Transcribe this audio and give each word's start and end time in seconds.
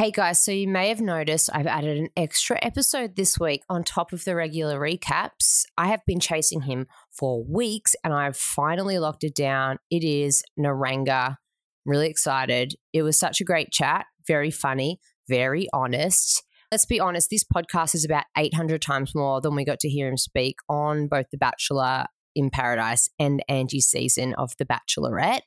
Hey 0.00 0.10
guys, 0.10 0.42
so 0.42 0.50
you 0.50 0.66
may 0.66 0.88
have 0.88 1.02
noticed 1.02 1.50
I've 1.52 1.66
added 1.66 1.98
an 1.98 2.08
extra 2.16 2.58
episode 2.62 3.16
this 3.16 3.38
week 3.38 3.64
on 3.68 3.84
top 3.84 4.14
of 4.14 4.24
the 4.24 4.34
regular 4.34 4.80
recaps. 4.80 5.66
I 5.76 5.88
have 5.88 6.00
been 6.06 6.20
chasing 6.20 6.62
him 6.62 6.86
for 7.12 7.44
weeks 7.44 7.94
and 8.02 8.14
I've 8.14 8.38
finally 8.38 8.98
locked 8.98 9.24
it 9.24 9.34
down. 9.34 9.76
It 9.90 10.02
is 10.02 10.42
Niranga. 10.58 11.36
Really 11.84 12.08
excited. 12.08 12.76
It 12.94 13.02
was 13.02 13.18
such 13.18 13.42
a 13.42 13.44
great 13.44 13.72
chat, 13.72 14.06
very 14.26 14.50
funny, 14.50 15.00
very 15.28 15.68
honest. 15.74 16.44
Let's 16.72 16.86
be 16.86 16.98
honest, 16.98 17.28
this 17.28 17.44
podcast 17.44 17.94
is 17.94 18.06
about 18.06 18.24
800 18.38 18.80
times 18.80 19.14
more 19.14 19.42
than 19.42 19.54
we 19.54 19.66
got 19.66 19.80
to 19.80 19.90
hear 19.90 20.08
him 20.08 20.16
speak 20.16 20.56
on 20.66 21.08
both 21.08 21.26
The 21.30 21.36
Bachelor 21.36 22.06
in 22.34 22.50
Paradise 22.50 23.08
and 23.18 23.42
Angie's 23.48 23.86
season 23.86 24.34
of 24.34 24.52
The 24.58 24.66
Bachelorette. 24.66 25.42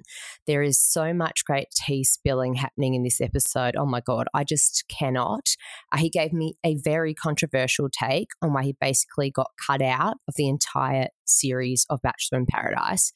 There 0.47 0.61
is 0.61 0.81
so 0.81 1.13
much 1.13 1.45
great 1.45 1.67
tea 1.71 2.03
spilling 2.03 2.55
happening 2.55 2.93
in 2.93 3.03
this 3.03 3.21
episode. 3.21 3.75
Oh 3.75 3.85
my 3.85 4.01
God, 4.01 4.27
I 4.33 4.43
just 4.43 4.85
cannot. 4.87 5.55
Uh, 5.91 5.97
he 5.97 6.09
gave 6.09 6.33
me 6.33 6.55
a 6.65 6.75
very 6.75 7.13
controversial 7.13 7.89
take 7.89 8.29
on 8.41 8.53
why 8.53 8.63
he 8.63 8.75
basically 8.79 9.31
got 9.31 9.51
cut 9.65 9.81
out 9.81 10.17
of 10.27 10.35
the 10.35 10.47
entire 10.47 11.07
series 11.25 11.85
of 11.89 12.01
Bachelor 12.01 12.39
in 12.39 12.45
Paradise 12.45 13.11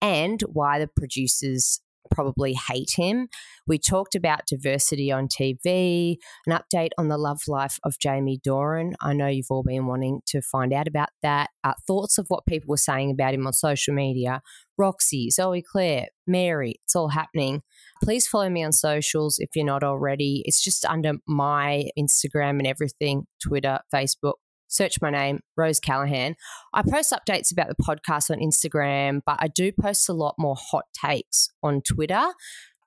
and 0.00 0.40
why 0.42 0.78
the 0.78 0.88
producers 0.88 1.80
probably 2.10 2.54
hate 2.54 2.92
him. 2.96 3.28
We 3.66 3.78
talked 3.78 4.14
about 4.14 4.46
diversity 4.46 5.12
on 5.12 5.28
TV, 5.28 6.16
an 6.46 6.58
update 6.58 6.90
on 6.98 7.08
the 7.08 7.18
love 7.18 7.42
life 7.46 7.78
of 7.84 7.98
Jamie 7.98 8.40
Doran. 8.42 8.94
I 9.00 9.12
know 9.12 9.28
you've 9.28 9.50
all 9.50 9.62
been 9.62 9.86
wanting 9.86 10.20
to 10.26 10.42
find 10.42 10.72
out 10.72 10.88
about 10.88 11.10
that. 11.22 11.50
Uh, 11.64 11.74
thoughts 11.86 12.18
of 12.18 12.26
what 12.28 12.46
people 12.46 12.68
were 12.68 12.76
saying 12.76 13.10
about 13.10 13.34
him 13.34 13.46
on 13.46 13.52
social 13.52 13.94
media. 13.94 14.42
Roxi, 14.80 15.30
Zoe 15.30 15.62
Claire, 15.62 16.08
Mary, 16.26 16.76
it's 16.84 16.96
all 16.96 17.08
happening. 17.08 17.62
Please 18.02 18.26
follow 18.26 18.48
me 18.48 18.64
on 18.64 18.72
socials 18.72 19.38
if 19.38 19.50
you're 19.54 19.64
not 19.64 19.84
already. 19.84 20.42
It's 20.44 20.62
just 20.62 20.84
under 20.86 21.14
my 21.26 21.84
Instagram 21.98 22.58
and 22.58 22.66
everything 22.66 23.26
Twitter, 23.40 23.78
Facebook, 23.94 24.34
search 24.72 24.96
my 25.02 25.10
name, 25.10 25.40
Rose 25.56 25.78
Callahan. 25.78 26.34
I 26.72 26.82
post 26.82 27.12
updates 27.12 27.52
about 27.52 27.68
the 27.68 27.82
podcast 27.82 28.30
on 28.30 28.38
Instagram, 28.38 29.20
but 29.26 29.36
I 29.38 29.48
do 29.48 29.70
post 29.70 30.08
a 30.08 30.14
lot 30.14 30.34
more 30.38 30.56
hot 30.58 30.86
takes 30.94 31.50
on 31.62 31.82
Twitter. 31.82 32.32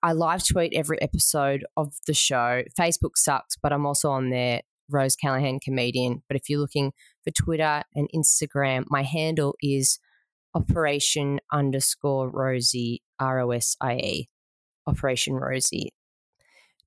I 0.01 0.13
live 0.13 0.45
tweet 0.45 0.73
every 0.75 1.01
episode 1.01 1.63
of 1.77 1.93
the 2.07 2.13
show. 2.13 2.63
Facebook 2.77 3.15
sucks, 3.15 3.55
but 3.61 3.71
I'm 3.71 3.85
also 3.85 4.09
on 4.09 4.31
there, 4.31 4.61
Rose 4.89 5.15
Callahan 5.15 5.59
Comedian. 5.59 6.23
But 6.27 6.37
if 6.37 6.49
you're 6.49 6.59
looking 6.59 6.91
for 7.23 7.31
Twitter 7.31 7.83
and 7.93 8.09
Instagram, 8.15 8.85
my 8.89 9.03
handle 9.03 9.55
is 9.61 9.99
Operation 10.55 11.39
underscore 11.51 12.29
Rosie, 12.29 13.03
R 13.19 13.41
O 13.41 13.51
S 13.51 13.75
I 13.81 13.95
E, 13.95 14.29
Operation 14.87 15.35
Rosie. 15.35 15.91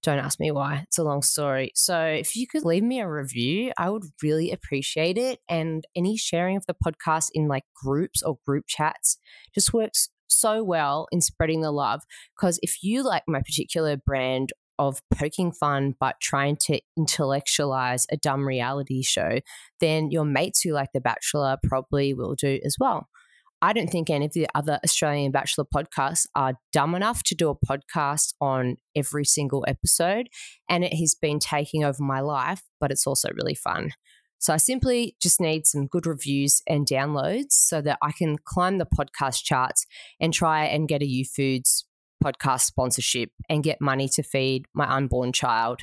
Don't 0.03 0.19
ask 0.19 0.39
me 0.39 0.51
why. 0.51 0.83
It's 0.85 0.99
a 0.99 1.05
long 1.05 1.23
story. 1.23 1.73
So, 1.75 2.01
if 2.01 2.37
you 2.37 2.47
could 2.47 2.65
leave 2.65 2.85
me 2.85 3.01
a 3.01 3.09
review, 3.09 3.73
I 3.77 3.91
would 3.91 4.05
really 4.23 4.53
appreciate 4.53 5.19
it. 5.19 5.41
And 5.49 5.85
any 5.97 6.17
sharing 6.17 6.57
of 6.57 6.67
the 6.67 6.75
podcast 6.75 7.31
in 7.35 7.49
like 7.49 7.65
groups 7.75 8.23
or 8.23 8.39
group 8.47 8.65
chats 8.69 9.19
just 9.55 9.73
works 9.73 10.09
so 10.29 10.63
well 10.63 11.09
in 11.11 11.21
spreading 11.21 11.63
the 11.63 11.73
love. 11.73 12.03
Because 12.37 12.61
if 12.63 12.83
you 12.83 13.03
like 13.03 13.25
my 13.27 13.41
particular 13.41 13.97
brand 13.97 14.53
of 14.79 15.01
poking 15.13 15.51
fun 15.51 15.95
but 15.99 16.15
trying 16.21 16.57
to 16.57 16.81
intellectualize 16.97 18.07
a 18.11 18.17
dumb 18.17 18.47
reality 18.47 19.03
show, 19.03 19.41
then 19.81 20.11
your 20.11 20.25
mates 20.25 20.61
who 20.61 20.73
like 20.73 20.91
The 20.95 21.01
Bachelor 21.01 21.57
probably 21.65 22.15
will 22.15 22.37
do 22.37 22.61
as 22.65 22.77
well. 22.79 23.09
I 23.61 23.73
don't 23.73 23.89
think 23.89 24.09
any 24.09 24.27
of 24.27 24.33
the 24.33 24.47
other 24.55 24.78
Australian 24.84 25.33
Bachelor 25.33 25.64
podcasts 25.64 26.27
are 26.34 26.55
dumb 26.73 26.95
enough 26.95 27.23
to 27.25 27.34
do 27.34 27.51
a 27.51 27.56
podcast 27.56 28.34
on 28.41 28.77
every 28.95 29.25
single 29.25 29.64
episode. 29.67 30.28
And 30.69 30.84
it 30.84 30.95
has 30.95 31.14
been 31.20 31.39
taking 31.41 31.83
over 31.84 32.03
my 32.03 32.20
life, 32.20 32.62
but 32.81 32.92
it's 32.92 33.06
also 33.06 33.31
really 33.34 33.56
fun. 33.56 33.91
So 34.39 34.55
I 34.55 34.59
simply 34.59 35.17
just 35.20 35.41
need 35.41 35.67
some 35.67 35.89
good 35.89 36.06
reviews 36.06 36.62
and 36.69 36.86
downloads 36.86 37.53
so 37.53 37.81
that 37.81 37.98
I 38.01 38.12
can 38.12 38.36
climb 38.45 38.79
the 38.79 38.86
podcast 38.86 39.42
charts 39.42 39.85
and 40.20 40.33
try 40.33 40.67
and 40.67 40.86
get 40.86 41.02
a 41.02 41.07
Youfoodz 41.07 41.83
podcast 42.23 42.61
sponsorship 42.61 43.30
and 43.48 43.64
get 43.64 43.80
money 43.80 44.08
to 44.11 44.23
feed 44.23 44.67
my 44.75 44.89
unborn 44.89 45.33
child. 45.33 45.80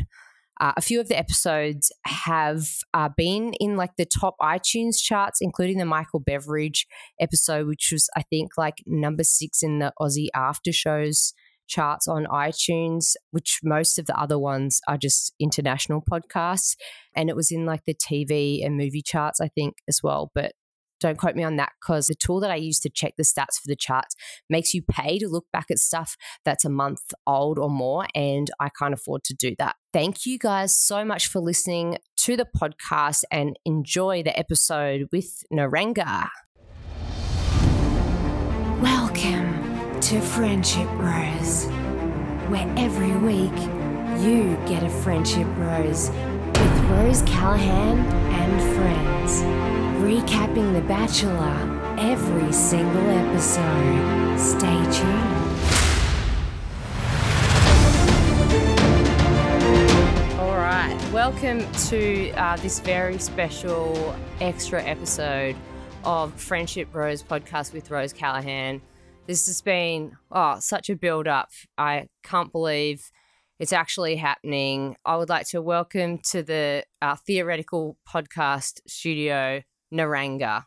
Uh, 0.59 0.71
a 0.77 0.81
few 0.81 0.99
of 0.99 1.09
the 1.09 1.17
episodes 1.17 1.91
have 2.05 2.67
uh, 2.93 3.09
been 3.15 3.53
in 3.59 3.75
like 3.75 3.95
the 3.97 4.05
top 4.05 4.35
iTunes 4.41 5.01
charts, 5.01 5.39
including 5.41 5.77
the 5.77 5.85
Michael 5.85 6.19
Beveridge 6.19 6.87
episode, 7.19 7.67
which 7.67 7.89
was, 7.91 8.09
I 8.15 8.23
think, 8.23 8.51
like 8.57 8.75
number 8.85 9.23
six 9.23 9.61
in 9.61 9.79
the 9.79 9.91
Aussie 9.99 10.29
after 10.33 10.71
shows 10.71 11.33
charts 11.67 12.07
on 12.07 12.25
iTunes, 12.25 13.15
which 13.31 13.59
most 13.63 13.99
of 13.99 14.05
the 14.05 14.17
other 14.17 14.37
ones 14.39 14.79
are 14.87 14.97
just 14.97 15.33
international 15.39 16.03
podcasts. 16.09 16.75
And 17.15 17.29
it 17.29 17.35
was 17.35 17.51
in 17.51 17.65
like 17.65 17.81
the 17.85 17.95
TV 17.95 18.65
and 18.65 18.77
movie 18.77 19.01
charts, 19.01 19.41
I 19.41 19.49
think, 19.49 19.75
as 19.87 20.01
well. 20.03 20.31
But 20.33 20.53
don't 20.99 21.17
quote 21.17 21.35
me 21.35 21.43
on 21.43 21.57
that 21.57 21.73
because 21.81 22.07
the 22.07 22.15
tool 22.15 22.39
that 22.39 22.51
I 22.51 22.55
use 22.55 22.79
to 22.81 22.89
check 22.89 23.13
the 23.17 23.23
stats 23.23 23.55
for 23.61 23.67
the 23.67 23.75
charts 23.75 24.15
makes 24.49 24.73
you 24.73 24.81
pay 24.81 25.19
to 25.19 25.27
look 25.27 25.45
back 25.51 25.65
at 25.69 25.79
stuff 25.79 26.15
that's 26.43 26.65
a 26.65 26.69
month 26.69 27.13
old 27.27 27.59
or 27.59 27.69
more. 27.69 28.07
And 28.15 28.49
I 28.59 28.69
can't 28.69 28.93
afford 28.93 29.23
to 29.25 29.33
do 29.33 29.55
that. 29.59 29.75
Thank 29.93 30.25
you 30.25 30.37
guys 30.37 30.75
so 30.77 31.05
much 31.05 31.27
for 31.27 31.39
listening 31.39 31.97
to 32.17 32.35
the 32.35 32.45
podcast 32.45 33.23
and 33.31 33.57
enjoy 33.65 34.23
the 34.23 34.37
episode 34.37 35.07
with 35.11 35.43
Niranga. 35.51 36.29
Welcome 38.81 39.99
to 40.01 40.21
Friendship 40.21 40.87
Rose, 40.93 41.65
where 42.49 42.71
every 42.77 43.15
week 43.17 43.57
you 44.23 44.55
get 44.67 44.83
a 44.83 44.89
friendship 44.89 45.47
rose 45.57 46.09
with 46.47 46.89
Rose 46.89 47.21
Callahan 47.23 47.99
and 47.99 48.75
friends, 48.75 49.41
recapping 50.03 50.73
The 50.73 50.81
Bachelor 50.81 51.75
every 51.97 52.51
single 52.51 53.09
episode. 53.09 54.37
Stay 54.37 54.83
tuned. 54.91 55.35
All 60.39 60.57
right, 60.57 60.97
welcome 61.11 61.65
to 61.87 62.31
uh, 62.31 62.57
this 62.57 62.79
very 62.79 63.17
special 63.17 64.15
extra 64.41 64.83
episode 64.83 65.55
of 66.03 66.33
Friendship 66.39 66.93
Rose 66.93 67.23
podcast 67.23 67.73
with 67.73 67.89
Rose 67.89 68.13
Callahan. 68.13 68.81
This 69.25 69.47
has 69.47 69.61
been 69.61 70.15
oh 70.31 70.59
such 70.59 70.89
a 70.89 70.95
build 70.95 71.27
up. 71.27 71.49
I 71.77 72.07
can't 72.23 72.51
believe 72.51 73.09
it's 73.59 73.73
actually 73.73 74.17
happening. 74.17 74.97
I 75.05 75.15
would 75.15 75.29
like 75.29 75.47
to 75.49 75.61
welcome 75.61 76.19
to 76.29 76.43
the 76.43 76.83
uh, 77.01 77.15
theoretical 77.15 77.97
podcast 78.07 78.81
studio 78.87 79.61
Niranga. 79.93 80.65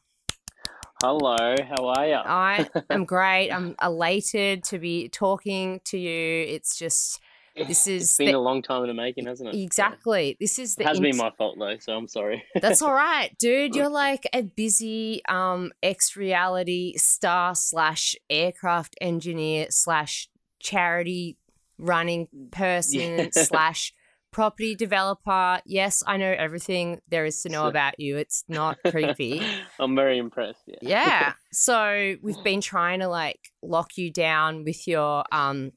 Hello, 1.03 1.37
how 1.37 1.88
are 1.88 2.06
you? 2.06 2.15
I 2.15 2.69
am 2.91 3.04
great. 3.04 3.50
I'm 3.50 3.76
elated 3.82 4.65
to 4.65 4.78
be 4.78 5.09
talking 5.09 5.81
to 5.84 5.99
you. 5.99 6.44
It's 6.49 6.76
just 6.76 7.21
this 7.54 7.87
is 7.87 8.03
it's 8.04 8.16
been 8.16 8.28
the, 8.28 8.38
a 8.38 8.41
long 8.41 8.62
time 8.62 8.82
in 8.82 8.88
the 8.88 8.94
making, 8.94 9.26
hasn't 9.26 9.55
it? 9.55 9.62
Exactly. 9.62 10.37
This 10.41 10.59
is 10.59 10.76
the 10.76 10.82
it 10.82 10.88
has 10.88 10.97
int- 10.99 11.05
been 11.05 11.16
my 11.16 11.31
fault 11.37 11.56
though, 11.59 11.76
so 11.78 11.93
I'm 11.93 12.09
sorry. 12.09 12.43
That's 12.60 12.82
all 12.82 12.94
right, 12.94 13.31
dude. 13.38 13.75
You're 13.75 13.91
like 13.91 14.28
a 14.32 14.43
busy 14.43 15.22
um 15.28 15.72
ex 15.82 16.16
reality 16.16 16.97
star 16.97 17.55
slash 17.55 18.16
aircraft 18.31 18.97
engineer 19.00 19.66
slash 19.70 20.28
charity 20.60 21.37
running 21.78 22.28
person 22.50 23.00
yeah. 23.00 23.28
slash 23.32 23.92
property 24.30 24.74
developer. 24.74 25.60
Yes, 25.64 26.02
I 26.06 26.16
know 26.16 26.34
everything 26.36 27.00
there 27.08 27.24
is 27.24 27.42
to 27.42 27.48
know 27.48 27.66
about 27.66 27.98
you. 27.98 28.16
It's 28.16 28.44
not 28.48 28.78
creepy. 28.86 29.42
I'm 29.78 29.94
very 29.94 30.18
impressed. 30.18 30.62
Yeah. 30.66 30.76
Yeah. 30.82 31.32
So 31.50 32.16
we've 32.22 32.42
been 32.44 32.60
trying 32.60 33.00
to 33.00 33.08
like 33.08 33.40
lock 33.62 33.96
you 33.96 34.12
down 34.12 34.64
with 34.64 34.86
your 34.86 35.24
um 35.32 35.72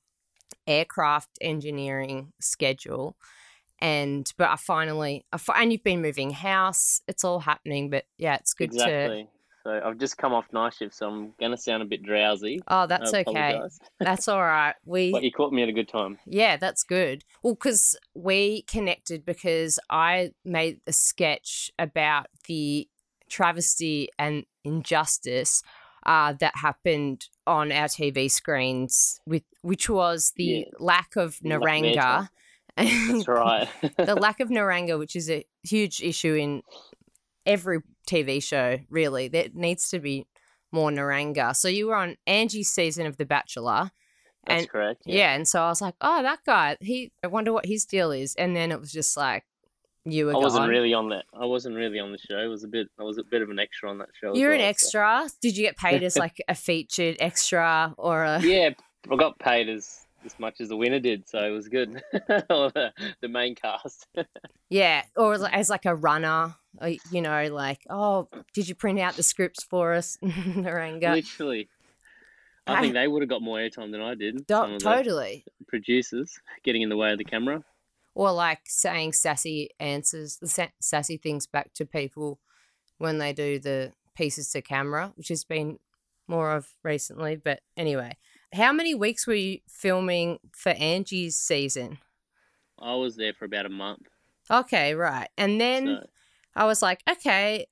aircraft 0.68 1.30
engineering 1.40 2.34
schedule. 2.42 3.16
And 3.80 4.32
but 4.38 4.50
I 4.50 4.58
finally, 4.58 5.26
I 5.32 5.38
fi- 5.38 5.62
and 5.62 5.72
you've 5.72 5.84
been 5.84 6.02
moving 6.02 6.32
house. 6.32 7.02
It's 7.08 7.24
all 7.24 7.40
happening, 7.40 7.90
but 7.90 8.04
yeah, 8.18 8.36
it's 8.36 8.54
good 8.54 8.74
exactly. 8.74 9.24
to 9.24 9.30
so 9.64 9.82
I've 9.84 9.98
just 9.98 10.18
come 10.18 10.34
off 10.34 10.46
night 10.52 10.74
shift, 10.74 10.96
so 10.96 11.08
I'm 11.08 11.34
gonna 11.40 11.58
sound 11.58 11.84
a 11.84 11.86
bit 11.86 12.04
drowsy. 12.04 12.62
Oh, 12.68 12.88
that's 12.88 13.14
okay. 13.14 13.60
that's 14.00 14.28
all 14.28 14.42
right. 14.42 14.76
We 14.86 15.12
but 15.12 15.24
you 15.24 15.32
caught 15.32 15.54
me 15.54 15.64
at 15.64 15.70
a 15.70 15.74
good 15.74 15.88
time. 15.88 16.18
Yeah, 16.26 16.58
that's 16.58 16.84
good. 16.84 17.24
Well, 17.44 17.54
because 17.54 17.96
we 18.16 18.64
connected 18.64 19.26
because 19.26 19.80
I 19.90 20.32
made 20.44 20.82
a 20.88 20.94
sketch 20.94 21.72
about 21.78 22.28
the 22.48 22.88
travesty 23.30 24.10
and 24.18 24.46
injustice 24.64 25.64
uh, 26.06 26.34
that 26.40 26.54
happened 26.56 27.28
on 27.46 27.72
our 27.72 27.88
TV 27.88 28.30
screens, 28.30 29.22
with 29.26 29.44
which 29.62 29.90
was 29.90 30.34
the 30.36 30.44
yeah. 30.44 30.64
lack 30.80 31.16
of 31.16 31.38
Niranga. 31.40 32.30
That's 32.78 33.28
right. 33.28 33.68
the 33.98 34.16
lack 34.16 34.40
of 34.40 34.50
Niranga, 34.50 34.98
which 34.98 35.16
is 35.16 35.30
a 35.30 35.46
huge 35.64 36.02
issue 36.02 36.34
in 36.34 36.64
every 37.46 37.80
TV 38.08 38.42
show, 38.44 38.80
really. 38.90 39.28
There 39.28 39.48
needs 39.54 39.90
to 39.90 40.00
be 40.00 40.28
more 40.72 40.90
Niranga. 40.92 41.56
So 41.56 41.68
you 41.68 41.88
were 41.88 41.96
on 41.96 42.18
Angie's 42.28 42.70
season 42.70 43.06
of 43.06 43.18
The 43.18 43.26
Bachelor. 43.26 43.92
That's 44.46 44.62
and 44.62 44.70
correct. 44.70 45.04
yeah. 45.06 45.36
and 45.36 45.48
so 45.48 45.62
I 45.62 45.68
was 45.70 45.82
like, 45.82 45.94
oh, 46.02 46.24
that 46.24 46.40
guy. 46.46 46.78
He. 46.82 47.12
I 47.24 47.28
wonder 47.28 47.54
what 47.54 47.66
his 47.66 47.86
deal 47.86 48.12
is. 48.12 48.34
And 48.36 48.56
then 48.56 48.72
it 48.72 48.80
was 48.80 48.92
just 48.92 49.16
like, 49.16 49.44
you 50.04 50.26
were 50.26 50.34
I 50.34 50.38
wasn't 50.38 50.64
gone. 50.64 50.70
really 50.70 50.94
on 50.96 51.10
that. 51.10 51.26
I 51.40 51.46
wasn't 51.46 51.76
really 51.76 52.00
on 52.00 52.12
the 52.12 52.18
show. 52.18 52.40
It 52.40 52.48
was 52.48 52.64
a 52.64 52.68
bit. 52.68 52.88
I 53.00 53.04
was 53.04 53.20
a 53.20 53.24
bit 53.24 53.44
of 53.44 53.52
an 53.52 53.60
extra 53.60 53.90
on 53.92 54.00
that 54.00 54.10
show. 54.20 54.36
You're 54.36 54.52
an 54.52 54.58
well, 54.58 54.66
so- 54.66 54.70
extra. 54.70 55.30
Did 55.44 55.58
you 55.58 55.64
get 55.64 55.78
paid 55.78 56.02
as 56.02 56.18
like 56.18 56.42
a 56.48 56.56
featured 56.56 57.18
extra 57.20 57.94
or 58.00 58.24
a? 58.24 58.40
Yeah, 58.44 58.72
I 59.12 59.16
got 59.16 59.38
paid 59.38 59.70
as 59.70 60.00
as 60.26 60.34
much 60.40 60.60
as 60.60 60.70
the 60.70 60.76
winner 60.78 61.00
did, 61.00 61.28
so 61.30 61.38
it 61.40 61.50
was 61.52 61.68
good. 61.68 62.02
or 62.50 62.72
the, 62.72 62.92
the 63.22 63.28
main 63.28 63.54
cast. 63.56 64.08
Yeah, 64.70 65.04
or 65.16 65.34
as- 65.34 65.44
as 65.44 65.70
like 65.70 65.86
a 65.86 65.94
runner, 65.94 66.56
Uh, 66.80 66.92
you 67.12 67.22
know, 67.22 67.48
like, 67.54 67.80
oh, 67.90 68.28
did 68.54 68.68
you 68.70 68.76
print 68.76 69.00
out 69.00 69.16
the 69.16 69.24
scripts 69.24 69.64
for 69.64 69.94
us, 69.94 70.18
Niranga? 70.24 71.14
Literally. 71.16 71.68
I 72.68 72.76
I- 72.76 72.82
think 72.82 72.94
they 72.94 73.08
would 73.08 73.22
have 73.22 73.30
got 73.30 73.42
more 73.42 73.58
airtime 73.58 73.92
than 73.92 74.02
I 74.02 74.16
did. 74.16 74.46
Do- 74.48 74.78
totally. 74.80 75.44
producers 75.68 76.40
getting 76.64 76.82
in 76.82 76.90
the 76.90 76.98
way 76.98 77.12
of 77.12 77.18
the 77.18 77.26
camera. 77.26 77.64
Or 78.14 78.32
like 78.32 78.62
saying 78.66 79.14
sassy 79.14 79.70
answers, 79.80 80.38
the 80.38 80.70
sassy 80.80 81.18
things 81.18 81.48
back 81.48 81.74
to 81.76 81.86
people 81.86 82.40
when 82.98 83.18
they 83.20 83.32
do 83.34 83.58
the 83.58 83.94
pieces 84.16 84.50
to 84.52 84.62
camera, 84.62 85.14
which 85.16 85.30
has 85.30 85.44
been 85.46 85.80
more 86.28 86.52
of 86.52 86.68
recently. 86.84 87.36
But 87.38 87.62
anyway, 87.78 88.18
how 88.54 88.74
many 88.74 88.94
weeks 88.94 89.26
were 89.26 89.34
you 89.34 89.60
filming 89.68 90.40
for 90.54 90.70
Angie's 90.74 91.38
season? 91.38 92.00
I 92.80 92.96
was 92.96 93.16
there 93.16 93.34
for 93.34 93.46
about 93.46 93.66
a 93.66 93.70
month. 93.70 94.08
Okay, 94.50 94.94
right. 94.94 95.30
And 95.38 95.60
then 95.62 95.86
So 95.86 96.08
I 96.56 96.66
was 96.66 96.82
like, 96.82 97.02
okay, 97.10 97.68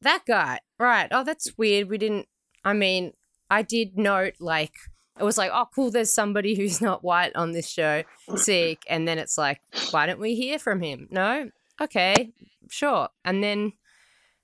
that 0.00 0.22
guy, 0.26 0.60
right. 0.78 1.08
Oh, 1.10 1.24
that's 1.24 1.56
weird. 1.56 1.88
We 1.88 1.98
didn't, 1.98 2.26
I 2.64 2.72
mean, 2.72 3.12
I 3.50 3.62
did 3.62 3.96
note 3.96 4.34
like, 4.40 4.74
it 5.18 5.22
was 5.22 5.38
like, 5.38 5.50
oh, 5.52 5.66
cool, 5.74 5.90
there's 5.90 6.12
somebody 6.12 6.54
who's 6.56 6.80
not 6.80 7.04
white 7.04 7.34
on 7.36 7.52
this 7.52 7.68
show, 7.68 8.02
sick. 8.36 8.82
And 8.88 9.06
then 9.06 9.18
it's 9.18 9.38
like, 9.38 9.60
why 9.90 10.06
don't 10.06 10.20
we 10.20 10.34
hear 10.34 10.58
from 10.58 10.80
him? 10.80 11.08
No? 11.10 11.50
Okay, 11.80 12.32
sure. 12.68 13.08
And 13.24 13.42
then 13.42 13.72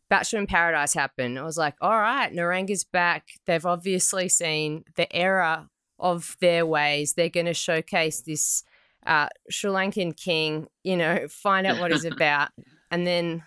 Bachelor 0.08 0.40
in 0.40 0.46
Paradise 0.46 0.94
happened. 0.94 1.38
I 1.38 1.42
was 1.42 1.56
like, 1.56 1.74
all 1.80 1.98
right, 1.98 2.32
Niranga's 2.32 2.84
back. 2.84 3.28
They've 3.46 3.64
obviously 3.64 4.28
seen 4.28 4.84
the 4.96 5.10
error 5.14 5.68
of 5.98 6.36
their 6.40 6.66
ways. 6.66 7.14
They're 7.14 7.28
going 7.28 7.46
to 7.46 7.54
showcase 7.54 8.20
this 8.20 8.64
uh, 9.06 9.28
Sri 9.50 9.70
Lankan 9.70 10.16
king, 10.16 10.68
you 10.82 10.96
know, 10.96 11.26
find 11.28 11.66
out 11.66 11.78
what 11.78 11.92
he's 11.92 12.04
about. 12.12 12.50
And 12.90 13.06
then 13.06 13.44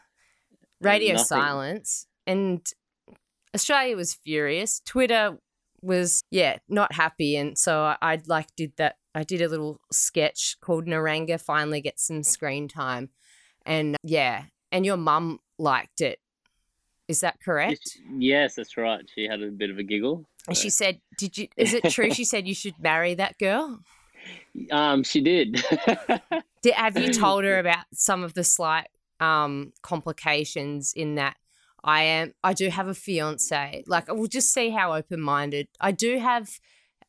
radio 0.84 1.14
Nothing. 1.14 1.26
silence. 1.26 2.08
And 2.26 2.66
Australia 3.56 3.96
was 3.96 4.14
furious. 4.14 4.82
Twitter 4.86 5.38
was, 5.82 6.24
yeah, 6.32 6.58
not 6.70 6.94
happy. 6.94 7.36
And 7.36 7.58
so 7.58 7.82
I, 7.84 7.98
I 8.02 8.22
like 8.26 8.48
did 8.56 8.74
that. 8.78 8.98
I 9.16 9.24
did 9.24 9.42
a 9.42 9.48
little 9.48 9.80
sketch 9.92 10.58
called 10.62 10.86
Niranga 10.86 11.40
finally 11.40 11.82
gets 11.82 12.08
some 12.08 12.24
screen 12.24 12.68
time. 12.68 13.10
And 13.66 13.96
yeah, 14.04 14.46
and 14.72 14.86
your 14.86 14.98
mum 14.98 15.40
liked 15.60 16.02
it. 16.02 16.20
Is 17.08 17.20
that 17.20 17.40
correct? 17.44 17.98
yes, 18.18 18.56
that's 18.56 18.76
right. 18.78 19.02
She 19.14 19.26
had 19.26 19.42
a 19.44 19.52
bit 19.52 19.70
of 19.70 19.78
a 19.78 19.84
giggle. 19.84 20.26
And 20.48 20.58
she 20.58 20.70
said, 20.70 21.00
"Did 21.18 21.38
you? 21.38 21.48
Is 21.58 21.74
it 21.74 21.84
true?" 21.90 22.12
She 22.12 22.26
said 22.26 22.48
you 22.48 22.56
should 22.56 22.80
marry 22.80 23.14
that 23.16 23.38
girl. 23.38 23.80
Um, 24.72 25.04
she 25.04 25.20
did. 25.20 25.62
Did, 26.62 26.74
have 26.76 26.98
you 26.98 27.12
told 27.12 27.44
her 27.44 27.60
about 27.60 27.84
some 27.94 28.24
of 28.24 28.34
the 28.36 28.44
slight 28.46 28.88
um, 29.24 29.74
complications 29.82 30.94
in 30.96 31.16
that? 31.16 31.36
I 31.84 32.04
am. 32.04 32.34
I 32.44 32.54
do 32.54 32.70
have 32.70 32.88
a 32.88 32.94
fiance. 32.94 33.84
Like, 33.88 34.06
we'll 34.08 34.28
just 34.28 34.54
see 34.54 34.70
how 34.70 34.94
open 34.94 35.20
minded. 35.20 35.68
I 35.82 35.92
do 35.92 36.18
have 36.20 36.50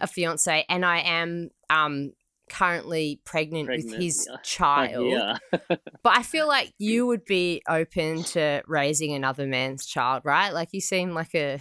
a 0.00 0.06
fiance, 0.06 0.64
and 0.68 0.84
I 0.84 0.98
am 0.98 1.50
um, 1.70 2.12
currently 2.50 3.20
pregnant, 3.24 3.68
with 3.68 3.94
his 3.94 4.26
yeah. 4.28 4.36
child. 4.42 5.10
yeah. 5.10 5.36
But 6.02 6.18
I 6.18 6.22
feel 6.22 6.48
like 6.48 6.72
you 6.78 7.06
would 7.06 7.24
be 7.24 7.62
open 7.68 8.24
to 8.34 8.62
raising 8.66 9.12
another 9.12 9.46
man's 9.46 9.86
child, 9.86 10.22
right? 10.24 10.52
Like, 10.52 10.70
you 10.72 10.80
seem 10.80 11.14
like 11.14 11.34
a 11.34 11.60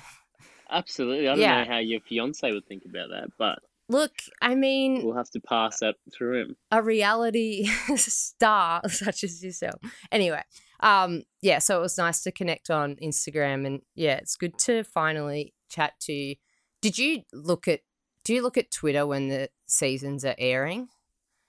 Absolutely. 0.70 1.28
I 1.28 1.32
don't 1.34 1.40
Yeah. 1.40 1.64
know 1.64 1.72
how 1.72 1.78
your 1.78 2.00
fiance 2.02 2.52
would 2.52 2.66
think 2.68 2.84
about 2.86 3.10
that, 3.12 3.30
but 3.38 3.60
look. 3.94 4.12
I 4.42 4.56
mean, 4.56 5.06
we'll 5.06 5.16
have 5.16 5.30
to 5.31 5.40
pass 5.40 5.80
that 5.80 5.95
through 6.13 6.42
him. 6.42 6.56
a 6.72 6.81
reality 6.81 7.66
star 7.95 8.81
such 8.90 9.24
as 9.24 9.44
yourself. 9.44 9.75
Anyway, 10.12 10.44
um, 10.81 11.24
yeah, 11.42 11.60
so 11.60 11.78
it 11.78 11.81
was 11.81 11.98
nice 11.98 12.22
to 12.24 12.31
connect 12.31 12.69
on 12.69 12.95
Instagram, 12.98 13.66
and 13.66 13.81
yeah, 13.95 14.16
it's 14.16 14.36
good 14.36 14.57
to 14.60 14.84
finally 14.84 15.54
chat 15.69 15.94
to. 16.01 16.13
you. 16.13 16.36
Did 16.81 16.98
you 16.98 17.22
look 17.31 17.68
at? 17.68 17.81
Do 18.25 18.34
you 18.34 18.42
look 18.42 18.57
at 18.57 18.72
Twitter 18.72 19.06
when 19.06 19.30
the 19.30 19.50
seasons 19.68 20.25
are 20.25 20.36
airing? 20.38 20.88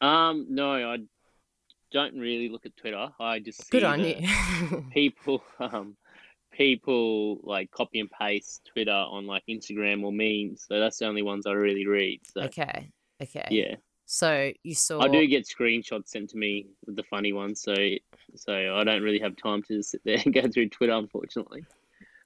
Um, 0.01 0.47
no, 0.51 0.73
I 0.73 0.99
don't 1.93 2.19
really 2.19 2.49
look 2.49 2.67
at 2.67 2.77
Twitter. 2.77 3.09
I 3.21 3.39
just 3.39 3.63
see 3.63 3.69
Good 3.71 3.85
on 3.85 4.01
you. 4.05 4.85
people 4.93 5.43
um 5.61 5.97
people 6.57 7.41
like 7.43 7.71
copy 7.71 8.01
and 8.01 8.11
paste 8.11 8.69
Twitter 8.73 8.93
on 8.93 9.27
like 9.27 9.43
Instagram 9.49 10.03
or 10.05 10.13
memes. 10.13 10.65
So 10.69 10.79
that's 10.81 10.99
the 10.99 11.07
only 11.07 11.23
ones 11.23 11.47
I 11.47 11.53
really 11.53 11.87
read. 11.87 12.21
So 12.33 12.43
okay, 12.43 12.91
okay. 13.23 13.47
yeah. 13.51 13.77
So 14.07 14.53
you 14.63 14.75
saw. 14.75 15.01
I 15.01 15.09
do 15.09 15.27
get 15.27 15.47
screenshots 15.47 16.09
sent 16.09 16.31
to 16.31 16.37
me 16.37 16.67
with 16.87 16.97
the 16.97 17.03
funny 17.05 17.33
ones, 17.33 17.61
so 17.63 17.75
so 18.35 18.53
I 18.77 18.85
don't 18.85 19.03
really 19.03 19.21
have 19.21 19.37
time 19.37 19.63
to 19.65 19.83
sit 19.83 20.03
there 20.05 20.19
and 20.25 20.33
go 20.43 20.43
through 20.49 20.69
Twitter, 20.69 20.93
unfortunately. 20.93 21.65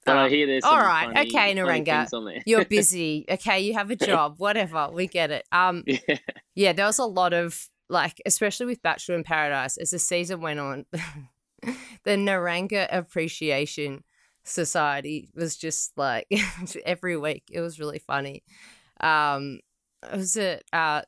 But 0.05 0.17
Ah, 0.17 0.23
I 0.25 0.29
hear 0.29 0.47
there's 0.47 0.63
all 0.63 0.77
right, 0.77 1.07
funny- 1.13 1.29
okay, 1.29 1.53
funny 1.55 1.83
Niranga. 1.83 1.85
things 1.99 2.13
on 2.13 2.25
there. 2.25 2.41
You're 2.45 2.65
busy. 2.79 3.25
Okay, 3.29 3.61
you 3.61 3.73
have 3.73 3.91
a 3.91 3.95
job. 3.95 4.35
Whatever. 4.37 4.89
We 4.91 5.07
get 5.07 5.31
it. 5.31 5.45
Um, 5.51 5.83
yeah, 5.87 6.17
yeah, 6.55 6.73
there 6.73 6.85
was 6.85 6.99
a 6.99 7.05
lot 7.05 7.33
of 7.33 7.67
like, 7.89 8.21
especially 8.25 8.67
with 8.67 8.81
Bachelor 8.81 9.15
in 9.15 9.23
Paradise, 9.23 9.77
as 9.77 9.89
the 9.91 9.99
season 9.99 10.41
went 10.41 10.59
on, 10.59 10.85
the 12.03 12.11
Niranga 12.11 12.87
Appreciation 12.91 14.03
Society 14.49 15.29
was 15.35 15.55
just 15.55 15.97
like 15.97 16.27
every 16.85 17.17
week. 17.17 17.43
It 17.51 17.61
was 17.61 17.79
really 17.79 17.99
funny. 17.99 18.43
Um, 18.99 19.59
it 20.03 20.17
was 20.17 20.35
it 20.35 20.63
uh, 20.73 21.03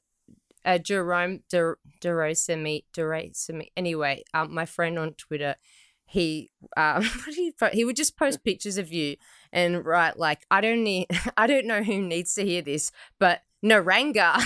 uh 0.66 0.78
Jerome 0.78 1.42
De 1.50 1.76
Derosimi 2.02 2.84
Derosimi? 2.94 3.68
Anyway, 3.76 4.24
um, 4.34 4.54
my 4.54 4.66
friend 4.66 4.98
on 5.00 5.14
Twitter. 5.14 5.56
He 6.06 6.52
um 6.76 7.04
he, 7.30 7.54
he 7.72 7.86
would 7.86 7.96
just 7.96 8.18
post 8.18 8.44
pictures 8.44 8.78
of 8.78 8.92
you 8.92 9.16
and 9.54 9.86
write 9.86 10.20
like 10.20 10.46
I 10.52 10.60
don't 10.60 10.84
need 10.84 11.08
I 11.38 11.48
don't 11.48 11.66
know 11.66 11.84
who 11.84 12.02
needs 12.02 12.34
to 12.36 12.44
hear 12.44 12.62
this, 12.62 12.92
but 13.18 13.42
Niranga. 13.64 14.38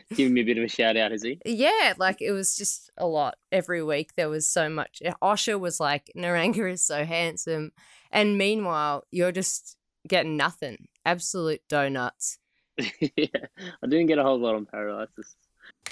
giving 0.14 0.34
me 0.34 0.40
a 0.40 0.44
bit 0.44 0.58
of 0.58 0.64
a 0.64 0.68
shout 0.68 0.96
out, 0.96 1.12
is 1.12 1.22
he? 1.22 1.38
yeah, 1.44 1.94
like 1.98 2.20
it 2.20 2.32
was 2.32 2.56
just 2.56 2.90
a 2.96 3.06
lot 3.06 3.36
every 3.52 3.82
week. 3.82 4.14
There 4.16 4.28
was 4.28 4.50
so 4.50 4.68
much. 4.68 5.02
Eh, 5.04 5.12
Osha 5.22 5.58
was 5.58 5.80
like, 5.80 6.10
Niranga 6.16 6.72
is 6.72 6.82
so 6.82 7.04
handsome. 7.04 7.72
And 8.10 8.38
meanwhile, 8.38 9.04
you're 9.10 9.32
just 9.32 9.76
getting 10.08 10.36
nothing. 10.36 10.88
Absolute 11.04 11.62
donuts. 11.68 12.38
yeah, 12.78 13.26
I 13.82 13.86
didn't 13.86 14.06
get 14.06 14.18
a 14.18 14.22
whole 14.22 14.38
lot 14.38 14.54
on 14.54 14.66
Paradise. 14.66 15.08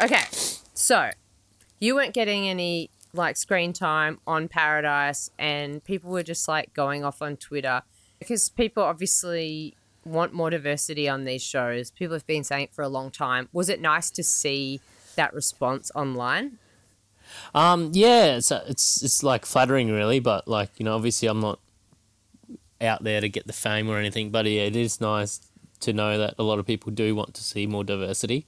Okay, 0.01 0.23
so 0.31 1.11
you 1.81 1.95
weren't 1.95 2.15
getting 2.15 2.49
any 2.49 2.91
like 3.13 3.37
screen 3.37 3.73
time 3.73 4.19
on 4.27 4.49
Paradise, 4.49 5.31
and 5.39 5.83
people 5.85 6.11
were 6.11 6.23
just 6.23 6.49
like 6.49 6.73
going 6.73 7.05
off 7.05 7.21
on 7.21 7.37
Twitter 7.37 7.83
because 8.19 8.49
people 8.49 8.83
obviously 8.83 9.77
want 10.05 10.33
more 10.33 10.51
diversity 10.51 11.09
on 11.09 11.25
these 11.25 11.43
shows. 11.43 11.91
People 11.91 12.15
have 12.15 12.27
been 12.27 12.45
saying 12.45 12.65
it 12.65 12.75
for 12.75 12.83
a 12.83 12.89
long 12.89 13.11
time. 13.11 13.49
Was 13.53 13.69
it 13.69 13.81
nice 13.81 14.11
to 14.11 14.23
see 14.23 14.81
that 15.17 15.35
response 15.35 15.91
online? 15.95 16.59
Um, 17.55 17.91
yeah, 17.93 18.37
it's 18.37 18.51
it's 18.51 19.03
it's 19.03 19.23
like 19.23 19.45
flattering, 19.45 19.91
really, 19.91 20.21
but 20.21 20.49
like 20.49 20.71
you 20.79 20.85
know, 20.85 20.95
obviously, 20.95 21.29
I'm 21.29 21.41
not 21.41 21.61
out 22.81 23.05
there 23.05 23.21
to 23.21 23.29
get 23.29 23.47
the 23.47 23.53
fame 23.53 23.89
or 23.89 23.99
anything. 23.99 24.31
But 24.31 24.47
yeah, 24.47 24.63
it 24.63 24.77
is 24.77 25.01
nice 25.01 25.41
to 25.81 25.93
know 25.93 26.19
that 26.19 26.35
a 26.39 26.43
lot 26.43 26.59
of 26.59 26.67
people 26.67 26.93
do 26.93 27.15
want 27.15 27.35
to 27.35 27.43
see 27.43 27.67
more 27.67 27.85
diversity. 27.85 28.47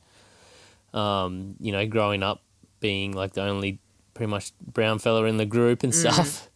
Um, 0.93 1.57
you 1.61 1.73
know, 1.73 1.87
growing 1.87 2.23
up 2.23 2.43
being 2.81 3.13
like 3.13 3.35
the 3.35 3.43
only 3.43 3.79
pretty 4.15 4.31
much 4.31 4.53
brown 4.61 4.99
fella 4.99 5.25
in 5.25 5.37
the 5.37 5.47
group 5.47 5.83
and 5.83 5.95
stuff. 5.95 6.50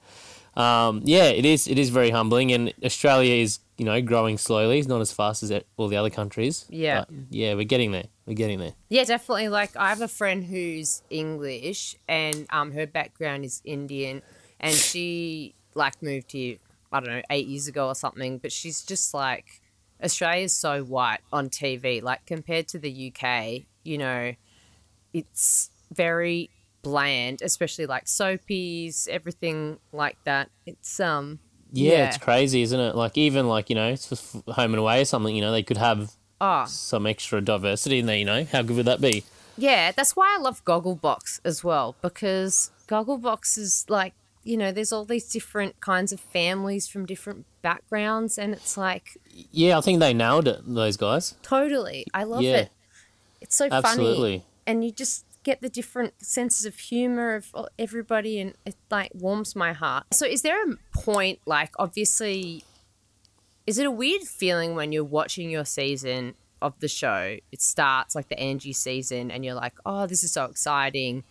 Um, 0.56 1.02
yeah, 1.04 1.24
it 1.24 1.44
is. 1.44 1.66
It 1.66 1.78
is 1.78 1.90
very 1.90 2.10
humbling, 2.10 2.52
and 2.52 2.72
Australia 2.84 3.34
is 3.34 3.58
you 3.76 3.84
know 3.84 4.00
growing 4.00 4.38
slowly. 4.38 4.78
It's 4.78 4.88
not 4.88 5.00
as 5.00 5.12
fast 5.12 5.42
as 5.42 5.52
all 5.76 5.88
the 5.88 5.96
other 5.96 6.10
countries. 6.10 6.66
Yeah. 6.68 7.04
yeah, 7.30 7.54
we're 7.54 7.64
getting 7.64 7.92
there. 7.92 8.06
We're 8.26 8.34
getting 8.34 8.58
there. 8.58 8.72
Yeah, 8.88 9.04
definitely. 9.04 9.48
Like 9.48 9.76
I 9.76 9.88
have 9.88 10.00
a 10.00 10.08
friend 10.08 10.44
who's 10.44 11.02
English 11.10 11.96
and 12.08 12.46
um 12.50 12.72
her 12.72 12.86
background 12.86 13.44
is 13.44 13.60
Indian 13.64 14.22
and 14.60 14.74
she 14.74 15.54
like 15.74 16.00
moved 16.02 16.32
here, 16.32 16.56
I 16.92 17.00
don't 17.00 17.10
know, 17.10 17.22
eight 17.30 17.46
years 17.46 17.68
ago 17.68 17.88
or 17.88 17.94
something, 17.94 18.38
but 18.38 18.52
she's 18.52 18.82
just 18.82 19.12
like 19.12 19.60
Australia's 20.02 20.54
so 20.54 20.82
white 20.84 21.20
on 21.32 21.48
TV. 21.48 22.02
Like 22.02 22.24
compared 22.26 22.68
to 22.68 22.78
the 22.78 23.12
UK, 23.12 23.64
you 23.82 23.98
know, 23.98 24.34
it's 25.12 25.70
very 25.92 26.50
bland, 26.84 27.42
especially 27.42 27.86
like 27.86 28.04
soapies, 28.04 29.08
everything 29.08 29.78
like 29.92 30.16
that. 30.24 30.50
It's 30.66 31.00
um 31.00 31.40
Yeah, 31.72 31.92
Yeah. 31.92 32.04
it's 32.08 32.18
crazy, 32.18 32.62
isn't 32.62 32.78
it? 32.78 32.94
Like 32.94 33.18
even 33.18 33.48
like 33.48 33.68
you 33.70 33.74
know, 33.74 33.88
it's 33.88 34.08
just 34.08 34.32
home 34.46 34.72
and 34.74 34.76
away 34.76 35.00
or 35.00 35.04
something. 35.04 35.34
You 35.34 35.42
know, 35.42 35.50
they 35.52 35.62
could 35.64 35.78
have 35.78 36.12
Oh, 36.40 36.64
some 36.66 37.06
extra 37.06 37.40
diversity 37.40 37.98
in 38.00 38.06
there. 38.06 38.16
You 38.16 38.24
know, 38.26 38.44
how 38.44 38.62
good 38.62 38.76
would 38.76 38.86
that 38.86 39.00
be? 39.00 39.24
Yeah, 39.56 39.92
that's 39.92 40.14
why 40.16 40.34
I 40.36 40.38
love 40.40 40.64
Gogglebox 40.64 41.40
as 41.44 41.62
well 41.64 41.94
because 42.02 42.70
Gogglebox 42.88 43.56
is 43.56 43.86
like, 43.88 44.12
you 44.42 44.56
know, 44.56 44.72
there's 44.72 44.92
all 44.92 45.04
these 45.04 45.28
different 45.30 45.80
kinds 45.80 46.12
of 46.12 46.18
families 46.20 46.86
from 46.88 47.06
different 47.06 47.46
backgrounds, 47.62 48.36
and 48.36 48.52
it's 48.52 48.76
like 48.76 49.16
Yeah, 49.52 49.78
I 49.78 49.80
think 49.80 50.00
they 50.00 50.12
nailed 50.12 50.48
it. 50.48 50.60
Those 50.66 50.96
guys. 50.96 51.34
totally. 51.42 52.04
I 52.12 52.24
love 52.24 52.42
Yeah. 52.42 52.56
it. 52.56 52.70
It's 53.40 53.56
so 53.56 53.68
funny, 53.68 53.86
Absolutely. 53.86 54.44
and 54.66 54.84
you 54.84 54.90
just 54.90 55.24
get 55.44 55.60
the 55.60 55.68
different 55.68 56.14
senses 56.24 56.64
of 56.64 56.76
humor 56.76 57.34
of 57.34 57.54
everybody, 57.78 58.40
and 58.40 58.54
it 58.66 58.74
like 58.90 59.12
warms 59.14 59.54
my 59.54 59.72
heart. 59.72 60.06
So, 60.12 60.26
is 60.26 60.42
there 60.42 60.60
a 60.64 60.76
point, 60.92 61.40
like, 61.46 61.72
obviously, 61.78 62.64
is 63.66 63.78
it 63.78 63.86
a 63.86 63.90
weird 63.90 64.22
feeling 64.22 64.74
when 64.74 64.90
you're 64.90 65.04
watching 65.04 65.50
your 65.50 65.64
season 65.64 66.34
of 66.60 66.78
the 66.80 66.88
show? 66.88 67.36
It 67.52 67.62
starts 67.62 68.14
like 68.14 68.28
the 68.28 68.40
Angie 68.40 68.72
season, 68.72 69.30
and 69.30 69.44
you're 69.44 69.54
like, 69.54 69.74
oh, 69.86 70.06
this 70.06 70.24
is 70.24 70.32
so 70.32 70.46
exciting. 70.46 71.22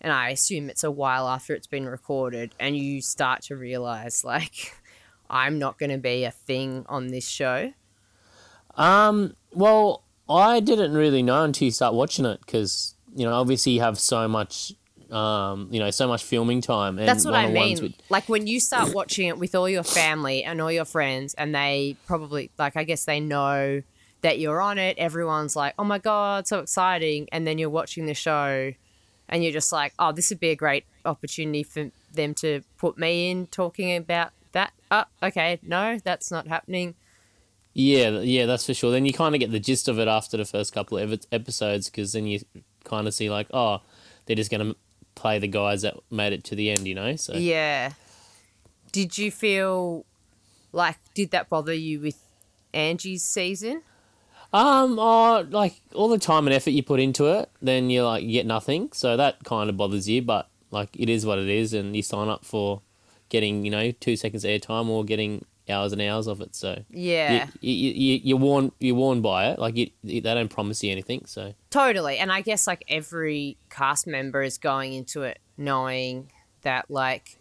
And 0.00 0.12
I 0.12 0.30
assume 0.30 0.68
it's 0.68 0.82
a 0.82 0.90
while 0.90 1.28
after 1.28 1.54
it's 1.54 1.68
been 1.68 1.86
recorded, 1.86 2.54
and 2.60 2.76
you 2.76 3.00
start 3.00 3.42
to 3.42 3.56
realize, 3.56 4.24
like, 4.24 4.74
I'm 5.30 5.58
not 5.58 5.78
going 5.78 5.90
to 5.90 5.98
be 5.98 6.24
a 6.24 6.30
thing 6.30 6.84
on 6.88 7.08
this 7.08 7.26
show. 7.26 7.72
Um. 8.74 9.34
Well, 9.54 10.02
I 10.28 10.60
didn't 10.60 10.94
really 10.94 11.22
know 11.22 11.44
until 11.44 11.66
you 11.66 11.70
start 11.70 11.94
watching 11.94 12.24
it 12.24 12.40
because 12.40 12.94
you 13.14 13.26
know 13.26 13.34
obviously 13.34 13.72
you 13.72 13.80
have 13.80 13.98
so 13.98 14.28
much. 14.28 14.72
Um, 15.10 15.68
you 15.70 15.78
know, 15.78 15.90
so 15.90 16.08
much 16.08 16.24
filming 16.24 16.62
time. 16.62 16.98
And 16.98 17.06
That's 17.06 17.26
what 17.26 17.34
I 17.34 17.46
mean. 17.50 17.92
Like 18.08 18.30
when 18.30 18.46
you 18.46 18.58
start 18.58 18.94
watching 18.94 19.28
it 19.28 19.36
with 19.36 19.54
all 19.54 19.68
your 19.68 19.82
family 19.82 20.42
and 20.42 20.58
all 20.58 20.72
your 20.72 20.86
friends, 20.86 21.34
and 21.34 21.54
they 21.54 21.98
probably, 22.06 22.50
like, 22.56 22.78
I 22.78 22.84
guess 22.84 23.04
they 23.04 23.20
know 23.20 23.82
that 24.22 24.38
you're 24.38 24.60
on 24.60 24.78
it. 24.78 24.96
Everyone's 24.96 25.54
like, 25.54 25.74
oh 25.78 25.84
my 25.84 25.98
God, 25.98 26.46
so 26.46 26.60
exciting. 26.60 27.28
And 27.30 27.46
then 27.46 27.58
you're 27.58 27.70
watching 27.70 28.06
the 28.06 28.14
show 28.14 28.72
and 29.28 29.42
you're 29.42 29.52
just 29.52 29.72
like, 29.72 29.92
oh, 29.98 30.12
this 30.12 30.30
would 30.30 30.40
be 30.40 30.50
a 30.50 30.56
great 30.56 30.84
opportunity 31.04 31.62
for 31.62 31.90
them 32.12 32.34
to 32.34 32.62
put 32.78 32.96
me 32.96 33.30
in 33.30 33.46
talking 33.48 33.96
about 33.96 34.30
that. 34.52 34.72
Oh, 34.90 35.04
okay. 35.22 35.58
No, 35.62 35.98
that's 36.02 36.30
not 36.30 36.46
happening. 36.46 36.94
Yeah, 37.74 38.20
yeah, 38.20 38.46
that's 38.46 38.66
for 38.66 38.74
sure. 38.74 38.92
Then 38.92 39.06
you 39.06 39.12
kind 39.12 39.34
of 39.34 39.40
get 39.40 39.50
the 39.50 39.60
gist 39.60 39.88
of 39.88 39.98
it 39.98 40.06
after 40.06 40.36
the 40.36 40.44
first 40.44 40.72
couple 40.72 40.98
of 40.98 41.20
episodes 41.32 41.88
because 41.88 42.12
then 42.12 42.26
you 42.26 42.40
kind 42.84 43.06
of 43.06 43.14
see 43.14 43.30
like, 43.30 43.48
oh, 43.52 43.80
they're 44.26 44.36
just 44.36 44.50
gonna 44.50 44.74
play 45.14 45.38
the 45.38 45.48
guys 45.48 45.82
that 45.82 45.94
made 46.10 46.32
it 46.32 46.44
to 46.44 46.54
the 46.54 46.70
end, 46.70 46.86
you 46.86 46.94
know. 46.94 47.16
So 47.16 47.34
Yeah. 47.34 47.92
Did 48.92 49.16
you 49.16 49.30
feel 49.30 50.04
like, 50.72 50.96
did 51.14 51.30
that 51.30 51.48
bother 51.48 51.72
you 51.72 52.00
with 52.00 52.18
Angie's 52.74 53.24
season? 53.24 53.82
um, 54.54 54.98
oh, 54.98 55.46
like 55.50 55.80
all 55.94 56.08
the 56.08 56.18
time 56.18 56.46
and 56.46 56.54
effort 56.54 56.70
you 56.70 56.82
put 56.82 57.00
into 57.00 57.26
it, 57.26 57.48
then 57.62 57.88
you're 57.88 58.04
like 58.04 58.22
you 58.22 58.32
get 58.32 58.46
nothing. 58.46 58.90
So 58.92 59.16
that 59.16 59.44
kind 59.44 59.70
of 59.70 59.76
bothers 59.76 60.08
you, 60.08 60.20
but 60.20 60.48
like 60.70 60.90
it 60.94 61.08
is 61.08 61.24
what 61.24 61.38
it 61.38 61.48
is, 61.48 61.72
and 61.72 61.96
you 61.96 62.02
sign 62.02 62.28
up 62.28 62.44
for 62.44 62.82
getting 63.30 63.64
you 63.64 63.70
know 63.70 63.92
two 63.92 64.14
seconds 64.14 64.44
airtime 64.44 64.88
or 64.88 65.04
getting 65.04 65.46
hours 65.68 65.92
and 65.92 66.02
hours 66.02 66.26
of 66.26 66.40
it. 66.40 66.54
So 66.54 66.84
Yeah. 66.90 67.48
you, 67.60 67.72
you, 67.72 67.90
you, 67.92 68.20
you're 68.24 68.38
warned 68.38 68.72
you're 68.80 68.94
warned 68.96 69.22
by 69.22 69.50
it. 69.50 69.58
Like 69.58 69.76
you, 69.76 69.90
they 70.02 70.20
don't 70.20 70.48
promise 70.48 70.82
you 70.82 70.90
anything. 70.90 71.24
So 71.26 71.54
Totally. 71.70 72.18
And 72.18 72.32
I 72.32 72.40
guess 72.40 72.66
like 72.66 72.84
every 72.88 73.58
cast 73.70 74.06
member 74.06 74.42
is 74.42 74.58
going 74.58 74.92
into 74.92 75.22
it 75.22 75.38
knowing 75.56 76.30
that 76.62 76.90
like, 76.90 77.38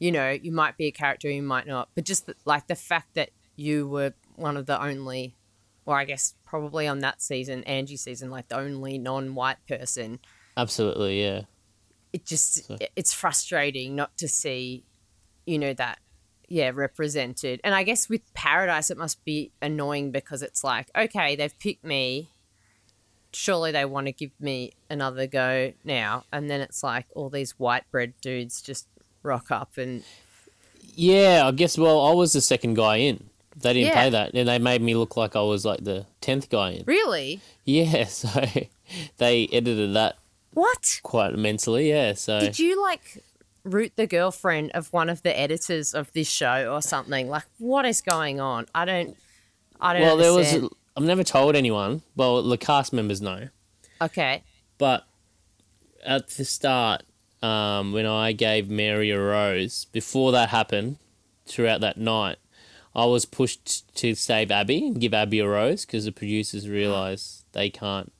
you 0.00 0.12
know, 0.12 0.30
you 0.30 0.52
might 0.52 0.76
be 0.76 0.86
a 0.86 0.92
character, 0.92 1.30
you 1.30 1.42
might 1.42 1.66
not. 1.66 1.88
But 1.94 2.04
just 2.04 2.26
the, 2.26 2.34
like 2.44 2.66
the 2.66 2.74
fact 2.74 3.14
that 3.14 3.30
you 3.56 3.88
were 3.88 4.12
one 4.36 4.56
of 4.56 4.66
the 4.66 4.82
only 4.82 5.36
or 5.84 5.98
I 5.98 6.04
guess 6.04 6.34
probably 6.44 6.86
on 6.86 7.00
that 7.00 7.20
season, 7.20 7.64
Angie 7.64 7.96
season, 7.96 8.30
like 8.30 8.48
the 8.48 8.56
only 8.56 8.98
non 8.98 9.34
white 9.34 9.56
person, 9.68 10.20
absolutely, 10.56 11.20
yeah. 11.22 11.42
it 12.12 12.24
just 12.24 12.66
So- 12.66 12.78
it's 12.94 13.12
frustrating 13.12 13.96
not 13.96 14.16
to 14.18 14.28
see, 14.28 14.84
you 15.46 15.58
know, 15.58 15.72
that 15.74 15.98
yeah, 16.52 16.70
represented. 16.74 17.60
And 17.64 17.74
I 17.74 17.82
guess 17.82 18.10
with 18.10 18.20
Paradise 18.34 18.90
it 18.90 18.98
must 18.98 19.24
be 19.24 19.50
annoying 19.62 20.10
because 20.10 20.42
it's 20.42 20.62
like, 20.62 20.90
okay, 20.94 21.34
they've 21.34 21.58
picked 21.58 21.82
me. 21.82 22.28
Surely 23.32 23.72
they 23.72 23.86
want 23.86 24.06
to 24.08 24.12
give 24.12 24.30
me 24.38 24.72
another 24.90 25.26
go 25.26 25.72
now. 25.84 26.24
And 26.30 26.50
then 26.50 26.60
it's 26.60 26.82
like 26.82 27.06
all 27.14 27.30
these 27.30 27.52
white 27.58 27.90
bread 27.90 28.12
dudes 28.20 28.60
just 28.60 28.86
rock 29.22 29.50
up 29.50 29.78
and 29.78 30.04
Yeah, 30.94 31.44
I 31.46 31.52
guess. 31.52 31.78
Well, 31.78 31.98
I 32.06 32.12
was 32.12 32.34
the 32.34 32.42
second 32.42 32.74
guy 32.74 32.96
in. 32.96 33.30
They 33.56 33.72
didn't 33.72 33.88
Yeah. 33.88 34.02
pay 34.02 34.10
that, 34.10 34.34
and 34.34 34.48
they 34.48 34.58
made 34.58 34.82
me 34.82 34.94
look 34.94 35.16
like 35.16 35.34
I 35.36 35.40
was 35.42 35.64
like 35.64 35.84
the 35.84 36.04
tenth 36.20 36.50
guy 36.50 36.70
in. 36.72 36.84
really? 36.86 37.40
Yeah, 37.64 38.04
so 38.20 38.28
they 39.16 39.48
edited 39.52 39.94
that 39.94 40.16
What? 40.52 41.00
quite 41.02 41.32
immensely. 41.32 41.88
Yeah, 41.88 42.12
so 42.14 42.40
Did 42.40 42.58
you 42.58 42.80
like 42.82 43.22
root 43.64 43.92
the 43.96 44.06
girlfriend 44.06 44.70
of 44.72 44.92
one 44.92 45.08
of 45.08 45.22
the 45.22 45.38
editors 45.38 45.94
of 45.94 46.12
this 46.12 46.28
show 46.28 46.72
or 46.72 46.82
something? 46.82 47.28
Like 47.28 47.44
what 47.58 47.84
is 47.84 48.00
going 48.00 48.40
on? 48.40 48.66
I 48.74 48.84
don't 48.84 49.16
I 49.80 49.92
don't 49.94 50.02
well, 50.02 50.16
there 50.16 50.32
was. 50.32 50.54
I've 50.96 51.02
never 51.04 51.24
told 51.24 51.56
anyone. 51.56 52.02
Well, 52.16 52.42
the 52.42 52.58
cast 52.58 52.92
members 52.92 53.20
know, 53.22 53.48
Okay. 54.00 54.42
but 54.78 55.06
at 56.04 56.28
the 56.28 56.44
start, 56.44 57.02
um, 57.42 57.92
when 57.92 58.04
I 58.06 58.32
gave 58.32 58.68
Mary 58.68 59.10
a 59.10 59.18
rose, 59.18 59.86
before 59.86 60.32
that 60.32 60.50
happened, 60.50 60.98
throughout 61.46 61.80
that 61.80 61.96
night, 61.96 62.36
I 62.94 63.06
was 63.06 63.24
pushed 63.24 63.94
to 63.96 64.14
save 64.14 64.50
Abbie 64.50 64.86
and 64.88 65.00
give 65.00 65.14
Abbie 65.14 65.38
a 65.40 65.48
rose 65.48 65.86
because 65.86 66.04
the 66.04 66.12
producers 66.12 66.68
realised 66.68 67.44
they 67.52 67.70
can't. 67.70 68.12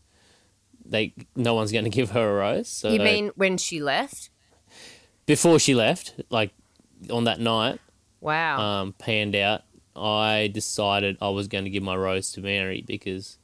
They 0.84 1.12
no 1.36 1.54
one's 1.54 1.72
going 1.72 1.84
to 1.90 1.90
give 1.90 2.10
her 2.10 2.30
a 2.30 2.34
rose. 2.40 2.68
So 2.68 2.90
You 2.90 3.00
mean 3.00 3.30
when 3.36 3.58
she 3.58 3.80
left? 3.82 4.30
Before 5.26 5.58
she 5.58 5.74
left, 5.74 6.14
like 6.30 6.50
on 7.10 7.24
that 7.24 7.40
night, 7.40 7.80
Wow. 8.20 8.60
um, 8.60 8.92
panned 8.98 9.34
out, 9.36 9.62
I 9.96 10.50
decided 10.52 11.18
I 11.20 11.28
was 11.30 11.48
going 11.48 11.64
to 11.64 11.70
give 11.70 11.82
my 11.82 11.94
rose 11.96 12.32
to 12.32 12.40
Mary 12.40 12.82
because 12.86 13.38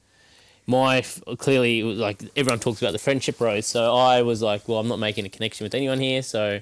my 0.67 1.03
clearly 1.39 1.81
it 1.81 1.85
was 1.85 1.99
like 1.99 2.23
everyone 2.37 2.59
talks 2.61 2.81
about 2.83 2.93
the 2.93 2.99
friendship 2.99 3.41
rose, 3.41 3.67
so 3.67 3.95
I 3.97 4.23
was 4.23 4.43
like, 4.43 4.69
well, 4.69 4.79
I'm 4.79 4.89
not 4.89 4.99
making 4.99 5.25
a 5.27 5.29
connection 5.29 5.65
with 5.65 5.75
anyone 5.75 6.01
here, 6.01 6.23
so. 6.23 6.61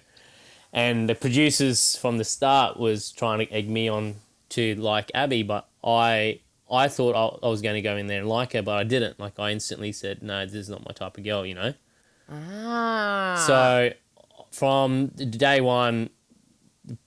And 0.73 1.09
the 1.09 1.15
producers 1.15 1.97
from 1.97 2.19
the 2.19 2.25
start 2.25 2.79
was 2.79 3.11
trying 3.11 3.39
to 3.39 3.51
egg 3.53 3.69
me 3.69 3.89
on 3.89 4.17
to 4.51 4.75
like 4.75 5.11
Abbie, 5.15 5.43
but 5.43 5.67
I 5.83 6.41
I 6.71 6.89
thought 6.89 7.15
I, 7.15 7.47
I 7.47 7.49
was 7.49 7.63
going 7.63 7.77
to 7.77 7.83
go 7.83 7.97
in 7.97 8.09
there 8.09 8.19
and 8.21 8.29
like 8.29 8.53
her, 8.53 8.61
but 8.63 8.77
I 8.77 8.85
didn't. 8.85 9.19
Like 9.19 9.39
I 9.39 9.53
instantly 9.53 9.93
said, 9.93 10.23
no, 10.23 10.45
this 10.45 10.55
is 10.55 10.69
not 10.69 10.85
my 10.85 10.93
type 10.93 11.17
of 11.17 11.25
girl, 11.25 11.47
you 11.47 11.55
know. 11.55 11.73
ah. 12.31 13.45
So 13.47 13.93
from 14.57 15.09
day 15.09 15.61
one, 15.61 16.09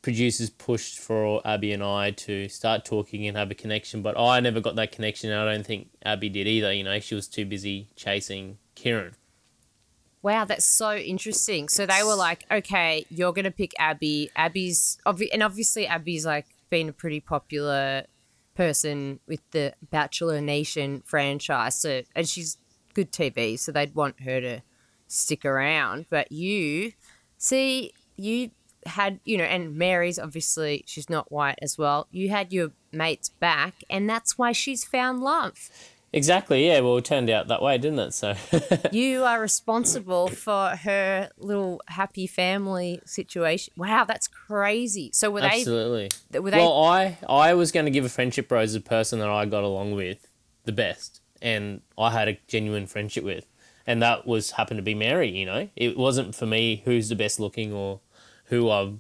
producers 0.03 0.51
pushed 0.51 0.99
for 0.99 1.41
Abbie 1.45 1.71
and 1.71 1.83
I 1.83 2.11
to 2.11 2.47
start 2.47 2.85
talking 2.85 3.27
and 3.27 3.35
have 3.35 3.49
a 3.49 3.55
connection, 3.55 4.03
but 4.03 4.19
I 4.19 4.39
never 4.39 4.61
got 4.61 4.75
that 4.75 4.91
connection. 4.91 5.31
And 5.31 5.39
I 5.39 5.51
don't 5.51 5.65
think 5.65 5.89
Abbie 6.05 6.29
did 6.29 6.47
either. 6.47 6.71
You 6.71 6.83
know, 6.83 6.99
she 6.99 7.15
was 7.15 7.27
too 7.27 7.45
busy 7.45 7.87
chasing 7.95 8.59
Ciarran. 8.75 9.13
Wow, 10.21 10.45
that's 10.45 10.65
so 10.65 10.95
interesting. 10.95 11.69
So 11.69 11.85
they 11.85 12.03
were 12.03 12.15
like, 12.15 12.45
okay, 12.51 13.05
you're 13.09 13.33
going 13.33 13.45
to 13.45 13.51
pick 13.51 13.73
Abbie. 13.79 14.29
Abbie's, 14.35 14.99
obvi- 15.07 15.29
and 15.33 15.41
obviously, 15.41 15.87
Abby's 15.87 16.25
like 16.25 16.45
been 16.69 16.89
a 16.89 16.93
pretty 16.93 17.19
popular 17.19 18.03
person 18.53 19.21
with 19.27 19.39
the 19.51 19.73
Bachelor 19.89 20.39
Nation 20.41 21.01
franchise. 21.05 21.75
So, 21.75 22.03
and 22.15 22.27
she's 22.27 22.57
good 22.93 23.11
TV, 23.11 23.57
so 23.57 23.71
they'd 23.71 23.95
want 23.95 24.21
her 24.21 24.39
to 24.39 24.61
stick 25.07 25.45
around. 25.45 26.05
But 26.09 26.31
you, 26.31 26.91
see, 27.39 27.93
you 28.15 28.51
had, 28.85 29.19
you 29.25 29.37
know, 29.37 29.43
and 29.43 29.75
Mary's 29.75 30.19
obviously, 30.19 30.83
she's 30.85 31.09
not 31.09 31.31
white 31.31 31.57
as 31.61 31.77
well. 31.77 32.07
You 32.11 32.29
had 32.29 32.53
your 32.53 32.71
mates 32.91 33.29
back, 33.29 33.83
and 33.89 34.07
that's 34.07 34.37
why 34.37 34.51
she's 34.51 34.83
found 34.83 35.21
love. 35.21 35.69
Exactly. 36.11 36.65
Yeah. 36.67 36.79
Well, 36.79 36.97
it 36.97 37.05
turned 37.05 37.29
out 37.29 37.47
that 37.49 37.61
way, 37.61 37.77
didn't 37.77 37.99
it? 37.99 38.13
So. 38.13 38.35
you 38.91 39.23
are 39.23 39.39
responsible 39.39 40.27
for 40.27 40.69
her 40.83 41.29
little 41.37 41.81
happy 41.87 42.25
family 42.25 42.99
situation. 43.05 43.73
Wow, 43.77 44.05
that's 44.05 44.27
crazy. 44.27 45.11
So 45.13 45.29
were 45.29 45.41
Absolutely. 45.41 46.09
they? 46.31 46.39
Were 46.39 46.51
they? 46.51 46.57
Well, 46.57 46.83
I 46.83 47.17
I 47.27 47.53
was 47.53 47.71
going 47.71 47.85
to 47.85 47.91
give 47.91 48.05
a 48.05 48.09
friendship 48.09 48.51
rose 48.51 48.73
to 48.73 48.79
the 48.79 48.89
person 48.89 49.19
that 49.19 49.29
I 49.29 49.45
got 49.45 49.63
along 49.63 49.93
with 49.93 50.27
the 50.65 50.71
best, 50.71 51.21
and 51.41 51.81
I 51.97 52.09
had 52.11 52.27
a 52.27 52.39
genuine 52.47 52.87
friendship 52.87 53.23
with, 53.23 53.45
and 53.89 54.03
that 54.03 54.27
was 54.27 54.51
happened 54.51 54.77
to 54.77 54.83
be 54.83 54.93
Mary. 54.93 55.29
You 55.35 55.47
know, 55.47 55.69
it 55.75 55.97
wasn't 55.97 56.35
for 56.35 56.45
me 56.45 56.83
who's 56.85 57.09
the 57.09 57.15
best 57.15 57.39
looking 57.39 57.73
or 57.73 57.99
who 58.45 58.69
I 58.69 58.93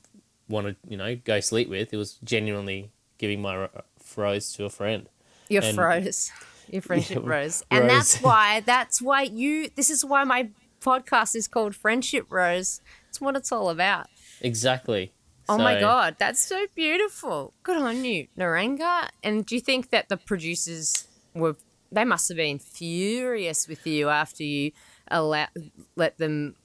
want 0.49 0.65
to 0.67 0.75
you 0.87 0.97
know 0.97 1.15
go 1.15 1.39
sleep 1.39 1.69
with. 1.69 1.93
It 1.93 1.97
was 1.97 2.13
genuinely 2.23 2.89
giving 3.19 3.39
my 3.39 3.55
uh, 3.55 3.59
ro- 3.59 3.83
rose 4.17 4.51
to 4.53 4.65
a 4.65 4.69
friend. 4.69 5.07
your 5.47 5.63
and- 5.63 5.75
froze, 5.75 6.31
your 6.69 6.81
friendship 6.89 7.21
Yeah, 7.23 7.29
rose, 7.29 7.63
and 7.71 7.87
that's 7.87 8.17
why. 8.19 8.61
That's 8.61 8.99
why 8.99 9.21
you. 9.21 9.69
This 9.75 9.91
is 9.91 10.03
why 10.03 10.23
my 10.23 10.49
podcast 10.81 11.35
is 11.35 11.47
called 11.47 11.75
Friendship 11.75 12.25
Rose. 12.29 12.81
It's 13.09 13.21
what 13.21 13.35
it's 13.35 13.51
all 13.51 13.69
about. 13.69 14.07
Exactly. 14.41 15.13
Oh 15.47 15.57
my 15.57 15.79
god, 15.79 16.15
that's 16.19 16.39
so 16.39 16.65
beautiful. 16.75 17.53
Good 17.63 17.77
on 17.77 18.05
you, 18.05 18.27
Niranga. 18.37 19.09
And 19.23 19.45
do 19.45 19.53
you 19.55 19.61
think 19.61 19.89
that 19.91 20.07
the 20.09 20.17
producers 20.17 21.07
were 21.35 21.55
they 21.91 22.05
must 22.05 22.27
have 22.29 22.37
been 22.37 22.59
furious 22.59 23.67
with 23.67 23.85
you 23.87 24.09
after 24.09 24.43
you 24.43 24.71
allow 25.09 25.47
let 25.95 26.17
them. 26.17 26.55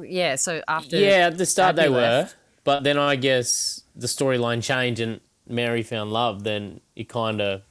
Yeah, 0.00 0.36
so 0.36 0.62
after 0.68 0.96
Yeah, 0.96 1.28
at 1.28 1.38
the 1.38 1.46
start 1.46 1.76
they 1.76 1.84
Abbie 1.84 1.94
were, 1.94 2.28
but 2.64 2.82
then 2.82 2.98
I 2.98 3.16
guess 3.16 3.82
the 3.94 4.06
storyline 4.06 4.62
changed 4.62 5.00
and 5.00 5.20
Mary 5.48 5.82
found 5.82 6.12
love. 6.12 6.42
Then 6.44 6.80
it 6.94 7.08
kind 7.08 7.40
of, 7.40 7.62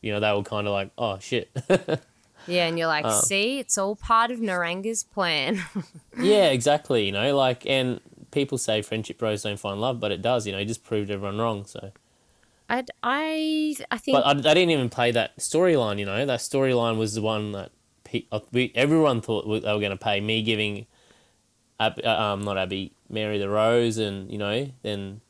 you 0.00 0.12
know, 0.12 0.20
they 0.20 0.32
were 0.32 0.42
kind 0.42 0.66
of 0.66 0.72
like, 0.72 0.90
oh 0.98 1.18
shit. 1.20 1.50
yeah, 2.46 2.66
and 2.66 2.78
you're 2.78 2.88
like, 2.88 3.04
Uh. 3.04 3.20
see, 3.20 3.58
it's 3.58 3.78
all 3.78 3.96
part 3.96 4.30
of 4.30 4.40
Niranga's 4.40 5.04
plan. 5.04 5.62
yeah, 6.20 6.48
exactly. 6.48 7.06
You 7.06 7.12
know, 7.12 7.36
like, 7.36 7.64
and 7.66 8.00
people 8.32 8.58
say 8.58 8.82
friendship 8.82 9.18
bros 9.18 9.42
don't 9.44 9.58
find 9.58 9.80
love, 9.80 10.00
but 10.00 10.10
it 10.10 10.22
does. 10.22 10.46
You 10.46 10.52
know, 10.52 10.58
it 10.58 10.66
just 10.66 10.84
proved 10.84 11.10
everyone 11.10 11.38
wrong. 11.38 11.64
So, 11.64 11.92
I 12.72 12.84
I 13.02 13.76
I 13.90 13.98
think 13.98 14.16
but 14.16 14.24
I, 14.26 14.32
they 14.32 14.54
didn't 14.54 14.70
even 14.70 14.88
play 14.88 15.10
that 15.10 15.36
storyline. 15.36 15.98
You 15.98 16.06
know, 16.06 16.24
that 16.24 16.40
storyline 16.40 16.96
was 16.96 17.14
the 17.14 17.20
one 17.20 17.52
that 17.52 17.70
pe- 18.02 18.24
uh, 18.32 18.40
we, 18.50 18.72
everyone 18.74 19.20
thought 19.20 19.44
they 19.44 19.72
were 19.72 19.78
going 19.78 19.90
to 19.90 19.96
pay. 19.96 20.20
Me 20.20 20.42
giving, 20.42 20.86
Ab, 21.78 22.00
uh, 22.02 22.08
um, 22.08 22.42
not 22.42 22.56
Abbie, 22.56 22.92
Mary 23.10 23.38
the 23.38 23.50
rose, 23.50 23.98
and 23.98 24.30
you 24.32 24.38
know, 24.38 24.70
then 24.82 25.20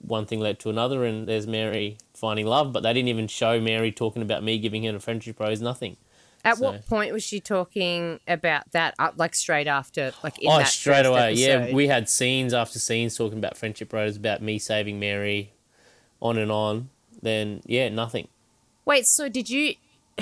one 0.00 0.24
thing 0.24 0.40
led 0.40 0.58
to 0.60 0.70
another, 0.70 1.04
and 1.04 1.28
there's 1.28 1.46
Mary 1.46 1.98
finding 2.14 2.46
love. 2.46 2.72
But 2.72 2.82
they 2.84 2.94
didn't 2.94 3.08
even 3.08 3.28
show 3.28 3.60
Mary 3.60 3.92
talking 3.92 4.22
about 4.22 4.42
me 4.42 4.58
giving 4.58 4.84
her 4.84 4.96
a 4.96 5.00
friendship 5.00 5.38
rose. 5.38 5.60
Nothing. 5.60 5.98
At 6.42 6.56
So- 6.56 6.64
what 6.64 6.86
point 6.86 7.12
was 7.12 7.22
she 7.22 7.38
talking 7.38 8.20
about 8.26 8.70
that? 8.72 8.94
Like 9.16 9.34
straight 9.34 9.66
after, 9.66 10.12
like 10.24 10.38
in 10.38 10.50
oh, 10.50 10.62
straight 10.64 11.04
away. 11.04 11.34
Yeah, 11.34 11.74
we 11.74 11.88
had 11.88 12.08
scenes 12.08 12.54
after 12.54 12.78
scenes 12.78 13.14
talking 13.14 13.36
about 13.36 13.58
friendship 13.58 13.92
rose, 13.92 14.16
about 14.16 14.40
me 14.40 14.58
saving 14.58 14.98
Mary, 14.98 15.52
on 16.20 16.38
and 16.38 16.50
on. 16.52 16.90
Then 17.22 17.62
yeah, 17.66 17.88
nothing. 17.88 18.28
Wait, 18.84 19.06
so 19.06 19.28
did 19.28 19.50
you? 19.50 19.74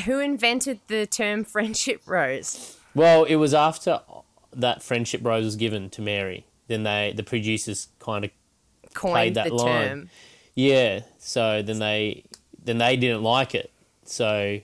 Who 0.04 0.18
invented 0.20 0.80
the 0.88 1.06
term 1.06 1.44
friendship 1.54 2.02
rose? 2.06 2.76
Well, 2.94 3.24
it 3.24 3.36
was 3.36 3.52
after 3.54 4.00
that 4.54 4.82
friendship 4.82 5.20
rose 5.24 5.44
was 5.44 5.56
given 5.56 5.90
to 5.90 6.02
Mary. 6.02 6.46
Then 6.68 6.82
they, 6.82 7.12
the 7.14 7.22
producers, 7.22 7.88
kind 7.98 8.24
of 8.24 8.30
Coined 8.94 9.36
that 9.36 9.48
the 9.48 9.54
line. 9.54 9.88
term. 9.88 10.10
yeah. 10.54 11.00
So 11.18 11.60
then 11.62 11.78
they, 11.78 12.24
then 12.64 12.78
they 12.78 12.96
didn't 12.96 13.22
like 13.22 13.54
it. 13.54 13.70
So 14.04 14.60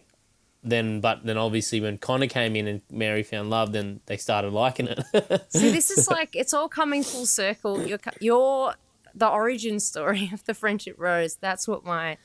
then, 0.65 1.01
but 1.01 1.25
then 1.25 1.37
obviously 1.37 1.81
when 1.81 1.99
Connor 1.99 2.27
came 2.29 2.57
in 2.57 2.67
and 2.67 2.81
Mary 2.91 3.23
found 3.23 3.51
love, 3.51 3.73
then 3.73 4.01
they 4.07 4.17
started 4.17 4.53
liking 4.53 4.89
it. 4.89 5.45
See, 5.51 5.71
this 5.71 5.91
is 5.91 6.09
like 6.09 6.35
it's 6.35 6.55
all 6.55 6.69
coming 6.69 7.03
full 7.03 7.27
circle. 7.27 7.87
You're 7.87 8.01
you're 8.21 8.75
the 9.15 9.29
origin 9.29 9.81
story 9.81 10.31
of 10.33 10.45
the 10.45 10.55
friendship 10.55 10.97
rose. 10.99 11.37
That's 11.37 11.67
what 11.67 11.85
my 11.85 12.19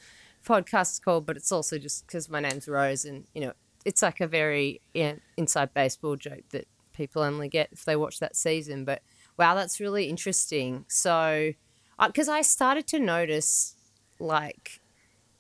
podcast 0.46 0.94
is 0.94 1.00
called, 1.00 1.26
but 1.26 1.38
it's 1.38 1.52
also 1.52 1.78
just 1.78 2.08
because 2.08 2.30
my 2.30 2.40
name's 2.40 2.68
Rose, 2.68 3.06
and 3.06 3.26
you 3.34 3.42
know, 3.42 3.54
it's 3.86 4.02
like 4.02 4.22
a 4.22 4.28
very 4.28 4.82
inside 4.94 5.74
baseball 5.74 6.16
joke 6.16 6.44
that 6.52 6.68
people 6.94 7.22
only 7.22 7.48
get 7.48 7.70
if 7.72 7.86
they 7.86 7.96
watch 7.96 8.20
that 8.20 8.36
season. 8.36 8.86
But 8.86 9.02
wow, 9.38 9.56
that's 9.56 9.80
really 9.80 10.10
interesting. 10.10 10.86
So, 10.88 11.54
uh, 12.00 12.08
because 12.08 12.30
I 12.30 12.42
started 12.42 12.88
to 12.88 13.00
notice, 13.00 13.76
like, 14.20 14.82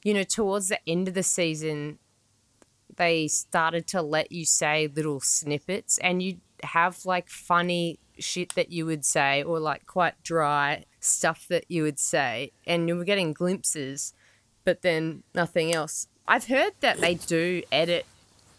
you 0.03 0.13
know, 0.13 0.23
towards 0.23 0.69
the 0.69 0.79
end 0.87 1.07
of 1.07 1.13
the 1.13 1.23
season, 1.23 1.99
they 2.95 3.27
started 3.27 3.87
to 3.87 4.01
let 4.01 4.31
you 4.31 4.45
say 4.45 4.87
little 4.93 5.19
snippets 5.19 5.97
and 5.99 6.21
you 6.21 6.37
have 6.63 7.05
like 7.05 7.29
funny 7.29 7.99
shit 8.17 8.55
that 8.55 8.71
you 8.71 8.85
would 8.85 9.05
say 9.05 9.43
or 9.43 9.59
like 9.59 9.85
quite 9.85 10.21
dry 10.23 10.83
stuff 11.07 11.47
that 11.47 11.65
you 11.67 11.83
would 11.83 11.99
say 11.99 12.51
and 12.65 12.87
you 12.87 12.95
were 12.95 13.03
getting 13.03 13.33
glimpses 13.33 14.13
but 14.63 14.81
then 14.81 15.23
nothing 15.33 15.73
else 15.73 16.07
i've 16.27 16.47
heard 16.47 16.73
that 16.79 16.99
they 16.99 17.15
do 17.15 17.61
edit 17.71 18.05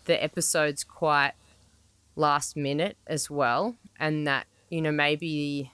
the 0.06 0.22
episodes 0.22 0.84
quite 0.84 1.32
last 2.16 2.56
minute 2.56 2.96
as 3.06 3.30
well 3.30 3.76
and 3.98 4.26
that 4.26 4.46
you 4.70 4.80
know 4.80 4.92
maybe 4.92 5.70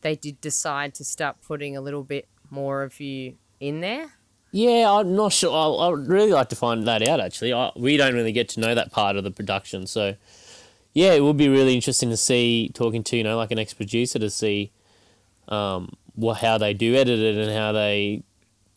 they 0.00 0.16
did 0.16 0.40
decide 0.40 0.94
to 0.94 1.04
start 1.04 1.36
putting 1.46 1.76
a 1.76 1.80
little 1.80 2.02
bit 2.02 2.26
more 2.50 2.82
of 2.82 3.00
you 3.00 3.34
in 3.60 3.80
there 3.80 4.12
Yeah, 4.50 4.92
I'm 4.92 5.16
not 5.16 5.32
sure. 5.32 5.50
I, 5.50 5.88
would 5.88 6.08
really 6.08 6.30
like 6.30 6.50
to 6.50 6.56
find 6.56 6.86
that 6.86 7.08
out. 7.08 7.20
Actually, 7.20 7.54
I, 7.54 7.72
we 7.74 7.96
don't 7.96 8.12
really 8.12 8.32
get 8.32 8.50
to 8.50 8.60
know 8.60 8.74
that 8.74 8.92
part 8.92 9.16
of 9.16 9.24
the 9.24 9.30
production, 9.30 9.86
so 9.86 10.14
yeah, 10.92 11.12
it 11.12 11.22
would 11.22 11.38
be 11.38 11.48
really 11.48 11.74
interesting 11.74 12.10
to 12.10 12.16
see 12.16 12.70
talking 12.74 13.02
to 13.04 13.16
you 13.16 13.24
know 13.24 13.36
like 13.36 13.50
an 13.50 13.58
ex 13.58 13.72
producer 13.72 14.18
to 14.18 14.30
see 14.30 14.70
um 15.52 15.90
what 16.14 16.38
how 16.38 16.58
they 16.58 16.74
do 16.74 16.94
edit 16.94 17.18
it 17.18 17.36
and 17.36 17.50
how 17.52 17.72
they 17.72 18.22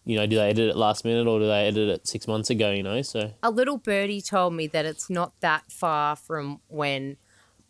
you 0.03 0.15
know 0.17 0.25
do 0.25 0.35
they 0.35 0.49
edit 0.49 0.69
it 0.69 0.75
last 0.75 1.03
minute 1.05 1.27
or 1.27 1.39
do 1.39 1.47
they 1.47 1.67
edit 1.67 1.89
it 1.89 2.07
six 2.07 2.27
months 2.27 2.49
ago? 2.49 2.71
You 2.71 2.83
know, 2.83 3.01
so 3.01 3.31
a 3.41 3.49
little 3.49 3.77
birdie 3.77 4.21
told 4.21 4.53
me 4.53 4.67
that 4.67 4.85
it's 4.85 5.09
not 5.09 5.33
that 5.39 5.71
far 5.71 6.15
from 6.15 6.59
when 6.67 7.17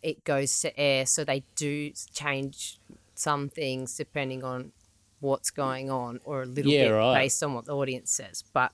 it 0.02 0.24
goes 0.24 0.60
to 0.60 0.78
air, 0.78 1.06
so 1.06 1.24
they 1.24 1.44
do 1.56 1.90
change 2.12 2.78
some 3.14 3.48
things 3.48 3.96
depending 3.96 4.44
on 4.44 4.72
what's 5.20 5.50
going 5.50 5.90
on, 5.90 6.20
or 6.24 6.42
a 6.42 6.46
little 6.46 6.70
Yeah, 6.70 6.88
bit 6.88 6.90
right. 6.90 7.14
based 7.22 7.42
on 7.42 7.54
what 7.54 7.64
the 7.64 7.74
audience 7.74 8.12
says. 8.12 8.44
But 8.52 8.72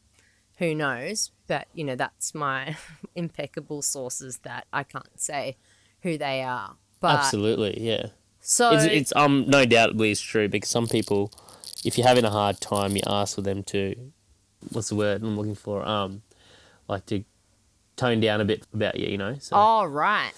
who 0.59 0.75
knows? 0.75 1.31
But 1.47 1.69
you 1.73 1.85
know, 1.85 1.95
that's 1.95 2.35
my 2.35 2.77
impeccable 3.15 3.83
sources 3.83 4.39
that 4.43 4.67
I 4.73 4.83
can't 4.83 5.21
say 5.21 5.57
who 6.03 6.19
they 6.19 6.43
are. 6.43 6.77
But 7.01 7.17
absolutely, 7.19 7.81
yeah. 7.81 8.07
So 8.43 8.73
It's 8.73 8.85
it's 8.85 9.13
um 9.17 9.45
no 9.49 9.65
doubtly 9.65 10.11
it's 10.11 10.21
true 10.21 10.49
because 10.49 10.69
some 10.69 10.87
people, 10.87 11.31
if 11.85 11.97
you're 11.97 12.07
having 12.07 12.25
a 12.25 12.31
hard 12.31 12.61
time, 12.61 12.95
you 12.97 13.03
ask 13.07 13.35
for 13.37 13.43
them 13.43 13.63
to, 13.65 13.95
what's 14.73 14.89
the 14.91 14.95
word 14.97 15.23
I'm 15.23 15.37
looking 15.37 15.55
for? 15.55 15.87
Um, 15.87 16.23
like 16.89 17.07
to 17.07 17.25
tone 17.97 18.21
down 18.21 18.41
a 18.41 18.45
bit 18.45 18.67
about 18.75 18.97
you, 18.99 19.09
you 19.09 19.19
know. 19.19 19.37
So 19.39 19.57
Oh, 19.57 19.85
right. 19.85 20.33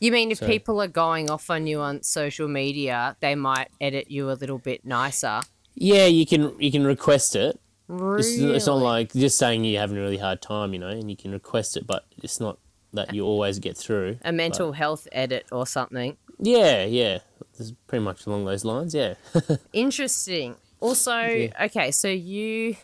You 0.00 0.10
mean 0.10 0.30
if 0.32 0.38
So- 0.38 0.46
people 0.46 0.82
are 0.82 0.88
going 0.88 1.30
off 1.30 1.48
on 1.48 1.66
you 1.66 1.80
on 1.80 2.02
social 2.02 2.48
media, 2.48 3.16
they 3.20 3.34
might 3.36 3.68
edit 3.80 4.10
you 4.10 4.30
a 4.30 4.34
little 4.34 4.58
bit 4.58 4.84
nicer? 4.84 5.40
yeah, 5.74 6.04
you 6.06 6.26
can 6.26 6.52
you 6.60 6.70
can 6.70 6.84
request 6.84 7.34
it. 7.36 7.58
Really? 7.88 8.20
It's, 8.20 8.38
it's 8.56 8.66
not 8.66 8.78
like 8.78 9.12
just 9.12 9.38
saying 9.38 9.64
you're 9.64 9.80
having 9.80 9.96
a 9.96 10.00
really 10.00 10.18
hard 10.18 10.40
time, 10.42 10.72
you 10.74 10.78
know, 10.78 10.88
and 10.88 11.08
you 11.10 11.16
can 11.16 11.30
request 11.32 11.76
it, 11.76 11.86
but 11.86 12.04
it's 12.22 12.40
not 12.40 12.58
that 12.94 13.14
you 13.14 13.24
always 13.24 13.58
get 13.58 13.76
through. 13.76 14.18
a 14.22 14.32
mental 14.32 14.72
health 14.72 15.08
edit 15.12 15.46
or 15.50 15.66
something. 15.66 16.16
Yeah, 16.44 16.84
yeah, 16.84 17.18
it's 17.58 17.72
pretty 17.86 18.04
much 18.04 18.26
along 18.26 18.44
those 18.44 18.64
lines. 18.64 18.94
Yeah, 18.94 19.14
Interesting. 19.72 20.56
Also, 20.80 21.16
Yeah. 21.16 21.64
okay, 21.66 21.90
so 21.92 22.08
you 22.08 22.76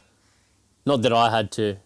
not 0.86 1.02
that 1.02 1.12
I 1.12 1.30
had 1.30 1.50
to 1.52 1.76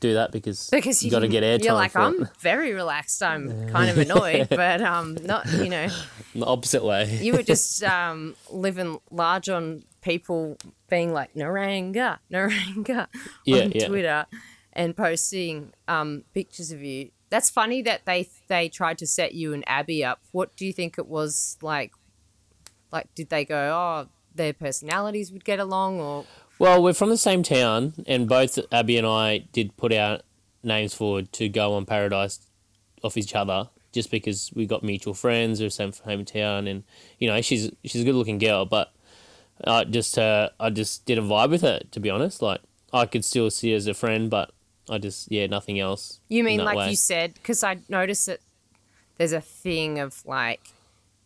do 0.00 0.14
that 0.14 0.32
because 0.32 0.68
because 0.70 1.02
you 1.02 1.10
got 1.10 1.20
to 1.20 1.28
get 1.28 1.42
airtime. 1.44 1.64
You're 1.64 1.74
like 1.74 1.94
I'm 1.96 2.22
it. 2.22 2.28
very 2.40 2.72
relaxed. 2.72 3.22
I'm 3.22 3.68
kind 3.68 3.88
of 3.90 3.98
annoyed, 3.98 4.48
but 4.50 4.80
um, 4.82 5.14
not 5.22 5.46
you 5.52 5.68
know. 5.70 5.86
the 6.34 6.44
opposite 6.46 6.84
way. 6.84 7.18
You 7.22 7.34
were 7.34 7.42
just 7.42 7.82
um 7.84 8.34
living 8.50 8.98
large 9.10 9.48
on 9.48 9.84
people 10.02 10.56
being 10.90 11.12
like 11.12 11.34
Niranga, 11.34 12.18
Niranga 12.32 13.06
Yeah, 13.44 13.62
on 13.62 13.72
yeah. 13.72 13.86
Twitter 13.88 14.26
and 14.72 14.96
posting 14.96 15.72
um 15.86 16.24
pictures 16.34 16.72
of 16.72 16.82
you. 16.82 17.10
That's 17.32 17.48
funny 17.48 17.80
that 17.80 18.04
they 18.04 18.28
they 18.48 18.68
tried 18.68 18.98
to 18.98 19.06
set 19.06 19.32
you 19.32 19.54
and 19.54 19.64
Abbie 19.66 20.04
up. 20.04 20.20
What 20.32 20.54
do 20.54 20.66
you 20.66 20.72
think 20.74 20.98
it 20.98 21.06
was 21.06 21.56
like? 21.62 21.92
Like, 22.92 23.06
did 23.14 23.30
they 23.30 23.46
go? 23.46 23.56
Oh, 23.56 24.08
their 24.34 24.52
personalities 24.52 25.32
would 25.32 25.42
get 25.42 25.58
along, 25.58 25.98
or 25.98 26.26
Well, 26.58 26.82
we're 26.82 26.92
from 26.92 27.08
the 27.08 27.16
same 27.16 27.42
town, 27.42 27.94
and 28.06 28.28
both 28.28 28.58
Abbie 28.70 28.98
and 28.98 29.06
I 29.06 29.38
did 29.50 29.78
put 29.78 29.94
our 29.94 30.20
names 30.62 30.92
forward 30.92 31.32
to 31.32 31.48
go 31.48 31.72
on 31.72 31.86
Paradise 31.86 32.38
off 33.02 33.16
each 33.16 33.34
other, 33.34 33.70
just 33.92 34.10
because 34.10 34.50
we 34.54 34.66
got 34.66 34.82
mutual 34.82 35.14
friends, 35.14 35.58
we're 35.58 35.70
same 35.70 35.92
hometown, 35.92 36.68
and 36.68 36.84
you 37.18 37.28
know 37.28 37.40
she's 37.40 37.70
she's 37.82 38.02
a 38.02 38.04
good 38.04 38.14
looking 38.14 38.36
girl, 38.36 38.66
but 38.66 38.92
I 39.64 39.84
just 39.84 40.18
uh, 40.18 40.50
I 40.60 40.68
just 40.68 41.06
didn't 41.06 41.30
vibe 41.30 41.48
with 41.48 41.62
her 41.62 41.80
to 41.92 41.98
be 41.98 42.10
honest. 42.10 42.42
Like 42.42 42.60
I 42.92 43.06
could 43.06 43.24
still 43.24 43.48
see 43.48 43.70
her 43.70 43.76
as 43.78 43.86
a 43.86 43.94
friend, 43.94 44.28
but 44.28 44.52
I 44.88 44.98
just 44.98 45.30
yeah 45.30 45.46
nothing 45.46 45.78
else. 45.80 46.20
You 46.28 46.44
mean 46.44 46.64
like 46.64 46.76
way. 46.76 46.90
you 46.90 46.96
said? 46.96 47.34
Because 47.34 47.62
I 47.62 47.78
noticed 47.88 48.26
that 48.26 48.40
there's 49.18 49.32
a 49.32 49.40
thing 49.40 49.98
of 49.98 50.24
like 50.26 50.60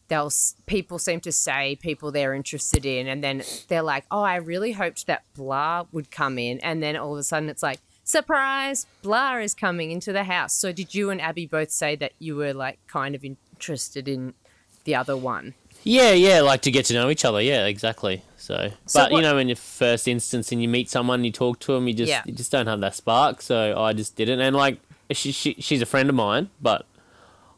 they'll 0.09 0.31
people 0.67 0.99
seem 0.99 1.21
to 1.21 1.33
say 1.33 1.77
people 1.77 2.13
they're 2.13 2.35
interested 2.35 2.85
in, 2.87 3.07
and 3.07 3.23
then 3.25 3.43
they're 3.69 3.83
like, 3.83 4.05
"Oh, 4.11 4.23
I 4.23 4.37
really 4.37 4.73
hoped 4.73 5.07
that 5.07 5.23
blah 5.35 5.87
would 5.93 6.11
come 6.11 6.39
in," 6.39 6.59
and 6.61 6.83
then 6.83 6.97
all 6.97 7.13
of 7.13 7.19
a 7.19 7.23
sudden 7.23 7.49
it's 7.49 7.63
like, 7.63 7.81
"Surprise! 8.05 8.87
Blah 9.03 9.39
is 9.39 9.55
coming 9.55 9.91
into 9.91 10.13
the 10.13 10.25
house." 10.25 10.55
So 10.55 10.73
did 10.73 10.95
you 10.95 11.11
and 11.11 11.21
Abbie 11.21 11.47
both 11.47 11.71
say 11.71 11.97
that 11.97 12.13
you 12.19 12.37
were 12.37 12.53
like 12.53 12.79
kind 12.87 13.15
of 13.15 13.25
interested 13.25 14.07
in 14.09 14.35
the 14.85 14.95
other 14.95 15.17
one? 15.17 15.55
Yeah, 15.89 16.11
yeah, 16.13 16.41
like 16.41 16.63
to 16.63 16.71
get 16.73 16.85
to 16.87 16.95
know 16.95 17.09
each 17.11 17.25
other. 17.25 17.41
Yeah, 17.41 17.67
exactly. 17.67 18.23
So, 18.37 18.73
So 18.87 19.01
but 19.01 19.13
what- 19.13 19.19
you 19.19 19.23
know, 19.23 19.39
in 19.39 19.49
your 19.49 19.57
first 19.57 20.09
instance, 20.09 20.51
and 20.51 20.61
you 20.61 20.69
meet 20.69 20.91
someone, 20.91 21.23
you 21.25 21.31
talk 21.31 21.61
to 21.61 21.73
them, 21.75 21.87
you 21.87 21.95
just 21.95 22.11
Yeah. 22.11 22.23
you 22.27 22.33
just 22.33 22.51
don't 22.51 22.67
have 22.67 22.81
that 22.81 22.95
spark. 22.97 23.41
So 23.41 23.81
I 23.81 23.93
just 23.93 24.17
didn't. 24.17 24.41
And 24.41 24.57
like, 24.57 24.81
she, 25.13 25.31
she 25.31 25.55
she's 25.61 25.81
a 25.81 25.87
friend 25.87 26.09
of 26.09 26.17
mine, 26.17 26.51
but 26.61 26.87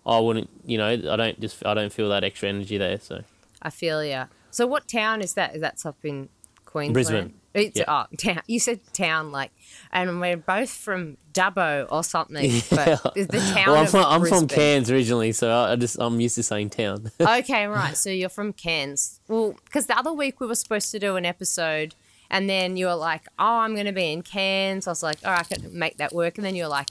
I 0.04 0.18
wouldn't. 0.18 0.50
You 0.66 0.76
know, 0.76 0.88
I 0.88 1.16
don't 1.16 1.40
just 1.40 1.64
I 1.64 1.72
don't 1.72 1.92
feel 1.92 2.10
that 2.10 2.22
extra 2.22 2.48
energy 2.50 2.76
there. 2.76 3.00
So 3.00 3.22
I 3.62 3.70
feel 3.70 4.04
yeah. 4.04 4.26
So 4.50 4.66
what 4.66 4.86
town 4.88 5.22
is 5.22 5.32
that? 5.34 5.54
Is 5.54 5.60
that 5.62 5.84
up 5.86 5.96
in 6.04 6.28
Queensland. 6.68 6.94
Brisbane. 6.94 7.35
It's 7.54 7.78
Yeah. 7.78 7.85
oh 7.88 8.16
town. 8.16 8.42
You 8.46 8.61
said 8.61 8.81
town 8.92 9.33
like, 9.33 9.50
and 9.90 10.20
we're 10.20 10.37
both 10.37 10.70
from 10.70 11.16
Dubbo 11.33 11.87
or 11.90 12.04
something. 12.04 12.50
But 12.70 13.12
is 13.16 13.26
the 13.28 13.38
town 13.38 13.66
well, 13.72 13.76
I'm 13.76 13.87
from, 13.87 14.04
I'm 14.04 14.24
from 14.26 14.46
Cairns 14.46 14.90
originally, 14.90 15.33
so 15.33 15.52
I 15.52 15.74
just 15.76 15.96
I'm 15.98 16.20
used 16.20 16.35
to 16.37 16.42
saying 16.42 16.70
town. 16.70 17.11
okay, 17.20 17.66
right. 17.66 17.96
So 17.96 18.11
you're 18.11 18.28
from 18.28 18.52
Cairns. 18.52 19.20
Well, 19.28 19.57
because 19.64 19.87
the 19.87 19.98
other 19.98 20.12
week 20.12 20.40
we 20.40 20.46
were 20.46 20.54
supposed 20.54 20.90
to 20.92 20.98
do 20.98 21.16
an 21.16 21.24
episode, 21.24 21.94
and 22.31 22.48
then 22.50 22.76
you 22.76 22.87
were 22.87 22.94
like, 22.94 23.22
"Oh, 23.38 23.59
I'm 23.64 23.74
going 23.74 23.87
to 23.87 23.92
be 23.92 24.12
in 24.12 24.22
Cairns." 24.22 24.87
I 24.87 24.90
was 24.90 25.02
like, 25.02 25.18
"Oh, 25.24 25.33
I 25.33 25.42
can 25.42 25.76
make 25.76 25.96
that 25.96 26.12
work." 26.12 26.37
And 26.37 26.44
then 26.44 26.54
you 26.54 26.64
were 26.64 26.68
like, 26.68 26.90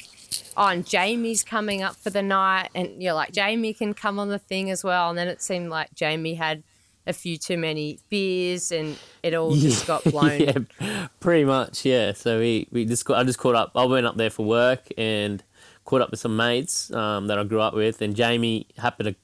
"Oh, 0.57 0.67
and 0.67 0.85
Jamie's 0.85 1.43
coming 1.43 1.83
up 1.83 1.95
for 1.95 2.09
the 2.09 2.23
night," 2.23 2.69
and 2.73 3.01
you're 3.01 3.13
like, 3.13 3.31
"Jamie 3.31 3.73
can 3.73 3.93
come 3.93 4.17
on 4.19 4.29
the 4.29 4.39
thing 4.39 4.71
as 4.71 4.83
well." 4.83 5.09
And 5.09 5.17
then 5.17 5.27
it 5.27 5.41
seemed 5.41 5.69
like 5.69 5.93
Jamie 5.93 6.33
had 6.35 6.63
a 7.07 7.13
few 7.13 7.37
too 7.37 7.57
many 7.57 7.99
beers, 8.09 8.71
and 8.71 8.97
it 9.23 9.33
all 9.33 9.55
just 9.55 9.87
got 9.87 10.03
blown. 10.11 10.41
yeah, 10.79 11.07
pretty 11.19 11.45
much. 11.45 11.85
Yeah. 11.85 12.13
So 12.13 12.39
we 12.39 12.67
we 12.71 12.85
just 12.85 13.09
I 13.09 13.23
just 13.23 13.39
caught 13.39 13.55
up. 13.55 13.71
I 13.75 13.85
went 13.85 14.05
up 14.05 14.17
there 14.17 14.29
for 14.29 14.45
work 14.45 14.87
and 14.97 15.43
caught 15.85 16.01
up 16.01 16.11
with 16.11 16.19
some 16.19 16.35
mates 16.35 16.91
um, 16.93 17.27
that 17.27 17.39
I 17.39 17.43
grew 17.43 17.61
up 17.61 17.73
with, 17.73 18.01
and 18.01 18.15
Jamie 18.15 18.67
happened 18.77 19.09
to 19.09 19.15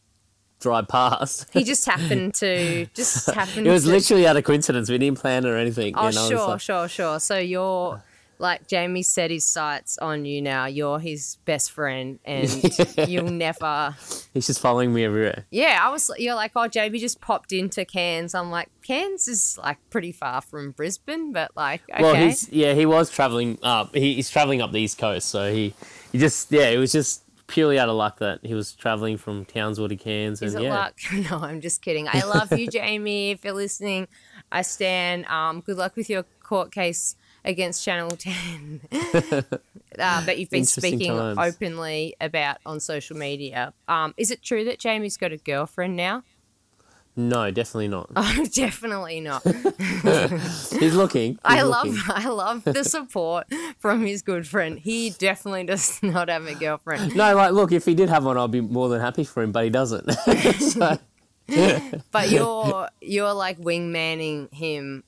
drive 0.61 0.87
past. 0.87 1.47
He 1.51 1.63
just 1.65 1.85
happened 1.85 2.33
to 2.35 2.85
just 2.93 3.29
happened. 3.29 3.67
It 3.67 3.71
was 3.71 3.83
to, 3.83 3.89
literally 3.89 4.25
out 4.25 4.37
of 4.37 4.43
coincidence. 4.45 4.89
We 4.89 4.97
didn't 4.97 5.19
plan 5.19 5.45
it 5.45 5.49
or 5.49 5.57
anything. 5.57 5.93
Oh, 5.97 6.09
sure, 6.09 6.47
like- 6.47 6.61
sure, 6.61 6.87
sure. 6.87 7.19
So 7.19 7.37
you're 7.37 8.01
like 8.39 8.67
Jamie 8.67 9.03
set 9.03 9.31
his 9.31 9.45
sights 9.45 9.97
on 9.97 10.25
you 10.25 10.41
now. 10.41 10.65
You're 10.65 10.99
his 10.99 11.37
best 11.45 11.71
friend, 11.71 12.19
and 12.25 12.49
you'll 13.07 13.31
never. 13.31 13.95
He's 14.33 14.47
just 14.47 14.59
following 14.59 14.93
me 14.93 15.05
everywhere. 15.05 15.45
Yeah, 15.51 15.79
I 15.81 15.89
was. 15.89 16.11
You're 16.17 16.35
like, 16.35 16.51
oh, 16.55 16.67
Jamie 16.67 16.99
just 16.99 17.21
popped 17.21 17.51
into 17.51 17.85
Cairns. 17.85 18.35
I'm 18.35 18.51
like, 18.51 18.69
Cairns 18.83 19.27
is 19.27 19.57
like 19.61 19.77
pretty 19.89 20.11
far 20.11 20.41
from 20.41 20.71
Brisbane, 20.71 21.31
but 21.31 21.51
like, 21.55 21.81
okay. 21.91 22.03
Well, 22.03 22.15
he's 22.15 22.49
yeah, 22.49 22.73
he 22.73 22.85
was 22.85 23.09
traveling 23.09 23.57
up. 23.63 23.95
He, 23.95 24.15
he's 24.15 24.29
traveling 24.29 24.61
up 24.61 24.71
the 24.71 24.79
east 24.79 24.97
coast, 24.97 25.29
so 25.29 25.51
he 25.51 25.73
he 26.11 26.17
just 26.17 26.51
yeah, 26.51 26.69
it 26.69 26.77
was 26.77 26.91
just 26.91 27.23
purely 27.47 27.77
out 27.77 27.89
of 27.89 27.95
luck 27.95 28.19
that 28.19 28.39
he 28.43 28.53
was 28.53 28.73
traveling 28.73 29.17
from 29.17 29.45
Townsville 29.45 29.89
to 29.89 29.95
Cairns, 29.95 30.41
and 30.41 30.47
Is 30.47 30.55
it 30.55 30.63
yeah, 30.63 30.73
luck? 30.73 30.99
No, 31.29 31.39
I'm 31.39 31.61
just 31.61 31.81
kidding. 31.81 32.07
I 32.07 32.23
love 32.27 32.51
you, 32.57 32.67
Jamie. 32.67 33.31
If 33.31 33.43
you're 33.43 33.53
listening, 33.53 34.07
I 34.51 34.63
stand. 34.63 35.25
Um, 35.27 35.61
good 35.61 35.77
luck 35.77 35.95
with 35.95 36.09
your 36.09 36.23
court 36.41 36.71
case 36.71 37.15
against 37.45 37.83
Channel 37.83 38.09
10 38.17 38.81
uh, 38.91 39.41
that 39.97 40.37
you've 40.39 40.49
been 40.49 40.65
speaking 40.65 41.11
times. 41.15 41.37
openly 41.37 42.15
about 42.21 42.57
on 42.65 42.79
social 42.79 43.17
media. 43.17 43.73
Um, 43.87 44.13
is 44.17 44.31
it 44.31 44.41
true 44.41 44.63
that 44.65 44.79
Jamie's 44.79 45.17
got 45.17 45.31
a 45.31 45.37
girlfriend 45.37 45.95
now? 45.95 46.23
no, 47.15 47.51
definitely 47.51 47.87
not. 47.89 48.09
Oh, 48.15 48.45
definitely 48.55 49.19
not. 49.19 49.43
He's 49.43 50.95
looking. 50.95 51.33
He's 51.33 51.39
I 51.45 51.61
looking. 51.61 51.93
love, 51.93 52.03
I 52.09 52.27
love 52.29 52.63
the 52.63 52.83
support 52.83 53.45
from 53.77 54.03
his 54.03 54.23
good 54.23 54.47
friend. 54.47 54.79
He 54.79 55.11
definitely 55.11 55.65
does 55.65 56.01
not 56.01 56.27
have 56.29 56.47
a 56.47 56.55
girlfriend. 56.55 57.15
No, 57.15 57.35
like, 57.35 57.51
look, 57.51 57.71
if 57.71 57.85
he 57.85 57.93
did 57.93 58.09
have 58.09 58.25
one, 58.25 58.35
I'd 58.37 58.49
be 58.49 58.61
more 58.61 58.89
than 58.89 58.99
happy 58.99 59.25
for 59.25 59.43
him, 59.43 59.51
but 59.51 59.63
he 59.63 59.69
doesn't. 59.69 60.09
so, 60.59 60.97
But 62.11 62.31
you're 62.31 62.89
you're 63.01 63.33
like 63.33 63.59
wingmanning 63.59 64.51
him 64.53 65.03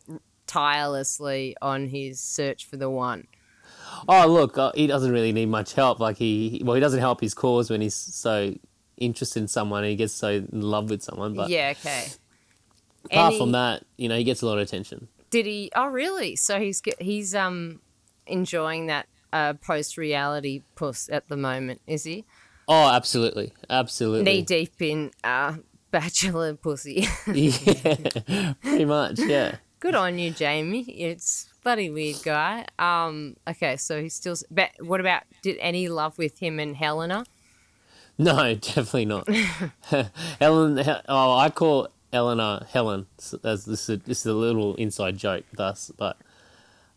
tirelessly 0.56 1.56
on 1.62 1.88
his 1.88 2.20
search 2.20 2.66
for 2.66 2.78
the 2.78 2.90
one. 2.90 3.28
oh, 4.08 4.28
look, 4.28 4.58
uh, 4.58 4.72
he 4.74 4.88
doesn't 4.88 5.12
really 5.12 5.32
need 5.32 5.48
much 5.48 5.74
help. 5.74 6.00
Like, 6.00 6.18
he, 6.18 6.62
well, 6.64 6.76
he 6.76 6.82
doesn't 6.82 7.00
help 7.00 7.20
his 7.20 7.34
cause 7.34 7.70
when 7.70 7.82
he's 7.82 7.96
so 7.96 8.56
interested 8.98 9.40
in 9.40 9.48
someone 9.48 9.84
and 9.84 9.90
he 9.90 9.96
gets 9.96 10.14
so 10.14 10.30
in 10.30 10.62
love 10.62 10.90
with 10.90 11.04
someone. 11.04 11.34
But 11.34 11.50
yeah, 11.50 11.74
okay. 11.78 12.08
apart 13.06 13.36
from 13.36 13.52
that, 13.52 13.84
you 13.98 14.08
know, 14.08 14.18
he 14.18 14.24
gets 14.24 14.42
a 14.42 14.46
lot 14.46 14.58
of 14.58 14.64
attention. 14.64 15.10
Did 15.30 15.46
he? 15.46 15.72
Oh, 15.76 15.88
really? 15.88 16.36
So 16.38 16.60
he's 16.60 16.82
he's 17.00 17.36
um 17.36 17.82
enjoying 18.26 18.88
that 18.88 19.08
uh, 19.34 19.54
post 19.54 19.98
reality 19.98 20.64
puss 20.76 21.10
at 21.10 21.28
the 21.28 21.38
moment, 21.38 21.82
is 21.88 22.06
he? 22.06 22.24
Oh, 22.68 22.90
absolutely, 22.90 23.52
absolutely. 23.70 24.24
Knee 24.24 24.42
deep 24.42 24.82
in 24.82 25.12
uh, 25.24 25.58
bachelor 25.92 26.56
pussy. 26.56 27.08
yeah, 27.28 28.54
pretty 28.62 28.86
much. 28.86 29.20
Yeah. 29.20 29.58
Good 29.80 29.96
on 29.96 30.18
you, 30.18 30.32
Jamie. 30.32 30.84
It's 30.84 31.50
bloody 31.64 31.90
weird 31.90 32.22
guy. 32.24 32.66
Um. 32.80 33.36
Okay, 33.48 33.78
so 33.78 34.02
he 34.02 34.10
still. 34.10 34.36
But 34.50 34.72
what 34.80 35.00
about? 35.00 35.24
Did 35.42 35.58
any 35.60 35.88
love 35.90 36.18
with 36.18 36.40
him 36.40 36.60
and 36.60 36.76
Helena? 36.76 37.26
No, 38.18 38.56
definitely 38.56 39.06
not. 39.06 39.28
Ellen, 40.40 40.80
oh, 41.10 41.38
I 41.38 41.50
call 41.50 41.90
Eleanor 42.14 42.66
Helen. 42.72 43.06
As 43.44 43.66
this 43.66 43.90
is, 43.90 44.00
this 44.06 44.20
is 44.22 44.26
a 44.28 44.34
little 44.34 44.76
inside 44.76 45.18
joke, 45.18 45.44
thus, 45.54 45.92
but 45.98 46.18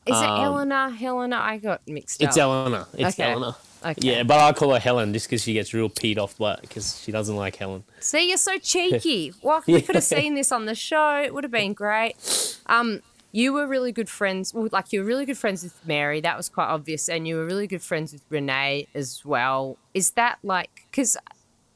Is 0.07 0.17
it 0.21 0.25
Um, 0.29 0.41
Helena? 0.41 0.91
Helena? 0.91 1.37
I 1.37 1.59
got 1.59 1.83
mixed 1.88 2.23
it's 2.23 2.37
up. 2.37 2.43
Eleanor. 2.43 2.87
It's 2.95 3.19
Okay. 3.19 3.33
Eleanor. 3.33 3.57
Okay. 3.85 4.01
Yeah, 4.03 4.23
but 4.25 4.41
I 4.41 4.53
call 4.53 4.73
her 4.73 4.79
Helen 4.79 5.12
just 5.12 5.27
because 5.27 5.43
she 5.43 5.53
gets 5.53 5.73
real 5.73 5.88
peed 5.88 6.19
off 6.19 6.37
because 6.61 7.01
she 7.01 7.12
doesn't 7.12 7.37
like 7.37 7.57
Helen. 7.57 7.85
See, 8.01 8.29
you're 8.29 8.37
so 8.38 8.59
cheeky. 8.62 9.33
Well, 9.43 9.62
we 9.67 9.81
could 9.83 9.95
have 9.95 10.05
seen 10.05 10.35
this 10.35 10.51
on 10.53 10.67
the 10.67 10.75
show. 10.75 11.21
It 11.23 11.33
would 11.35 11.45
have 11.45 11.51
been 11.53 11.75
great. 11.75 12.59
Um, 12.67 13.03
you 13.31 13.53
were 13.53 13.67
really 13.67 13.93
good 13.93 14.09
friends. 14.09 14.53
Well, 14.55 14.69
like 14.73 14.93
you 14.93 15.01
were 15.01 15.07
really 15.07 15.27
good 15.27 15.38
friends 15.38 15.62
with 15.62 15.79
Mary. 15.87 16.21
That 16.21 16.37
was 16.37 16.49
quite 16.49 16.67
obvious, 16.67 17.09
and 17.09 17.29
you 17.29 17.37
were 17.37 17.45
really 17.45 17.67
good 17.67 17.83
friends 17.83 18.12
with 18.12 18.25
Renee 18.31 18.88
as 18.95 19.25
well. 19.25 19.77
Is 19.95 20.12
that 20.12 20.38
like 20.43 20.87
because 20.91 21.17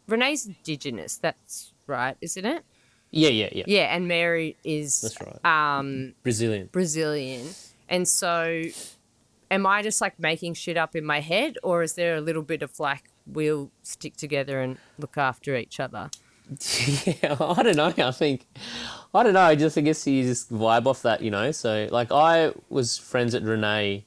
Renee's 0.09 0.47
Indigenous? 0.47 1.17
That's 1.19 1.73
right, 1.87 2.17
isn't 2.21 2.45
it? 2.45 2.65
Yeah, 3.11 3.29
yeah, 3.29 3.51
yeah. 3.53 3.65
Yeah, 3.67 3.95
and 3.95 4.09
Mary 4.09 4.57
is 4.65 5.03
That's 5.03 5.21
right. 5.21 5.79
um, 5.79 6.15
Brazilian. 6.23 6.69
Brazilian, 6.73 7.49
and 7.89 8.09
so. 8.09 8.63
Am 9.53 9.67
I 9.67 9.83
just 9.83 10.01
like 10.01 10.19
making 10.19 10.55
shit 10.55 10.79
up 10.79 10.97
in 10.97 11.05
my 11.05 11.21
head, 11.21 11.59
or 11.63 11.83
is 11.83 11.93
there 11.93 12.17
a 12.17 12.21
little 12.23 12.43
bit 12.43 12.63
of 12.63 12.81
like 12.81 13.05
we'll 13.27 13.71
stick 13.83 14.17
together 14.17 14.61
and 14.61 14.79
look 14.99 15.19
after 15.19 15.55
each 15.55 15.79
other? 15.79 16.11
yeah, 17.05 17.37
I 17.39 17.63
don't 17.63 17.77
know. 17.77 17.93
I 17.97 18.11
think 18.11 18.47
I 19.15 19.23
don't 19.23 19.35
know. 19.35 19.43
I 19.43 19.55
just 19.55 19.77
I 19.77 19.83
guess 19.83 20.07
you 20.07 20.23
just 20.23 20.51
vibe 20.51 20.87
off 20.87 21.03
that, 21.03 21.21
you 21.21 21.31
know. 21.31 21.53
So 21.53 21.87
like 21.91 22.11
I 22.11 22.53
was 22.71 22.97
friends 22.97 23.35
at 23.35 23.43
Renee 23.43 24.07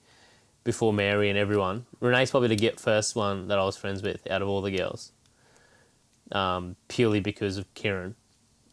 before 0.63 0.91
Mary 0.91 1.29
and 1.29 1.37
everyone. 1.37 1.85
Renee's 1.99 2.31
probably 2.31 2.49
the 2.49 2.55
get 2.55 2.79
first 2.79 3.15
one 3.15 3.47
that 3.47 3.59
I 3.59 3.63
was 3.63 3.77
friends 3.77 4.01
with 4.01 4.29
out 4.31 4.41
of 4.41 4.47
all 4.47 4.61
the 4.61 4.75
girls. 4.75 5.11
Um, 6.31 6.75
purely 6.87 7.19
because 7.19 7.57
of 7.57 7.71
Ciarran 7.75 8.15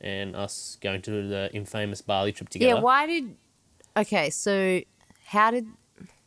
and 0.00 0.34
us 0.34 0.78
going 0.80 1.02
to 1.02 1.28
the 1.28 1.50
infamous 1.52 2.00
Bali 2.00 2.32
trip 2.32 2.48
together. 2.48 2.76
Yeah, 2.76 2.80
why 2.80 3.06
did 3.06 3.36
Okay, 3.96 4.30
so 4.30 4.80
how 5.26 5.50
did 5.50 5.66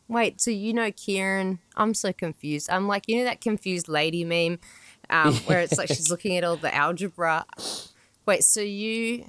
Wait, 0.08 0.40
so 0.40 0.50
you 0.50 0.72
know 0.72 0.90
Ciarran? 0.90 1.58
I'm 1.76 1.94
so 1.94 2.12
confused. 2.12 2.70
I'm 2.70 2.86
like, 2.86 3.04
you 3.06 3.18
know 3.18 3.24
that 3.24 3.40
confused 3.40 3.88
lady 3.88 4.24
meme 4.24 4.58
um, 5.10 5.34
where 5.46 5.60
it's 5.60 5.78
like 5.78 5.88
she's 5.88 6.10
looking 6.10 6.36
at 6.36 6.44
all 6.44 6.56
the 6.56 6.74
algebra. 6.74 7.44
Wait, 8.24 8.44
so 8.44 8.60
you 8.60 9.24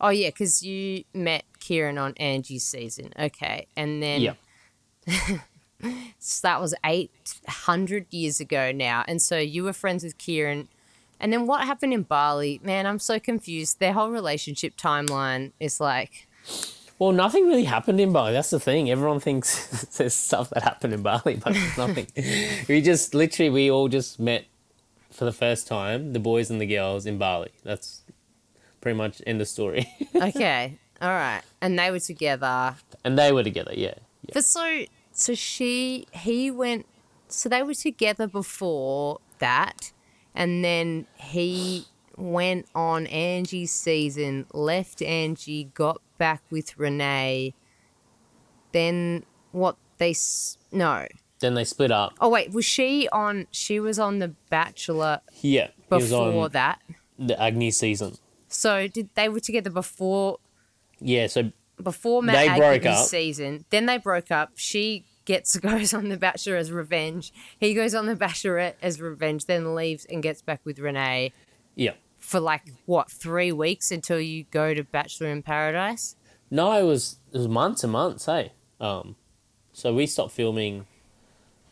Oh 0.00 0.10
yeah, 0.10 0.30
cuz 0.30 0.62
you 0.62 1.04
met 1.14 1.44
Ciarran 1.60 1.98
on 1.98 2.14
Angie's 2.18 2.64
season. 2.64 3.12
Okay. 3.18 3.66
And 3.76 4.02
then 4.02 4.20
Yeah. 4.20 4.34
so 6.18 6.40
that 6.42 6.60
was 6.60 6.74
800 6.84 8.06
years 8.10 8.40
ago 8.40 8.72
now. 8.72 9.04
And 9.08 9.20
so 9.22 9.38
you 9.38 9.64
were 9.64 9.72
friends 9.72 10.04
with 10.04 10.18
Ciarran. 10.18 10.68
And 11.18 11.32
then 11.32 11.46
what 11.46 11.64
happened 11.64 11.94
in 11.94 12.02
Bali? 12.02 12.60
Man, 12.62 12.86
I'm 12.86 12.98
so 12.98 13.18
confused. 13.18 13.78
Their 13.78 13.94
whole 13.94 14.10
relationship 14.10 14.76
timeline 14.76 15.52
is 15.58 15.80
like 15.80 16.28
Well, 16.98 17.12
nothing 17.12 17.46
really 17.46 17.64
happened 17.64 18.00
in 18.00 18.12
Bali. 18.12 18.32
That's 18.32 18.50
the 18.50 18.60
thing. 18.60 18.90
Everyone 18.90 19.20
thinks 19.20 19.84
there's 19.96 20.14
stuff 20.14 20.50
that 20.50 20.62
happened 20.62 20.94
in 20.94 21.02
Bali, 21.02 21.40
but 21.42 21.52
there's 21.52 21.76
nothing. 21.76 22.06
we 22.68 22.80
just 22.80 23.14
literally 23.14 23.50
we 23.50 23.70
all 23.70 23.88
just 23.88 24.18
met 24.18 24.46
for 25.10 25.24
the 25.24 25.32
first 25.32 25.66
time, 25.66 26.12
the 26.12 26.18
boys 26.18 26.50
and 26.50 26.60
the 26.60 26.66
girls 26.66 27.06
in 27.06 27.18
Bali. 27.18 27.50
That's 27.64 28.02
pretty 28.80 28.96
much 28.96 29.20
end 29.26 29.40
of 29.40 29.48
story. 29.48 29.92
okay, 30.14 30.78
all 31.02 31.10
right, 31.10 31.42
and 31.60 31.78
they 31.78 31.90
were 31.90 32.00
together. 32.00 32.74
and 33.04 33.18
they 33.18 33.32
were 33.32 33.42
together, 33.42 33.72
yeah. 33.74 33.94
yeah. 34.22 34.30
But 34.32 34.44
so, 34.44 34.84
so 35.12 35.34
she, 35.34 36.06
he 36.12 36.50
went. 36.50 36.86
So 37.28 37.48
they 37.48 37.62
were 37.62 37.74
together 37.74 38.26
before 38.26 39.20
that, 39.38 39.92
and 40.34 40.64
then 40.64 41.06
he 41.16 41.86
went 42.16 42.66
on 42.74 43.06
Angie's 43.06 43.72
season, 43.72 44.46
left 44.52 45.02
Angie, 45.02 45.64
got 45.74 46.00
back 46.18 46.42
with 46.50 46.78
Renee. 46.78 47.54
Then 48.72 49.24
what? 49.52 49.76
They 49.98 50.10
s- 50.10 50.58
no. 50.72 51.06
Then 51.40 51.54
they 51.54 51.64
split 51.64 51.90
up. 51.90 52.14
Oh 52.20 52.28
wait, 52.28 52.52
was 52.52 52.64
she 52.64 53.08
on? 53.10 53.46
She 53.50 53.80
was 53.80 53.98
on 53.98 54.18
The 54.18 54.28
Bachelor 54.50 55.20
Yeah. 55.42 55.68
He 55.88 55.94
was 55.94 56.10
before 56.10 56.48
that. 56.50 56.80
the 57.18 57.40
Angie 57.40 57.70
season. 57.70 58.16
So 58.48 58.88
did 58.88 59.10
they 59.14 59.28
were 59.28 59.40
together 59.40 59.70
before 59.70 60.38
Yeah, 61.00 61.26
so 61.26 61.50
before 61.82 62.22
Matt 62.22 62.36
They 62.36 62.58
broke 62.58 62.86
up. 62.86 63.04
season. 63.06 63.64
Then 63.70 63.86
they 63.86 63.98
broke 63.98 64.30
up. 64.30 64.52
She 64.54 65.04
gets 65.26 65.56
goes 65.58 65.92
on 65.94 66.08
The 66.08 66.16
Bachelor 66.16 66.56
as 66.56 66.72
revenge. 66.72 67.32
He 67.58 67.74
goes 67.74 67.94
on 67.94 68.06
The 68.06 68.16
Bachelorette 68.16 68.74
as 68.82 69.00
revenge. 69.00 69.44
Then 69.46 69.74
leaves 69.74 70.04
and 70.06 70.22
gets 70.22 70.40
back 70.42 70.60
with 70.64 70.78
Renee 70.78 71.32
yeah. 71.74 71.92
For 72.26 72.40
like 72.40 72.62
what 72.86 73.08
three 73.10 73.52
weeks 73.52 73.92
until 73.92 74.20
you 74.20 74.44
go 74.50 74.74
to 74.74 74.82
Bachelor 74.82 75.28
in 75.28 75.42
Paradise. 75.42 76.16
No, 76.50 76.72
it 76.72 76.82
was 76.82 77.18
it 77.32 77.38
was 77.38 77.46
months 77.48 77.84
and 77.84 77.92
months. 77.92 78.26
Hey, 78.26 78.52
um, 78.80 79.14
so 79.72 79.94
we 79.94 80.06
stopped 80.06 80.32
filming. 80.32 80.86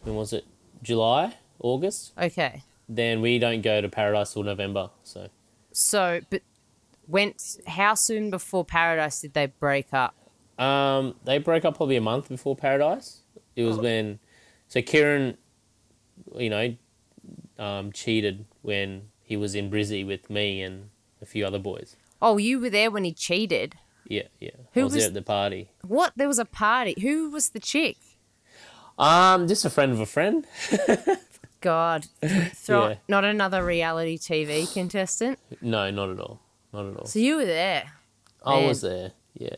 When 0.02 0.14
was 0.14 0.32
it? 0.32 0.44
July, 0.82 1.34
August. 1.60 2.12
Okay. 2.16 2.62
Then 2.88 3.20
we 3.20 3.38
don't 3.38 3.62
go 3.62 3.80
to 3.80 3.88
Paradise 3.88 4.32
till 4.34 4.44
November. 4.44 4.90
So 5.02 5.28
So, 5.72 6.20
but 6.30 6.42
went 7.08 7.56
how 7.66 7.94
soon 7.94 8.30
before 8.30 8.64
Paradise 8.64 9.20
did 9.20 9.34
they 9.34 9.46
break 9.46 9.88
up? 9.92 10.14
um, 10.58 11.16
they 11.24 11.38
broke 11.38 11.64
up 11.64 11.76
probably 11.76 11.96
a 11.96 12.00
month 12.00 12.28
before 12.28 12.54
Paradise. 12.54 13.22
It 13.56 13.64
was 13.64 13.76
when, 13.78 14.20
so 14.68 14.80
Ciarran, 14.80 15.36
you 16.36 16.48
know, 16.50 16.76
um, 17.58 17.90
cheated 17.92 18.44
when 18.62 19.08
he 19.24 19.36
was 19.36 19.54
in 19.54 19.70
Brizzy 19.70 20.06
with 20.06 20.28
me 20.30 20.62
and 20.62 20.90
a 21.20 21.26
few 21.26 21.44
other 21.46 21.58
boys. 21.58 21.96
Oh, 22.22 22.36
you 22.36 22.60
were 22.60 22.70
there 22.70 22.90
when 22.90 23.04
he 23.04 23.12
cheated. 23.12 23.74
Yeah, 24.06 24.24
yeah. 24.40 24.50
Who 24.74 24.82
I 24.82 24.84
was, 24.84 24.92
was- 24.94 25.02
there 25.02 25.08
at 25.08 25.14
the 25.14 25.22
party. 25.22 25.70
What? 25.82 26.12
There 26.16 26.28
was 26.28 26.38
a 26.38 26.44
party. 26.44 26.94
Who 27.00 27.30
was 27.30 27.50
the 27.50 27.60
chick? 27.60 27.96
Um, 28.98 29.48
just 29.48 29.64
a 29.64 29.70
friend 29.70 29.90
of 29.92 29.98
a 30.00 30.06
friend. 30.06 30.46
God, 31.60 32.06
throw, 32.54 32.88
Yeah. 32.90 32.94
not 33.08 33.24
another 33.24 33.64
reality 33.64 34.18
TV 34.18 34.70
contestant. 34.72 35.38
No, 35.62 35.90
not 35.90 36.10
at 36.10 36.20
all. 36.20 36.40
Not 36.72 36.86
at 36.90 36.96
all. 36.98 37.06
So 37.06 37.18
you 37.18 37.36
were 37.36 37.46
there. 37.46 37.92
I 38.44 38.66
was 38.66 38.82
there. 38.82 39.12
Yeah. 39.32 39.56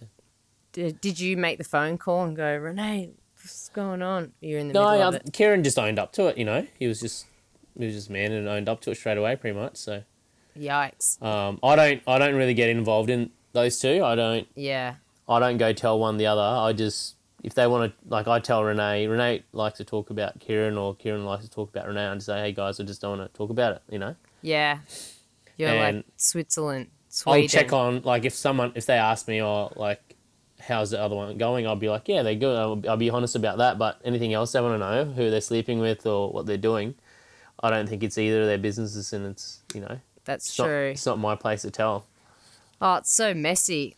Did, 0.73 1.01
did 1.01 1.19
you 1.19 1.37
make 1.37 1.59
the 1.59 1.65
phone 1.65 1.99
call 1.99 2.23
and 2.25 2.37
go, 2.37 2.57
Renee? 2.57 3.11
What's 3.43 3.69
going 3.71 4.03
on? 4.03 4.33
You're 4.41 4.61
in 4.61 4.69
the 4.69 4.75
No, 4.75 4.91
middle 4.93 5.09
of 5.09 5.15
I, 5.15 5.17
it. 5.19 5.33
Ciarran 5.33 5.65
just 5.65 5.79
owned 5.79 5.99
up 5.99 6.13
to 6.13 6.27
it. 6.27 6.39
You 6.39 6.45
know, 6.45 6.67
he 6.79 6.87
was 6.87 7.01
just 7.01 7.27
just 7.79 8.11
man 8.11 8.33
and 8.33 8.49
owned 8.49 8.69
up 8.69 8.81
to 8.83 8.91
it 8.91 8.97
straight 8.97 9.19
away, 9.19 9.37
pretty 9.37 9.59
much. 9.59 9.77
So 9.77 10.03
Yikes! 10.59 11.21
um, 11.23 11.59
I 11.63 11.77
don't 11.77 12.03
I 12.07 12.19
don't 12.19 12.35
really 12.35 12.55
get 12.55 12.71
involved 12.71 13.11
in 13.11 13.31
those 13.53 13.79
two. 13.79 14.05
I 14.05 14.15
don't 14.15 14.47
Yeah, 14.55 14.95
I 15.29 15.39
don't 15.39 15.59
go 15.59 15.73
tell 15.73 15.99
one 15.99 16.17
the 16.17 16.27
other. 16.27 16.41
I 16.41 16.73
just 16.73 17.17
if 17.43 17.55
they 17.55 17.67
want 17.67 17.93
to 17.93 18.09
like 18.09 18.27
I 18.27 18.41
tell 18.41 18.65
Renee. 18.65 19.07
Renee 19.07 19.45
likes 19.53 19.79
to 19.79 19.85
talk 19.85 20.11
about 20.11 20.39
Ciarran, 20.41 20.77
or 20.77 20.97
Ciarran 20.97 21.25
likes 21.25 21.45
to 21.45 21.51
talk 21.51 21.71
about 21.71 21.87
Renee. 21.87 22.07
and 22.07 22.23
say, 22.23 22.41
hey 22.41 22.53
guys, 22.53 22.81
I 22.81 22.85
just 22.85 23.01
don't 23.01 23.19
want 23.19 23.33
to 23.33 23.37
talk 23.37 23.51
about 23.51 23.77
it. 23.77 23.83
You 23.91 23.99
know. 23.99 24.17
yeah. 24.43 24.79
You're 25.57 25.71
And 25.71 25.97
like 25.99 26.07
Switzerland, 26.19 26.89
Sweden. 27.09 27.43
I'll 27.43 27.49
check 27.49 27.73
on 27.73 28.03
like 28.03 28.25
if 28.25 28.35
someone 28.35 28.73
if 28.75 28.87
they 28.87 28.99
ask 28.99 29.27
me 29.27 29.41
or 29.41 29.73
like 29.75 30.17
how's 30.61 30.91
the 30.91 31.01
other 31.01 31.15
one 31.15 31.39
going, 31.39 31.67
I'll 31.67 31.77
be 31.77 31.89
like 31.89 32.09
yeah 32.09 32.23
they're 32.23 32.35
good. 32.35 32.59
I'll, 32.59 32.83
I'll 32.89 32.97
be 32.97 33.11
honest 33.11 33.37
about 33.37 33.59
that. 33.59 33.79
But 33.79 34.01
anything 34.05 34.35
else 34.35 34.53
they 34.53 34.61
want 34.61 34.75
to 34.75 34.79
know, 34.79 35.05
who 35.13 35.31
they're 35.31 35.41
sleeping 35.41 35.79
with 35.79 36.05
or 36.07 36.31
what 36.31 36.47
they're 36.47 36.59
doing, 36.59 36.95
I 37.61 37.71
don't 37.71 37.89
think 37.89 38.03
it's 38.03 38.19
either 38.19 38.43
of 38.43 38.47
their 38.47 38.59
businesses, 38.59 39.13
and 39.13 39.27
it's 39.27 39.61
you 39.75 39.81
know 39.81 39.99
That's 40.25 40.49
it's 40.49 40.59
not, 40.59 40.67
true. 40.67 40.89
it's 40.91 41.07
not 41.07 41.19
my 41.19 41.35
place 41.35 41.63
to 41.63 41.71
tell. 41.71 42.07
Oh, 42.81 42.97
it's 42.97 43.13
so 43.13 43.33
messy. 43.35 43.97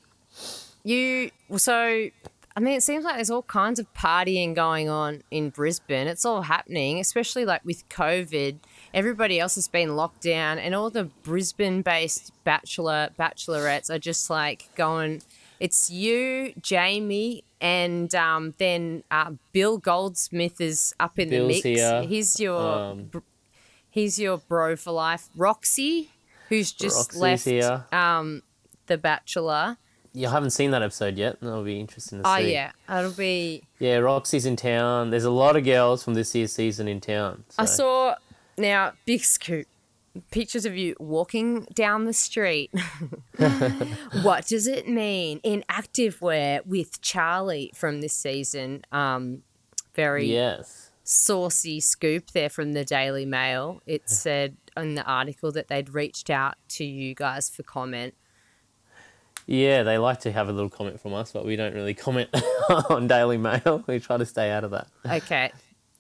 You 0.85 1.31
so 1.57 2.09
I 2.57 2.61
mean 2.61 2.75
it 2.77 2.83
seems 2.83 3.05
like 3.05 3.17
there's 3.17 3.31
all 3.31 3.43
kinds 3.43 3.79
of 3.79 3.93
partying 3.95 4.55
going 4.55 4.89
on 4.89 5.23
in 5.31 5.51
Brisbane. 5.51 6.07
It's 6.07 6.25
all 6.25 6.43
happening, 6.43 7.01
especially 7.01 7.45
like 7.45 7.65
with 7.65 7.89
COVID. 7.89 8.59
Everybody 8.95 9.39
else 9.41 9.57
has 9.57 9.69
been 9.69 9.97
locked 9.97 10.23
down 10.23 10.59
and 10.59 10.75
all 10.75 10.91
the 10.91 11.05
Brisbane 11.05 11.83
based 11.83 12.33
bachelor 12.45 13.11
bachelorettes 13.19 13.91
are 13.91 13.99
just 13.99 14.31
like 14.31 14.69
going 14.77 15.23
it's 15.61 15.91
you, 15.91 16.53
Jamie, 16.63 17.43
and 17.61 18.15
um, 18.15 18.55
then 18.59 19.03
uh, 19.11 19.33
Bill 19.53 19.79
Goldsmith 19.79 20.61
is 20.61 20.95
up 21.01 21.19
in 21.19 21.31
Bill's 21.31 21.49
the 21.63 21.71
mix. 21.71 21.81
here. 21.81 22.03
He's 22.03 22.39
your 22.39 22.61
Um, 22.61 23.11
he's 23.99 24.19
your 24.19 24.39
bro 24.39 24.77
for 24.77 24.93
life. 24.93 25.29
Roxi, 25.37 26.09
who's 26.49 26.73
just 26.73 27.11
Roxi's 27.11 27.17
left 27.17 27.45
here. 27.45 27.85
um, 27.93 28.43
The 28.87 28.99
Bachelor. 28.99 29.77
I 30.17 30.31
haven't 30.31 30.51
seen 30.51 30.73
that 30.73 30.83
episode 30.83 31.17
yet. 31.17 31.41
That'll 31.41 31.63
be 31.63 31.79
interesting 31.79 32.23
to 32.23 32.29
Oh 32.29 32.37
see. 32.39 32.45
Oh, 32.45 32.49
yeah, 32.49 32.73
it'll 32.89 33.13
be. 33.13 33.63
Yeah, 33.79 33.99
Roxi's 33.99 34.47
in 34.47 34.57
town. 34.57 35.11
There's 35.11 35.25
a 35.25 35.31
lot 35.31 35.55
of 35.57 35.65
girls 35.65 36.03
from 36.03 36.15
this 36.15 36.35
year's 36.35 36.53
season 36.53 36.89
in 36.89 37.01
town. 37.01 37.45
I 37.57 37.67
saw 37.67 38.17
now 38.57 38.93
big 39.05 39.23
scoop 39.23 39.69
pictures 40.33 40.65
of 40.65 40.77
you 40.77 40.97
walking 40.99 41.69
down 41.75 42.05
the 42.05 42.13
street. 42.13 42.73
what 44.23 44.47
does 44.47 44.67
it 44.67 44.89
mean 44.89 45.41
in 45.45 45.65
activewear 45.71 46.67
with 46.67 47.01
Charlie 47.01 47.71
from 47.75 48.01
this 48.01 48.15
season? 48.15 48.83
Um, 48.91 49.43
very 49.95 50.27
Yes. 50.33 50.88
Saucy 51.09 51.81
scoop 51.81 52.33
there 52.33 52.51
from 52.51 52.75
the 52.75 52.85
Daily 52.85 53.25
Mail. 53.25 53.81
It 53.87 54.11
said 54.11 54.59
in 54.77 54.95
the 54.95 55.05
article 55.05 55.51
that 55.53 55.69
they'd 55.69 55.89
reached 55.89 56.29
out 56.29 56.57
to 56.71 56.85
you 56.85 57.15
guys 57.15 57.49
for 57.49 57.63
comment. 57.63 58.15
Yeah, 59.47 59.85
they 59.85 59.97
like 59.97 60.21
to 60.21 60.33
have 60.33 60.51
a 60.51 60.53
little 60.53 60.69
comment 60.69 61.01
from 61.01 61.15
us, 61.15 61.33
but 61.33 61.47
we 61.47 61.57
don't 61.57 61.73
really 61.73 61.95
comment 61.95 62.29
on 62.91 63.07
Daily 63.07 63.39
Mail. 63.39 63.83
We 63.87 64.01
try 64.01 64.19
to 64.19 64.27
stay 64.27 64.51
out 64.51 64.65
of 64.65 64.73
that. 64.73 64.89
Okay. 65.11 65.51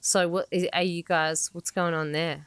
So 0.00 0.28
what 0.28 0.48
are 0.74 0.82
you 0.82 1.02
guys? 1.02 1.48
What's 1.54 1.70
going 1.70 1.94
on 1.94 2.12
there? 2.12 2.46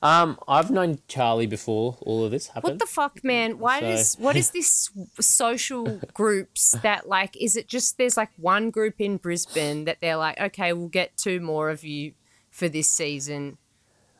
Um, 0.00 0.38
I've 0.46 0.70
known 0.70 1.00
Charlie 1.08 1.48
before 1.48 1.98
all 2.02 2.24
of 2.24 2.30
this 2.30 2.48
happened. 2.48 2.74
What 2.74 2.78
the 2.78 2.86
fuck, 2.86 3.24
man? 3.24 3.58
Why 3.58 3.80
So- 3.80 3.86
does 3.86 4.14
what 4.18 4.36
is 4.36 4.50
this 4.52 4.90
social 5.20 6.00
groups 6.14 6.70
that 6.82 7.08
like? 7.08 7.36
Is 7.40 7.56
it 7.56 7.66
just 7.66 7.98
there's 7.98 8.16
like 8.16 8.30
one 8.36 8.70
group 8.70 9.00
in 9.00 9.16
Brisbane 9.16 9.86
that 9.86 9.98
they're 10.00 10.16
like, 10.16 10.38
okay, 10.40 10.72
we'll 10.72 10.88
get 10.88 11.16
two 11.16 11.40
more 11.40 11.68
of 11.70 11.82
you 11.84 12.12
for 12.50 12.68
this 12.68 12.88
season. 12.88 13.58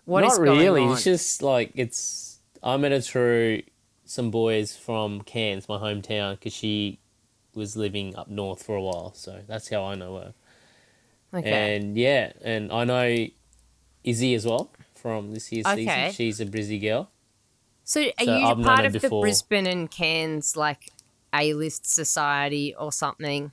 What 0.04 0.24
is 0.24 0.38
Not 0.38 0.48
really. 0.56 0.82
on? 0.82 0.92
It's 0.92 1.04
just 1.04 1.42
like 1.42 1.70
it's. 1.74 2.40
I 2.60 2.76
met 2.76 2.90
her 2.90 3.00
through 3.00 3.62
some 4.04 4.30
boys 4.32 4.76
from 4.76 5.20
Cairns, 5.20 5.68
my 5.68 5.78
hometown, 5.78 6.32
because 6.32 6.52
she 6.54 6.98
was 7.54 7.76
living 7.76 8.16
up 8.16 8.28
north 8.28 8.64
for 8.64 8.74
a 8.74 8.82
while. 8.82 9.12
So 9.14 9.42
that's 9.46 9.68
how 9.68 9.84
I 9.84 9.94
know 9.94 10.16
her. 10.16 10.34
okay. 11.34 11.76
And 11.76 11.96
yeah, 11.96 12.32
and 12.42 12.72
I 12.72 12.82
know 12.84 13.26
Izzy 14.02 14.34
as 14.34 14.44
well 14.44 14.72
from 15.02 15.32
this 15.32 15.50
year's 15.52 15.66
Okay. 15.66 16.10
season. 16.10 16.12
She's 16.12 16.40
a 16.40 16.46
Brizzy 16.46 16.80
girl. 16.80 17.10
so 17.84 18.00
are 18.02 18.24
so 18.24 18.36
you 18.38 18.46
I've 18.46 18.62
part 18.62 18.84
of 18.84 18.92
the. 18.92 19.08
Brisbane 19.08 19.66
and 19.66 19.90
Cairns 19.90 20.56
like 20.56 20.90
A 21.32 21.54
list 21.54 21.86
society 21.90 22.74
or 22.78 22.90
something? 22.92 23.52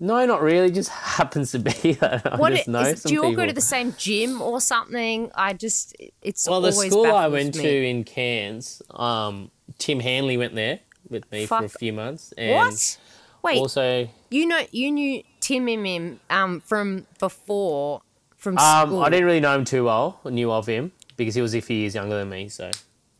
No, 0.00 0.24
not 0.26 0.42
really. 0.42 0.70
Just 0.70 0.88
happens 1.18 1.50
to 1.52 1.58
be 1.58 1.98
I 2.02 2.36
What 2.36 2.52
just 2.54 2.68
know 2.68 2.80
is- 2.80 3.02
do 3.02 3.12
you 3.14 3.22
all 3.24 3.30
people. 3.30 3.42
go 3.44 3.46
to 3.48 3.52
the 3.52 3.60
same 3.60 3.94
gym 3.98 4.40
or 4.40 4.60
something? 4.60 5.30
I 5.34 5.52
just 5.54 5.96
it's 6.22 6.48
well, 6.48 6.60
the 6.60 6.72
school 6.72 7.06
I 7.06 7.28
went 7.28 7.56
me. 7.56 7.62
to 7.62 7.86
in 7.86 8.04
Cairns, 8.04 8.80
um, 8.90 9.50
Timm 9.78 10.00
Hanly 10.00 10.38
went 10.38 10.54
there 10.54 10.80
with 11.08 11.30
me 11.32 11.46
for 11.46 11.64
a 11.64 11.68
few 11.68 11.92
months, 11.92 12.32
and 12.38 12.54
What? 12.56 12.98
Wait, 13.42 13.58
also 13.58 14.08
you 14.30 14.46
know 14.46 14.60
you 14.72 14.90
knew 14.90 15.22
Tim 15.40 15.64
Mim 15.64 16.20
um 16.30 16.60
from 16.60 17.06
before 17.18 18.02
from 18.38 18.56
Um, 18.56 18.88
school. 18.88 19.02
I 19.02 19.10
didn't 19.10 19.26
really 19.26 19.40
know 19.40 19.54
him 19.54 19.64
too 19.64 19.84
well. 19.84 20.20
I 20.24 20.30
knew 20.30 20.50
of 20.50 20.66
him 20.66 20.92
because 21.16 21.34
he 21.34 21.42
was 21.42 21.54
a 21.54 21.60
few 21.60 21.76
years 21.76 21.94
younger 21.94 22.16
than 22.18 22.30
me. 22.30 22.48
So, 22.48 22.70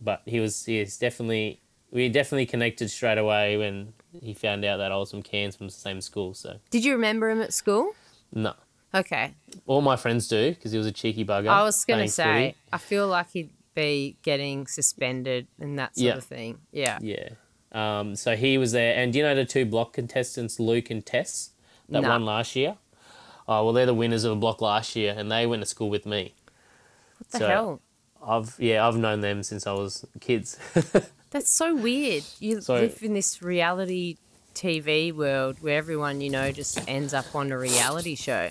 but 0.00 0.22
he 0.24 0.40
was 0.40 0.64
he 0.64 0.78
is 0.78 0.96
definitely 0.96 1.60
we 1.90 2.08
definitely 2.08 2.46
connected 2.46 2.88
straight 2.90 3.18
away 3.18 3.56
when 3.56 3.92
he 4.22 4.32
found 4.34 4.64
out 4.64 4.78
that 4.78 4.92
I 4.92 4.96
was 4.96 5.10
from 5.10 5.22
Cairns 5.22 5.56
from 5.56 5.66
the 5.66 5.72
same 5.72 6.00
school. 6.00 6.34
So 6.34 6.58
Did 6.70 6.84
you 6.84 6.92
remember 6.92 7.28
him 7.30 7.40
at 7.42 7.52
school? 7.52 7.92
no, 8.32 8.54
Okay. 8.94 9.34
all 9.66 9.80
my 9.82 9.96
friends 9.96 10.28
do 10.28 10.50
because 10.50 10.72
he 10.72 10.78
was 10.78 10.86
a 10.86 10.92
cheeky 10.92 11.24
bugger. 11.24 11.48
I 11.48 11.62
was 11.62 11.84
going 11.84 12.04
to 12.06 12.10
say, 12.12 12.48
footy. 12.52 12.56
I 12.72 12.78
feel 12.78 13.08
like 13.08 13.30
he'd 13.32 13.50
be 13.74 14.16
getting 14.22 14.66
suspended 14.66 15.46
and 15.60 15.78
that 15.78 15.96
sort 15.96 16.04
Yeah. 16.06 16.14
of 16.16 16.24
thing. 16.24 16.58
Yeah. 16.72 16.98
yeah. 17.02 17.28
Um, 17.72 18.16
so 18.16 18.34
he 18.36 18.56
was 18.58 18.72
there, 18.72 18.94
and 18.96 19.12
do 19.12 19.18
you 19.18 19.24
know 19.24 19.34
the 19.34 19.44
two 19.44 19.64
block 19.66 19.92
contestants, 19.92 20.58
Luke 20.58 20.90
and 20.90 21.04
Tess, 21.04 21.50
that 21.90 22.00
No. 22.02 22.08
won 22.08 22.24
last 22.24 22.56
year? 22.56 22.76
Oh 23.48 23.64
well, 23.64 23.72
they're 23.72 23.86
the 23.86 23.94
winners 23.94 24.24
of 24.24 24.32
a 24.32 24.36
block 24.36 24.60
last 24.60 24.94
year, 24.94 25.14
and 25.16 25.32
they 25.32 25.46
went 25.46 25.62
to 25.62 25.66
school 25.66 25.88
with 25.90 26.04
me. 26.06 26.34
What 27.18 27.30
the 27.30 27.38
So- 27.38 27.48
hell? 27.48 27.80
I've 28.24 28.56
yeah, 28.58 28.86
I've 28.86 28.96
known 28.96 29.20
them 29.20 29.42
since 29.42 29.66
I 29.66 29.72
was 29.72 30.04
kids. 30.20 30.58
That's 31.30 31.48
so 31.50 31.74
weird. 31.74 32.24
You 32.40 32.60
So- 32.60 32.74
live 32.74 33.02
in 33.02 33.14
this 33.14 33.42
reality 33.42 34.16
TV 34.54 35.12
world 35.14 35.58
where 35.60 35.78
everyone 35.78 36.20
you 36.20 36.28
know 36.30 36.50
just 36.52 36.80
ends 36.88 37.14
up 37.14 37.34
on 37.34 37.52
a 37.52 37.58
reality 37.58 38.14
show. 38.16 38.50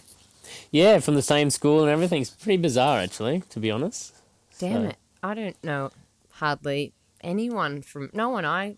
yeah, 0.71 0.99
from 0.99 1.15
the 1.15 1.21
same 1.21 1.49
school 1.49 1.81
and 1.81 1.89
everything. 1.89 2.21
It's 2.21 2.29
pretty 2.31 2.57
bizarre, 2.57 2.99
actually, 2.99 3.41
to 3.49 3.59
be 3.59 3.69
honest. 3.69 4.15
Damn 4.57 4.83
So- 4.83 4.89
it. 4.89 4.95
I 5.21 5.33
don't 5.33 5.61
know 5.63 5.91
hardly 6.31 6.93
anyone 7.21 7.81
from 7.81 8.09
no 8.13 8.29
one 8.29 8.45
I 8.45 8.77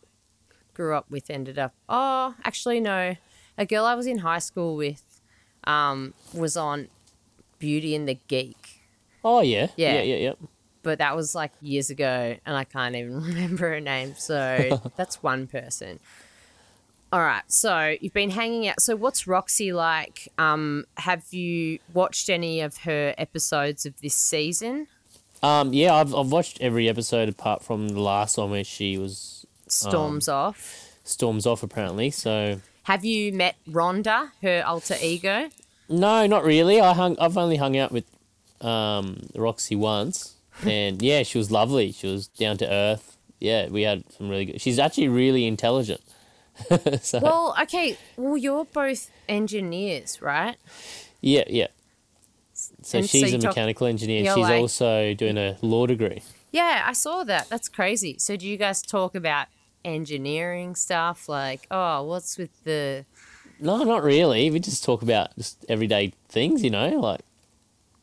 grew 0.74 0.96
up 0.96 1.12
with 1.12 1.30
ended 1.30 1.60
up 1.60 1.74
oh 1.90 2.34
actually 2.46 2.80
no 2.80 3.16
a 3.58 3.66
girl 3.66 3.84
I 3.84 3.94
was 3.96 4.08
in 4.08 4.20
high 4.20 4.40
school 4.40 4.78
with 4.78 5.04
um 5.66 6.14
was 6.34 6.56
on 6.58 6.88
Beauty 7.60 7.96
and 7.96 8.08
the 8.08 8.18
Geek 8.28 8.82
Oh 9.24 9.42
yeah, 9.42 9.68
Yeah. 9.76 9.96
yeah, 9.96 10.02
yeah, 10.02 10.16
yeah. 10.16 10.34
but 10.82 11.00
that 11.00 11.16
was 11.16 11.36
like 11.36 11.52
years 11.62 11.90
ago 11.90 12.36
and 12.46 12.56
I 12.56 12.64
can't 12.64 12.96
even 12.96 13.22
remember 13.22 13.70
her 13.70 13.80
name 13.82 14.16
so 14.18 14.80
that's 14.96 15.22
one 15.22 15.48
person 15.48 16.00
all 17.12 17.20
right 17.22 17.44
so 17.48 17.96
you've 18.00 18.14
been 18.14 18.30
hanging 18.30 18.68
out 18.68 18.80
so 18.82 18.96
what's 18.96 19.24
Roxi 19.26 19.74
like 19.74 20.30
um 20.38 20.86
have 20.98 21.26
you 21.34 21.80
watched 21.94 22.30
any 22.30 22.62
of 22.62 22.78
her 22.80 23.14
episodes 23.18 23.86
of 23.86 24.00
this 24.02 24.14
season 24.16 24.88
Um, 25.42 25.74
yeah, 25.74 25.94
I've 25.96 26.14
I've 26.14 26.32
watched 26.32 26.60
every 26.62 26.88
episode 26.90 27.30
apart 27.30 27.64
from 27.64 27.88
the 27.90 28.00
last 28.02 28.38
one 28.38 28.52
where 28.52 28.64
she 28.64 28.98
was 28.98 29.46
storms 29.68 30.28
Um, 30.28 30.36
off 30.36 30.86
storms 31.04 31.46
off 31.48 31.64
apparently. 31.64 32.12
So 32.12 32.62
Have 32.90 33.06
you 33.06 33.32
met 33.32 33.56
Rhonda, 33.70 34.32
her 34.42 34.64
alter 34.66 34.96
ego? 35.00 35.50
No, 35.90 36.26
not 36.26 36.44
really. 36.44 36.82
I 36.82 36.96
hung. 36.96 37.16
I've 37.20 37.38
only 37.38 37.58
hung 37.58 37.78
out 37.78 37.92
with 37.92 38.06
um, 38.62 39.18
Roxi 39.36 39.78
once, 39.78 40.34
and 40.66 41.00
yeah, 41.00 41.22
she 41.22 41.38
was 41.38 41.52
lovely. 41.52 41.92
She 41.92 42.08
was 42.08 42.26
down 42.30 42.58
to 42.58 42.68
earth. 42.68 43.16
Yeah, 43.40 43.68
we 43.70 43.84
had 43.84 44.04
some 44.18 44.28
really 44.28 44.46
good. 44.46 44.60
She's 44.60 44.80
actually 44.80 45.08
really 45.08 45.46
intelligent. 45.46 46.02
so, 47.02 47.20
Well, 47.20 47.56
okay. 47.62 47.96
Well, 48.18 48.36
you're 48.38 48.66
both 48.66 49.12
engineers, 49.30 50.20
right? 50.20 50.58
yeah, 51.22 51.44
yeah. 51.48 51.68
So 52.82 52.98
and 52.98 53.08
she's 53.08 53.32
you 53.32 53.38
a 53.38 53.42
talk- 53.42 53.52
mechanical 53.52 53.86
engineer. 53.86 54.26
She's 54.26 54.36
like- 54.36 54.62
also 54.62 55.14
doing 55.14 55.38
a 55.38 55.58
law 55.62 55.86
degree. 55.86 56.24
Yeah, 56.52 56.86
I 56.88 56.94
saw 56.94 57.24
that. 57.26 57.50
That's 57.50 57.70
crazy. 57.70 58.16
So, 58.18 58.36
do 58.36 58.48
you 58.48 58.58
guys 58.58 58.82
talk 58.82 59.14
about 59.14 59.46
engineering 59.86 60.76
stuff? 60.76 61.28
Like, 61.30 61.68
oh, 61.72 62.04
what's 62.04 62.38
with 62.38 62.64
the. 62.64 63.06
No, 63.60 63.84
not 63.84 64.04
really. 64.04 64.50
We 64.52 64.60
just 64.60 64.84
talk 64.84 65.02
about 65.02 65.36
just 65.38 65.66
everyday 65.68 66.14
things, 66.30 66.64
you 66.64 66.70
know, 66.70 66.90
like 67.00 67.22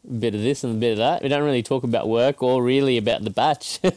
a 0.09 0.13
bit 0.15 0.35
of 0.35 0.43
this 0.43 0.63
and 0.65 0.77
a 0.77 0.79
bit 0.79 0.93
of 0.93 0.99
that. 0.99 1.23
We 1.23 1.29
don't 1.29 1.45
really 1.45 1.63
talk 1.63 1.83
about 1.83 2.09
work 2.09 2.43
or 2.43 2.63
really 2.63 2.97
about 2.99 3.23
the 3.25 3.31
batch. 3.31 3.81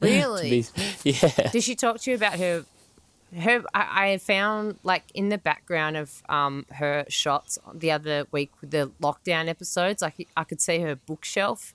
Really? 0.00 0.64
be- 1.04 1.10
yeah. 1.10 1.50
Did 1.50 1.62
she 1.62 1.74
talk 1.74 2.00
to 2.00 2.10
you 2.10 2.16
about 2.16 2.38
her? 2.38 2.64
Her, 3.38 3.62
I, 3.74 4.12
I 4.12 4.16
found 4.16 4.78
like 4.82 5.02
in 5.12 5.28
the 5.28 5.36
background 5.36 5.98
of 5.98 6.22
um 6.30 6.64
her 6.72 7.04
shots 7.10 7.58
the 7.74 7.90
other 7.90 8.26
week 8.32 8.50
with 8.62 8.70
the 8.70 8.90
lockdown 9.02 9.46
episodes, 9.48 10.00
like 10.00 10.26
I 10.38 10.44
could 10.44 10.62
see 10.62 10.78
her 10.78 10.96
bookshelf. 10.96 11.74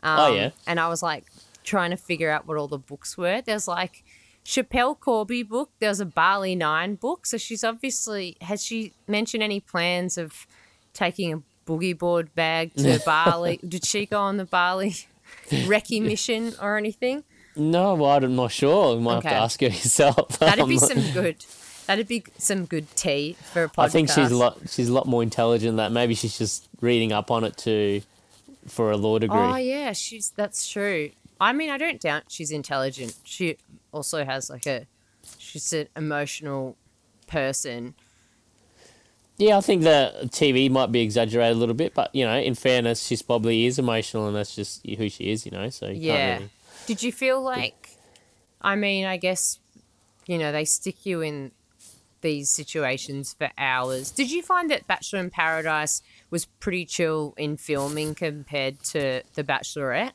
Um, 0.00 0.18
Oh, 0.20 0.34
yeah. 0.36 0.50
and 0.68 0.78
I 0.78 0.86
was 0.86 1.02
like 1.02 1.24
trying 1.64 1.90
to 1.90 1.96
figure 1.96 2.30
out 2.30 2.46
what 2.46 2.56
all 2.56 2.68
the 2.68 2.78
books 2.78 3.18
were. 3.18 3.40
There's 3.42 3.66
like 3.66 4.04
Schapelle 4.46 4.98
Corby 4.98 5.42
book. 5.42 5.70
There 5.80 5.88
was 5.88 5.98
a 5.98 6.06
Bali 6.06 6.54
Nine 6.54 6.94
book. 6.94 7.26
So 7.26 7.36
she's 7.36 7.64
obviously 7.64 8.36
has 8.40 8.64
she 8.64 8.92
mentioned 9.08 9.42
any 9.42 9.58
plans 9.58 10.16
of 10.16 10.46
taking 10.92 11.32
a 11.32 11.42
boogie 11.68 11.98
board 11.98 12.32
bag 12.36 12.72
to 12.76 13.00
Bali? 13.04 13.58
Did 13.68 13.84
she 13.84 14.06
go 14.06 14.20
on 14.20 14.36
the 14.36 14.44
Bali 14.44 14.94
recce 15.48 16.00
mission 16.00 16.54
or 16.62 16.76
anything? 16.76 17.24
No, 17.56 17.94
well, 17.94 18.10
I'm 18.10 18.36
not 18.36 18.52
sure. 18.52 18.94
You 18.94 19.00
might 19.00 19.14
have 19.14 19.22
to 19.24 19.30
ask 19.30 19.60
her 19.60 19.66
yourself. 19.66 20.28
That'd 20.38 20.68
be 20.68 20.78
some 20.78 21.02
good. 21.12 21.44
That'd 21.86 22.06
be 22.06 22.24
some 22.38 22.66
good 22.66 22.94
tea 22.96 23.36
for 23.52 23.64
a 23.64 23.68
podcast. 23.68 23.84
I 23.84 23.88
think 23.88 24.10
she's 24.10 24.30
a 24.30 24.36
lot. 24.36 24.58
She's 24.68 24.88
a 24.88 24.92
lot 24.92 25.06
more 25.06 25.22
intelligent 25.22 25.70
than 25.70 25.76
that. 25.76 25.92
Maybe 25.92 26.14
she's 26.14 26.38
just 26.38 26.68
reading 26.80 27.12
up 27.12 27.30
on 27.30 27.44
it 27.44 27.56
to, 27.58 28.02
for 28.68 28.90
a 28.90 28.96
law 28.96 29.18
degree. 29.18 29.38
Oh 29.38 29.56
yeah, 29.56 29.92
she's 29.92 30.30
that's 30.30 30.68
true. 30.68 31.10
I 31.40 31.52
mean, 31.52 31.70
I 31.70 31.78
don't 31.78 32.00
doubt 32.00 32.24
she's 32.28 32.50
intelligent. 32.50 33.14
She 33.24 33.58
also 33.92 34.24
has 34.24 34.48
like 34.48 34.66
a, 34.66 34.86
she's 35.38 35.72
an 35.72 35.88
emotional 35.96 36.76
person. 37.26 37.94
Yeah, 39.38 39.58
I 39.58 39.60
think 39.60 39.82
the 39.82 40.14
TV 40.32 40.70
might 40.70 40.90
be 40.90 41.02
exaggerated 41.02 41.56
a 41.56 41.60
little 41.60 41.74
bit, 41.74 41.92
but 41.94 42.14
you 42.14 42.24
know, 42.24 42.38
in 42.38 42.54
fairness, 42.54 43.02
she's 43.02 43.20
probably 43.20 43.66
is 43.66 43.78
emotional, 43.78 44.26
and 44.28 44.36
that's 44.36 44.54
just 44.54 44.86
who 44.86 45.10
she 45.10 45.30
is. 45.30 45.44
You 45.44 45.52
know, 45.52 45.68
so 45.68 45.88
you 45.88 46.00
Yeah. 46.00 46.16
can't 46.16 46.38
really. 46.40 46.50
Did 46.86 47.02
you 47.02 47.12
feel 47.12 47.42
like? 47.42 47.90
I 48.62 48.76
mean, 48.76 49.04
I 49.04 49.18
guess, 49.18 49.58
you 50.26 50.38
know, 50.38 50.52
they 50.52 50.64
stick 50.64 51.04
you 51.04 51.20
in 51.20 51.52
these 52.22 52.48
situations 52.48 53.34
for 53.34 53.50
hours. 53.58 54.10
Did 54.10 54.30
you 54.30 54.42
find 54.42 54.70
that 54.70 54.86
Bachelor 54.86 55.20
in 55.20 55.30
Paradise 55.30 56.00
was 56.30 56.46
pretty 56.46 56.86
chill 56.86 57.34
in 57.36 57.56
filming 57.58 58.14
compared 58.14 58.82
to 58.84 59.22
The 59.34 59.44
Bachelorette? 59.44 60.12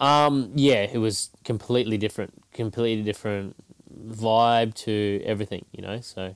Um, 0.00 0.52
yeah, 0.54 0.82
it 0.92 0.98
was 0.98 1.30
completely 1.44 1.96
different, 1.98 2.32
completely 2.52 3.02
different 3.02 3.56
vibe 4.06 4.74
to 4.74 5.22
everything. 5.24 5.64
You 5.72 5.82
know, 5.82 6.00
so 6.00 6.34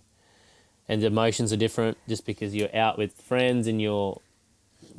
and 0.89 1.03
the 1.03 1.07
emotions 1.07 1.53
are 1.53 1.57
different 1.57 1.97
just 2.09 2.27
because 2.27 2.55
you're 2.55 2.75
out 2.75 2.99
with 2.99 3.13
friends 3.13 3.67
and 3.67 3.81
you're 3.81 4.21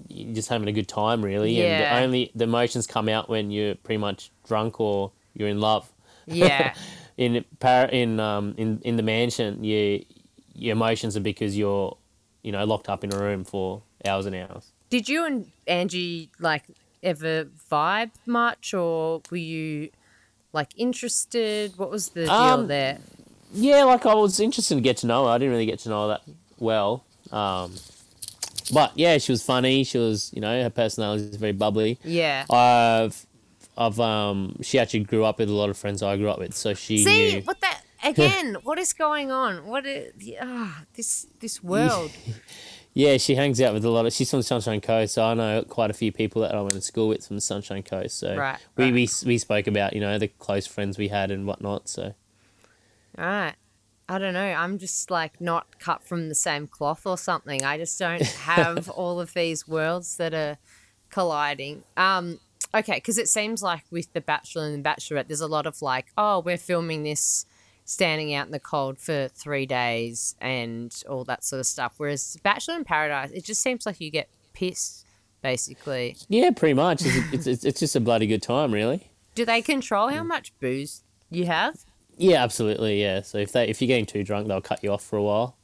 you're 0.08 0.34
just 0.34 0.49
having 0.49 0.67
a 0.67 0.71
good 0.71 0.88
time, 0.88 1.23
really. 1.23 1.60
And 1.60 1.69
Yeah. 1.71 1.95
the 1.97 2.04
only 2.04 2.32
the 2.36 2.45
emotions 2.45 2.88
come 2.88 3.10
out 3.10 3.30
when 3.30 3.52
you're 3.52 3.76
pretty 3.76 3.97
much 3.99 4.32
drunk 4.47 4.80
or 4.80 5.12
you're 5.34 5.49
in 5.49 5.60
love. 5.60 5.91
Yeah. 6.26 6.73
in 7.17 7.43
par- 7.60 7.89
in 7.89 8.19
um 8.19 8.56
in 8.58 8.80
in 8.84 8.95
the 8.95 9.04
mansion, 9.04 9.63
you 9.63 10.06
your 10.56 10.73
emotions 10.73 11.17
are 11.17 11.21
because 11.21 11.58
you're 11.58 11.97
you 12.43 12.52
know 12.52 12.63
locked 12.65 12.88
up 12.89 13.04
in 13.04 13.13
a 13.13 13.17
room 13.19 13.43
for 13.43 13.82
hours 14.06 14.26
and 14.26 14.36
hours. 14.36 14.71
Did 14.89 15.10
you 15.10 15.26
and 15.26 15.52
Angie 15.67 16.30
like 16.39 16.63
ever 17.04 17.46
vibe 17.72 18.12
much, 18.26 18.74
or 18.74 19.22
were 19.30 19.38
you 19.38 19.89
like 20.54 20.70
interested? 20.78 21.78
What 21.78 21.89
was 21.92 22.10
the 22.10 22.26
deal 22.26 22.32
Um, 22.32 22.68
there? 22.68 23.00
Yeah, 23.54 23.84
like 23.84 24.06
I 24.06 24.16
was 24.16 24.39
interested 24.39 24.76
to 24.76 24.82
get 24.82 24.98
to 24.98 25.08
know 25.08 25.26
her. 25.26 25.32
I 25.32 25.38
didn't 25.38 25.52
really 25.52 25.66
get 25.68 25.80
to 25.80 25.89
know 25.89 26.08
her 26.08 26.08
that 26.16 26.22
well. 26.60 27.04
Um, 27.32 27.74
but 28.74 28.92
yeah, 28.96 29.18
she 29.18 29.32
was 29.32 29.44
funny. 29.44 29.84
She 29.84 29.98
was, 29.98 30.32
you 30.34 30.42
know, 30.42 30.62
her 30.63 30.70
personality 30.70 31.24
is 31.26 31.36
very 31.36 31.52
bubbly. 31.52 32.00
Yeah. 32.04 32.46
I've, 32.50 33.26
I've, 33.78 34.00
um, 34.00 34.56
she 34.62 34.80
actually 34.80 35.02
grew 35.02 35.24
up 35.26 35.39
with 35.39 35.50
a 35.50 35.54
lot 35.54 35.70
of 35.70 35.78
friends 35.78 36.02
I 36.02 36.18
grew 36.18 36.30
up 36.30 36.39
with, 36.39 36.56
so 36.56 36.74
she 36.74 37.04
See 37.04 37.34
knew. 37.36 37.42
what 37.42 37.60
that 37.62 37.82
again? 38.04 38.58
what 38.63 38.80
is 38.80 38.94
going 38.94 39.32
on? 39.32 39.66
What 39.68 39.86
is 39.86 40.13
ah 40.42 40.84
this 40.96 41.28
this 41.39 41.62
world? 41.63 42.12
Yeah, 42.93 43.17
she 43.17 43.36
hangs 43.36 43.60
out 43.60 43.73
with 43.73 43.84
a 43.86 43.89
lot 43.89 44.06
of. 44.06 44.13
She's 44.13 44.29
from 44.29 44.39
the 44.39 44.43
Sunshine 44.43 44.79
Coast, 44.79 45.15
so 45.15 45.23
I 45.23 45.34
know 45.34 45.63
quite 45.63 45.89
a 45.89 45.93
few 45.93 46.12
people 46.12 46.43
that 46.43 46.53
I 46.53 46.62
went 46.62 46.75
to 46.75 46.82
school 46.82 47.08
with 47.08 47.25
from 47.25 47.38
the 47.38 47.41
Sunshine 47.41 47.82
Coast. 47.82 48.19
So 48.19 48.36
Right, 48.36 48.60
we, 48.77 48.86
right. 48.86 48.93
we 48.93 49.10
we 49.25 49.38
spoke 49.38 49.67
about 49.67 49.93
you 49.93 49.99
know 49.99 50.19
the 50.19 50.27
close 50.27 50.67
friends 50.67 50.97
we 50.97 51.08
had 51.08 51.32
and 51.32 51.47
whatnot. 51.47 51.89
So 51.89 52.13
All 53.17 53.25
right. 53.25 53.56
I 54.08 54.19
don't 54.19 54.34
know. 54.34 54.45
I'm 54.45 54.77
just 54.77 55.10
like 55.10 55.39
not 55.39 55.79
cut 55.79 56.03
from 56.03 56.29
the 56.29 56.36
same 56.36 56.67
cloth 56.67 57.08
or 57.08 57.17
something. 57.17 57.63
I 57.63 57.77
just 57.77 57.97
don't 57.97 58.21
have 58.21 58.89
all 58.95 59.19
of 59.19 59.34
these 59.34 59.67
worlds 59.67 60.17
that 60.17 60.34
are 60.34 60.58
colliding. 61.10 61.84
Um, 61.95 62.39
okay, 62.75 62.95
because 62.95 63.17
it 63.17 63.29
seems 63.29 63.63
like 63.63 63.84
with 63.91 64.12
The 64.13 64.21
Bachelor 64.21 64.65
and 64.65 64.84
The 64.84 64.89
Bachelorette, 64.89 65.27
there's 65.27 65.41
a 65.41 65.47
lot 65.47 65.65
of 65.65 65.82
like, 65.82 66.08
oh, 66.17 66.39
we're 66.39 66.58
filming 66.58 67.03
this 67.03 67.45
standing 67.86 68.34
out 68.34 68.46
in 68.46 68.52
the 68.52 68.60
cold 68.60 68.98
for 68.98 69.28
three 69.30 69.65
days 69.65 70.36
and 70.39 71.04
all 71.10 71.24
that 71.26 71.43
sort 71.43 71.60
of 71.60 71.65
stuff. 71.65 71.93
Whereas 71.98 72.38
Bachelor 72.43 72.76
in 72.76 72.84
Paradise, 72.84 73.32
it 73.32 73.43
just 73.43 73.62
seems 73.62 73.86
like 73.86 74.00
you 74.00 74.10
get 74.10 74.30
pissed, 74.54 75.06
basically. 75.41 76.17
yeah, 76.30 76.52
pretty 76.52 76.74
much. 76.74 77.02
It's, 77.06 77.48
it's, 77.48 77.65
it's, 77.65 77.80
just 77.80 77.96
a 77.96 78.00
bloody 78.00 78.28
good 78.28 78.41
time, 78.41 78.74
really. 78.74 79.12
Do 79.36 79.46
they 79.46 79.62
control 79.62 80.10
how 80.10 80.24
much 80.24 80.54
booze 80.60 81.04
you 81.30 81.46
have? 81.46 81.86
Yeah, 82.17 82.43
absolutely. 82.43 83.02
Yeah. 83.02 83.22
So 83.22 83.39
if 83.39 83.52
they 83.52 83.67
if 83.67 83.82
you're 83.82 83.88
getting 83.88 84.06
too 84.06 84.24
drunk, 84.24 84.48
they'll 84.48 84.62
cut 84.62 84.84
you 84.84 84.91
off 84.91 85.04
for 85.04 85.17
a 85.17 85.24
while. 85.24 85.58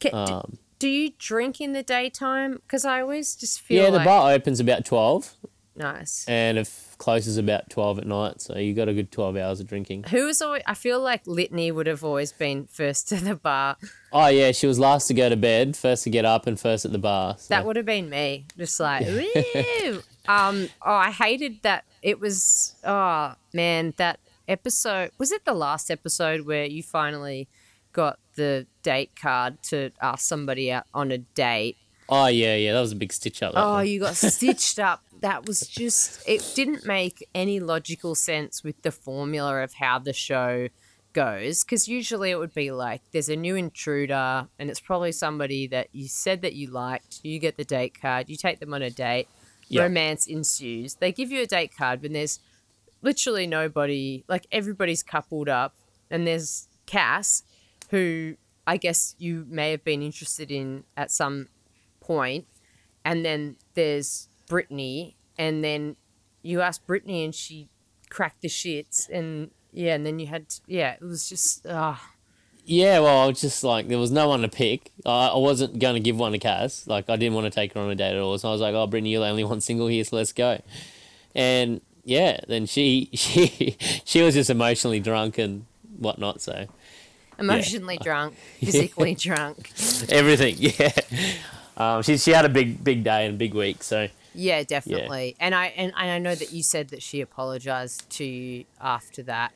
Ca- 0.00 0.08
d- 0.08 0.32
Um, 0.32 0.58
do 0.78 0.88
you 0.88 1.12
drink 1.18 1.60
in 1.60 1.74
the 1.74 1.82
daytime? 1.82 2.54
Because 2.54 2.86
I 2.86 3.02
always 3.02 3.36
just 3.36 3.60
feel 3.60 3.84
yeah, 3.84 3.90
the 3.90 3.98
like 3.98 4.06
bar 4.06 4.32
opens 4.32 4.60
about 4.60 4.86
twelve, 4.86 5.36
nice. 5.76 6.24
and 6.26 6.56
it 6.56 6.66
closes 7.00 7.38
about 7.38 7.68
twelve 7.68 7.98
at 7.98 8.06
night. 8.06 8.40
So 8.40 8.56
you 8.56 8.74
got 8.74 8.88
a 8.88 8.94
good 8.94 9.10
twelve 9.10 9.36
hours 9.36 9.58
of 9.58 9.66
drinking. 9.66 10.04
Who 10.04 10.26
was 10.26 10.40
always? 10.40 10.62
I 10.66 10.74
feel 10.74 11.00
like 11.00 11.26
Litany 11.26 11.72
would 11.72 11.88
have 11.88 12.04
always 12.04 12.30
been 12.30 12.66
first 12.66 13.08
to 13.08 13.16
the 13.16 13.34
bar. 13.34 13.76
Oh 14.12 14.28
yeah, 14.28 14.52
she 14.52 14.68
was 14.68 14.78
last 14.78 15.08
to 15.08 15.14
go 15.14 15.28
to 15.28 15.36
bed, 15.36 15.76
first 15.76 16.04
to 16.04 16.10
get 16.10 16.24
up, 16.24 16.46
and 16.46 16.60
first 16.60 16.84
at 16.84 16.92
the 16.92 16.98
bar. 16.98 17.36
So. 17.38 17.54
That 17.54 17.64
would 17.64 17.76
have 17.76 17.86
been 17.86 18.08
me. 18.08 18.44
Just 18.56 18.78
like, 18.78 19.06
woo. 19.06 20.02
um. 20.28 20.68
Oh, 20.82 20.92
I 20.92 21.10
hated 21.10 21.62
that. 21.62 21.84
It 22.02 22.20
was. 22.20 22.76
Oh 22.84 23.34
man, 23.52 23.94
that 23.96 24.20
episode 24.46 25.10
was 25.16 25.32
it 25.32 25.44
the 25.44 25.54
last 25.54 25.90
episode 25.90 26.42
where 26.42 26.64
you 26.64 26.82
finally 26.82 27.48
got 27.92 28.18
the 28.34 28.66
date 28.82 29.10
card 29.20 29.62
to 29.62 29.90
ask 30.00 30.26
somebody 30.26 30.70
out 30.70 30.84
on 30.92 31.10
a 31.10 31.18
date 31.18 31.76
Oh 32.10 32.26
yeah, 32.26 32.56
yeah, 32.56 32.72
that 32.72 32.80
was 32.80 32.92
a 32.92 32.96
big 32.96 33.12
stitch 33.12 33.42
up. 33.42 33.52
Oh, 33.56 33.74
one. 33.74 33.86
you 33.86 34.00
got 34.00 34.16
stitched 34.16 34.78
up. 34.78 35.02
That 35.20 35.46
was 35.46 35.60
just, 35.60 36.26
it 36.26 36.52
didn't 36.54 36.86
make 36.86 37.26
any 37.34 37.60
logical 37.60 38.14
sense 38.14 38.64
with 38.64 38.80
the 38.82 38.90
formula 38.90 39.62
of 39.62 39.74
how 39.74 39.98
the 39.98 40.12
show 40.14 40.68
goes. 41.12 41.62
Because 41.62 41.88
usually 41.88 42.30
it 42.30 42.38
would 42.38 42.54
be 42.54 42.70
like 42.72 43.02
there's 43.12 43.28
a 43.28 43.36
new 43.36 43.54
intruder, 43.54 44.48
and 44.58 44.70
it's 44.70 44.80
probably 44.80 45.12
somebody 45.12 45.66
that 45.68 45.88
you 45.92 46.08
said 46.08 46.42
that 46.42 46.54
you 46.54 46.68
liked. 46.70 47.20
You 47.22 47.38
get 47.38 47.56
the 47.56 47.64
date 47.64 48.00
card, 48.00 48.28
you 48.28 48.36
take 48.36 48.60
them 48.60 48.72
on 48.74 48.82
a 48.82 48.90
date, 48.90 49.28
Yeah. 49.68 49.82
romance 49.82 50.26
ensues. 50.26 50.94
They 50.94 51.12
give 51.12 51.30
you 51.30 51.42
a 51.42 51.46
date 51.46 51.76
card 51.76 52.02
when 52.02 52.12
there's 52.14 52.40
literally 53.02 53.46
nobody, 53.46 54.24
like 54.26 54.46
everybody's 54.50 55.02
coupled 55.02 55.48
up, 55.48 55.74
and 56.10 56.26
there's 56.26 56.66
Cass, 56.86 57.42
who 57.90 58.34
I 58.66 58.76
guess 58.78 59.14
you 59.18 59.46
may 59.48 59.70
have 59.70 59.84
been 59.84 60.02
interested 60.02 60.50
in 60.50 60.84
at 60.96 61.10
some 61.10 61.48
point, 62.10 62.44
and 63.04 63.24
then 63.24 63.54
there's 63.74 64.26
Brittany, 64.48 65.14
and 65.38 65.62
then 65.62 65.94
you 66.42 66.60
asked 66.60 66.84
Brittany, 66.84 67.24
and 67.24 67.32
she 67.32 67.68
cracked 68.08 68.42
the 68.42 68.48
shits, 68.48 69.08
and 69.08 69.52
yeah, 69.72 69.94
and 69.94 70.04
then 70.04 70.18
you 70.18 70.26
had 70.26 70.46
yeah, 70.66 70.94
it 70.94 71.02
was 71.02 71.28
just 71.28 71.64
ah 71.68 72.02
Yeah, 72.64 72.98
well, 72.98 73.20
I 73.20 73.26
was 73.26 73.40
just 73.40 73.62
like 73.62 73.86
there 73.86 73.98
was 73.98 74.10
no 74.10 74.28
one 74.28 74.42
to 74.42 74.48
pick. 74.48 74.90
I, 75.06 75.28
I 75.28 75.36
wasn't 75.36 75.78
going 75.78 75.94
to 75.94 76.00
give 76.00 76.18
one 76.18 76.32
to 76.32 76.38
Cass. 76.38 76.88
Like 76.88 77.08
I 77.08 77.14
didn't 77.14 77.34
want 77.34 77.44
to 77.44 77.50
take 77.50 77.74
her 77.74 77.80
on 77.80 77.88
a 77.90 77.94
date 77.94 78.16
at 78.16 78.20
all. 78.20 78.36
So 78.38 78.48
I 78.48 78.52
was 78.52 78.60
like, 78.60 78.74
"Oh, 78.74 78.88
Brittany, 78.88 79.10
you're 79.10 79.22
the 79.22 79.28
only 79.28 79.44
one 79.44 79.60
single 79.60 79.86
here, 79.86 80.02
so 80.02 80.16
let's 80.16 80.32
go." 80.32 80.60
And 81.36 81.80
yeah, 82.04 82.40
then 82.48 82.66
she 82.66 83.10
she 83.14 83.76
she 84.04 84.22
was 84.22 84.34
just 84.34 84.50
emotionally 84.50 84.98
drunk 84.98 85.38
and 85.38 85.66
whatnot. 85.96 86.40
So 86.40 86.66
Emotionally 87.38 87.98
drunk, 88.02 88.34
physically 88.60 89.14
drunk. 89.14 89.72
Everything, 90.10 90.56
yeah. 90.58 90.90
Um, 91.80 92.02
she 92.02 92.18
she 92.18 92.32
had 92.32 92.44
a 92.44 92.50
big 92.50 92.84
big 92.84 93.04
day 93.04 93.24
and 93.24 93.34
a 93.34 93.38
big 93.38 93.54
week, 93.54 93.82
so 93.82 94.08
Yeah, 94.34 94.62
definitely. 94.64 95.34
And 95.40 95.54
I 95.54 95.66
and, 95.68 95.92
and 95.96 96.10
I 96.10 96.18
know 96.18 96.34
that 96.34 96.52
you 96.52 96.62
said 96.62 96.90
that 96.90 97.02
she 97.02 97.22
apologized 97.22 98.10
to 98.10 98.24
you 98.24 98.64
after 98.80 99.22
that. 99.22 99.52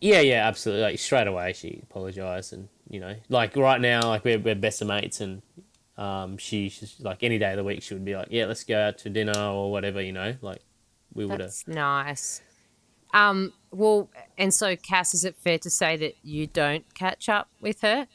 yeah, 0.00 0.20
yeah, 0.20 0.46
absolutely. 0.46 0.82
Like 0.82 0.98
straight 1.00 1.26
away, 1.26 1.52
she 1.54 1.80
apologized, 1.82 2.52
and 2.52 2.68
you 2.88 3.00
know, 3.00 3.16
like 3.28 3.56
right 3.56 3.80
now, 3.80 4.00
like 4.02 4.24
we're 4.24 4.38
we're 4.38 4.54
best 4.54 4.80
of 4.80 4.86
mates, 4.86 5.20
and 5.20 5.42
um, 5.98 6.38
she 6.38 6.68
she's 6.68 7.00
like 7.00 7.24
any 7.24 7.38
day 7.38 7.50
of 7.50 7.56
the 7.56 7.64
week, 7.64 7.82
she 7.82 7.94
would 7.94 8.04
be 8.04 8.14
like, 8.14 8.28
yeah, 8.30 8.46
let's 8.46 8.62
go 8.62 8.80
out 8.80 8.98
to 8.98 9.10
dinner 9.10 9.36
or 9.36 9.72
whatever, 9.72 10.00
you 10.00 10.12
know, 10.12 10.34
like 10.42 10.60
we 11.14 11.24
would 11.24 11.40
have. 11.40 11.50
That's 11.50 11.66
nice. 11.66 12.42
Um, 13.12 13.54
well, 13.72 14.10
and 14.36 14.52
so 14.52 14.76
Cass, 14.76 15.14
is 15.14 15.24
it 15.24 15.36
fair 15.36 15.58
to 15.58 15.70
say 15.70 15.96
that 15.96 16.14
you 16.22 16.46
don't 16.46 16.94
catch 16.94 17.28
up 17.28 17.48
with 17.60 17.80
her? 17.80 18.06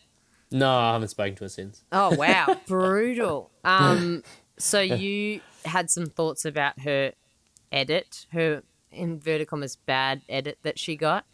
No, 0.51 0.69
I 0.69 0.93
haven't 0.93 1.07
spoken 1.09 1.35
to 1.35 1.45
her 1.45 1.49
since. 1.49 1.83
Oh 1.91 2.15
wow, 2.15 2.57
brutal. 2.67 3.51
Um, 3.63 4.23
so 4.57 4.79
you 4.81 5.41
had 5.65 5.89
some 5.89 6.07
thoughts 6.07 6.43
about 6.45 6.79
her 6.81 7.13
edit, 7.71 8.25
her 8.33 8.63
inverted 8.91 9.47
commas 9.47 9.75
bad 9.75 10.21
edit 10.27 10.57
that 10.63 10.77
she 10.77 10.95
got. 10.95 11.25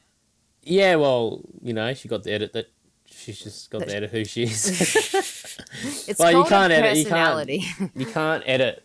Yeah, 0.63 0.95
well, 0.95 1.41
you 1.61 1.73
know, 1.73 1.93
she 1.93 2.07
got 2.07 2.23
the 2.23 2.31
edit 2.31 2.53
that 2.53 2.67
she's 3.05 3.39
just 3.39 3.71
got 3.71 3.85
the 3.85 3.95
edit 3.95 4.11
who 4.11 4.23
she 4.25 4.43
is. 4.43 5.43
It's 6.07 6.19
Well, 6.19 6.29
you 6.31 6.37
called 6.37 6.49
can't 6.49 6.73
a 6.73 6.75
edit- 6.77 6.97
you 6.97 7.05
can't- 7.05 7.11
personality. 7.47 7.65
you 7.95 8.05
can't 8.05 8.43
edit 8.45 8.83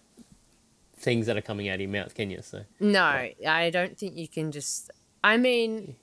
things 0.97 1.27
that 1.27 1.37
are 1.37 1.41
coming 1.43 1.69
out 1.69 1.75
of 1.77 1.81
your 1.81 1.91
mouth, 1.91 2.15
can 2.15 2.31
you? 2.31 2.41
So 2.43 2.65
no, 2.81 3.03
I 3.05 3.71
don't 3.73 3.99
think 3.99 4.17
you 4.17 4.29
can 4.29 4.53
just. 4.53 4.91
I 5.25 5.37
mean, 5.37 5.97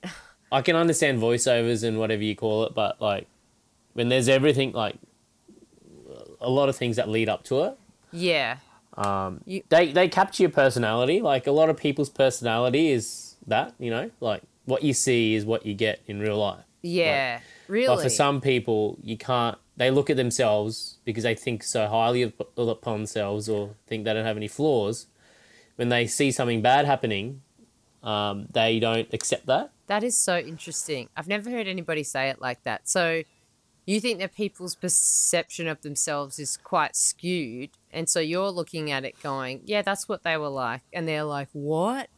I 0.52 0.62
can 0.62 0.76
understand 0.76 1.20
voiceovers 1.22 1.84
and 1.84 1.98
whatever 2.00 2.24
you 2.24 2.36
call 2.36 2.66
it, 2.66 2.74
but 2.76 3.02
like 3.02 3.28
when 4.00 4.08
there's 4.08 4.30
everything 4.30 4.72
like 4.72 4.96
a 6.40 6.50
lot 6.50 6.70
of 6.70 6.76
things 6.78 6.96
that 6.96 7.10
lead 7.10 7.28
up 7.28 7.44
to 7.44 7.64
it, 7.66 7.78
yeah, 8.14 8.58
um, 8.96 9.42
You- 9.46 9.64
they 9.68 9.92
they 9.92 10.08
capture 10.08 10.44
your 10.44 10.52
personality. 10.52 11.22
Like 11.22 11.46
a 11.48 11.52
lot 11.52 11.70
of 11.70 11.76
people's 11.76 12.10
personality 12.10 12.92
is 12.92 13.36
that 13.46 13.74
you 13.78 13.92
know, 13.92 14.10
like 14.22 14.42
what 14.64 14.84
you 14.84 14.94
see 14.94 15.36
is 15.36 15.44
what 15.46 15.66
you 15.66 15.74
get 15.74 16.00
in 16.08 16.22
real 16.22 16.38
life. 16.38 16.64
yeah, 16.82 17.42
really. 17.68 17.88
But 17.88 18.02
for 18.02 18.10
some 18.10 18.40
people, 18.40 18.98
you 19.04 19.18
can't. 19.18 19.58
They 19.76 19.92
look 19.92 20.10
at 20.10 20.16
themselves 20.16 20.98
because 21.04 21.24
they 21.24 21.36
think 21.36 21.64
so 21.64 21.88
highly 21.88 22.22
of, 22.22 22.32
upon 22.58 23.00
themselves 23.00 23.50
or 23.50 23.76
think 23.88 24.06
they 24.06 24.14
don't 24.14 24.26
have 24.26 24.38
any 24.38 24.48
flaws. 24.48 25.08
When 25.76 25.90
they 25.90 26.08
see 26.08 26.32
something 26.32 26.62
bad 26.62 26.86
happening, 26.86 27.42
um, 28.02 28.48
they 28.52 28.80
don't 28.80 29.14
accept 29.14 29.46
that. 29.48 29.72
That 29.88 30.04
is 30.04 30.18
so 30.18 30.38
interesting. 30.38 31.10
I've 31.18 31.28
never 31.28 31.50
heard 31.50 31.68
anybody 31.68 32.04
say 32.04 32.30
it 32.30 32.40
like 32.42 32.64
that. 32.64 32.88
So 32.90 33.24
you 33.86 34.00
think 34.00 34.20
that 34.20 34.36
people's 34.36 34.76
perception 34.76 35.68
of 35.68 35.82
themselves 35.82 36.38
is 36.40 36.58
quite 36.58 36.96
skewed. 36.96 37.72
And 37.92 38.08
so 38.08 38.20
you're 38.20 38.52
looking 38.52 38.92
at 38.92 39.04
it 39.04 39.22
going, 39.24 39.62
yeah, 39.66 39.82
that's 39.82 40.08
what 40.08 40.24
they 40.24 40.38
were 40.38 40.50
like. 40.50 40.82
And 40.94 41.08
they're 41.08 41.24
like, 41.24 41.50
what? 41.54 42.10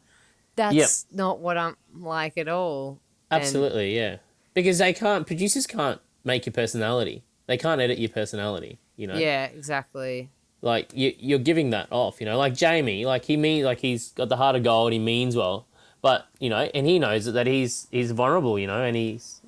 That's 0.56 1.06
not 1.10 1.40
what 1.40 1.56
I'm 1.56 1.76
like 1.94 2.36
at 2.36 2.48
all. 2.48 3.00
And- 3.30 3.42
Absolutely, 3.42 3.96
yeah. 3.96 4.16
Because 4.54 4.78
they 4.78 4.92
can't. 4.92 5.26
Producers 5.26 5.66
can't 5.66 5.98
make 6.24 6.44
your 6.44 6.52
personality. 6.52 7.22
They 7.46 7.56
can't 7.56 7.80
edit 7.80 7.98
your 7.98 8.10
personality. 8.10 8.78
You 8.96 9.06
know. 9.06 9.14
Yeah, 9.16 9.46
exactly. 9.46 10.30
Like 10.60 10.90
you, 10.94 11.14
you're 11.18 11.38
giving 11.38 11.70
that 11.70 11.88
off. 11.90 12.20
You 12.20 12.26
know, 12.26 12.36
like 12.36 12.54
Jamie. 12.54 13.06
Like 13.06 13.24
he 13.24 13.38
means, 13.38 13.64
like 13.64 13.80
he's 13.80 14.10
got 14.10 14.28
the 14.28 14.36
heart 14.36 14.54
of 14.56 14.62
gold. 14.62 14.92
He 14.92 14.98
means 14.98 15.34
well, 15.36 15.66
but 16.02 16.26
you 16.38 16.50
know, 16.50 16.68
and 16.74 16.86
he 16.86 16.98
knows 16.98 17.24
that 17.32 17.46
he's 17.46 17.88
he's 17.90 18.10
vulnerable. 18.10 18.58
You 18.58 18.66
know, 18.66 18.82
and 18.82 18.94
he's 18.94 19.40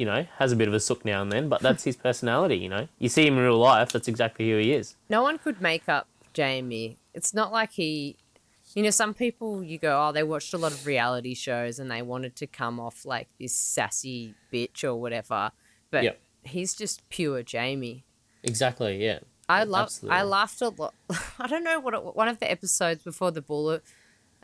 you 0.00 0.06
know 0.06 0.26
has 0.38 0.50
a 0.52 0.56
bit 0.56 0.66
of 0.68 0.74
a 0.74 0.80
sook 0.80 1.04
now 1.04 1.20
and 1.22 1.30
then. 1.30 1.48
But 1.48 1.60
that's 1.66 1.84
his 1.84 1.96
personality. 1.96 2.56
You 2.56 2.70
know, 2.70 2.88
you 2.98 3.08
see 3.08 3.26
him 3.26 3.36
in 3.38 3.44
real 3.44 3.58
life. 3.58 3.92
That's 3.92 4.08
exactly 4.08 4.48
who 4.50 4.56
he 4.58 4.72
is. 4.72 4.96
No 5.08 5.22
one 5.22 5.38
could 5.38 5.60
make 5.60 5.88
up 5.88 6.08
Jamie. 6.32 6.96
It's 7.12 7.34
not 7.34 7.52
like 7.52 7.72
he, 7.72 8.16
you 8.74 8.82
know, 8.82 8.90
some 8.90 9.14
people 9.14 9.62
you 9.62 9.78
go, 9.78 9.92
oh, 10.08 10.12
they 10.12 10.22
watched 10.22 10.54
a 10.54 10.58
lot 10.58 10.72
of 10.72 10.86
reality 10.86 11.34
shows 11.34 11.78
and 11.78 11.90
they 11.90 12.02
wanted 12.02 12.34
to 12.36 12.46
come 12.46 12.80
off 12.80 13.04
like 13.04 13.28
this 13.38 13.52
sassy 13.54 14.34
bitch 14.52 14.84
or 14.84 14.94
whatever. 14.94 15.52
But 15.90 16.04
Yep. 16.04 16.20
he's 16.44 16.74
just 16.74 17.06
pure 17.10 17.42
Jamie. 17.42 18.04
Exactly. 18.42 19.04
Yeah. 19.04 19.18
I 19.48 19.64
love. 19.64 19.90
I 20.08 20.22
laughed 20.22 20.60
a 20.62 20.68
lot. 20.68 20.94
I 21.38 21.48
don't 21.48 21.64
know 21.64 21.80
what 21.80 21.94
it, 21.94 22.16
one 22.16 22.28
of 22.28 22.38
the 22.38 22.50
episodes 22.50 23.02
before 23.02 23.32
the 23.32 23.42
bullet 23.42 23.82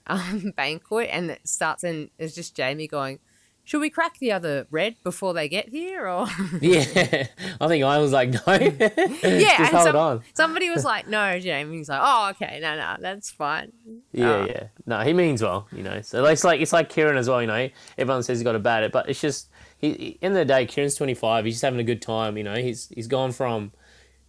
um, 0.09 0.53
banquet, 0.57 1.09
and 1.13 1.31
it 1.31 1.47
starts 1.47 1.85
and 1.85 2.11
it's 2.19 2.35
just 2.35 2.57
Jamie 2.57 2.89
going, 2.89 3.21
"Should 3.67 3.81
we 3.83 3.91
crack 3.91 4.19
the 4.19 4.33
other 4.33 4.67
red 4.71 4.97
before 5.05 5.35
they 5.35 5.47
get 5.51 5.69
here?" 5.69 6.09
Or 6.09 6.27
Yeah. 6.63 7.27
I 7.61 7.69
think 7.69 7.85
I 7.85 7.99
was 7.99 8.13
like, 8.13 8.31
no. 8.31 8.41
yeah, 8.47 8.69
Just 8.89 9.23
and 9.23 9.67
hold 9.69 9.85
some- 9.85 9.97
on. 9.97 10.23
somebody 10.33 10.71
was 10.71 10.85
like, 10.85 11.07
"No, 11.09 11.39
Jamie's 11.39 11.91
like, 11.91 12.01
oh, 12.03 12.31
okay, 12.31 12.59
no, 12.63 12.77
no, 12.77 12.97
that's 13.01 13.31
fine." 13.31 13.73
Yeah, 14.13 14.33
Oh. 14.33 14.47
yeah. 14.47 14.63
No, 14.87 15.01
he 15.01 15.13
means 15.13 15.43
well, 15.43 15.69
you 15.73 15.83
know. 15.83 16.01
So 16.01 16.25
it's 16.25 16.45
like 16.45 16.63
it's 16.63 16.73
like 16.73 16.89
Ciarran 16.91 17.19
as 17.19 17.29
well, 17.29 17.43
you 17.43 17.47
know. 17.49 17.69
Everyone 17.99 18.23
says 18.23 18.39
he's 18.39 18.45
got 18.45 18.55
a 18.55 18.59
bad 18.61 18.85
it, 18.85 18.93
but 18.93 19.09
it's 19.11 19.21
just 19.21 19.51
he, 19.79 19.93
he 19.93 20.19
end 20.23 20.33
of 20.33 20.39
the 20.39 20.45
day, 20.47 20.65
Ciarran's 20.67 20.95
twenty 20.95 21.15
five. 21.15 21.45
He's 21.45 21.55
just 21.57 21.65
having 21.65 21.81
a 21.81 21.85
good 21.85 22.01
time, 22.01 22.39
you 22.39 22.45
know. 22.45 22.55
He's 22.55 22.89
he's 22.95 23.09
gone 23.09 23.33
from, 23.33 23.73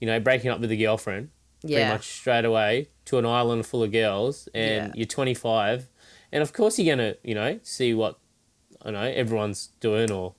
you 0.02 0.08
know, 0.08 0.20
breaking 0.20 0.50
up 0.52 0.60
with 0.60 0.72
a 0.72 0.76
girlfriend 0.78 1.30
yeah. 1.64 1.78
pretty 1.78 1.94
much 1.94 2.08
straight 2.08 2.46
away 2.46 2.90
to 3.06 3.18
an 3.20 3.26
island 3.26 3.66
full 3.66 3.84
of 3.84 3.92
girls, 3.92 4.50
and 4.54 4.88
Yeah. 4.88 4.92
you're 4.96 5.06
twenty 5.06 5.34
five, 5.34 5.88
and 6.32 6.42
of 6.42 6.54
course 6.54 6.78
you're 6.80 6.96
gonna, 6.96 7.16
you 7.24 7.36
know, 7.36 7.60
see 7.64 7.94
what, 7.94 8.18
I 8.88 8.92
know 8.92 9.02
everyone's 9.02 9.70
doing 9.82 10.12
or, 10.12 10.34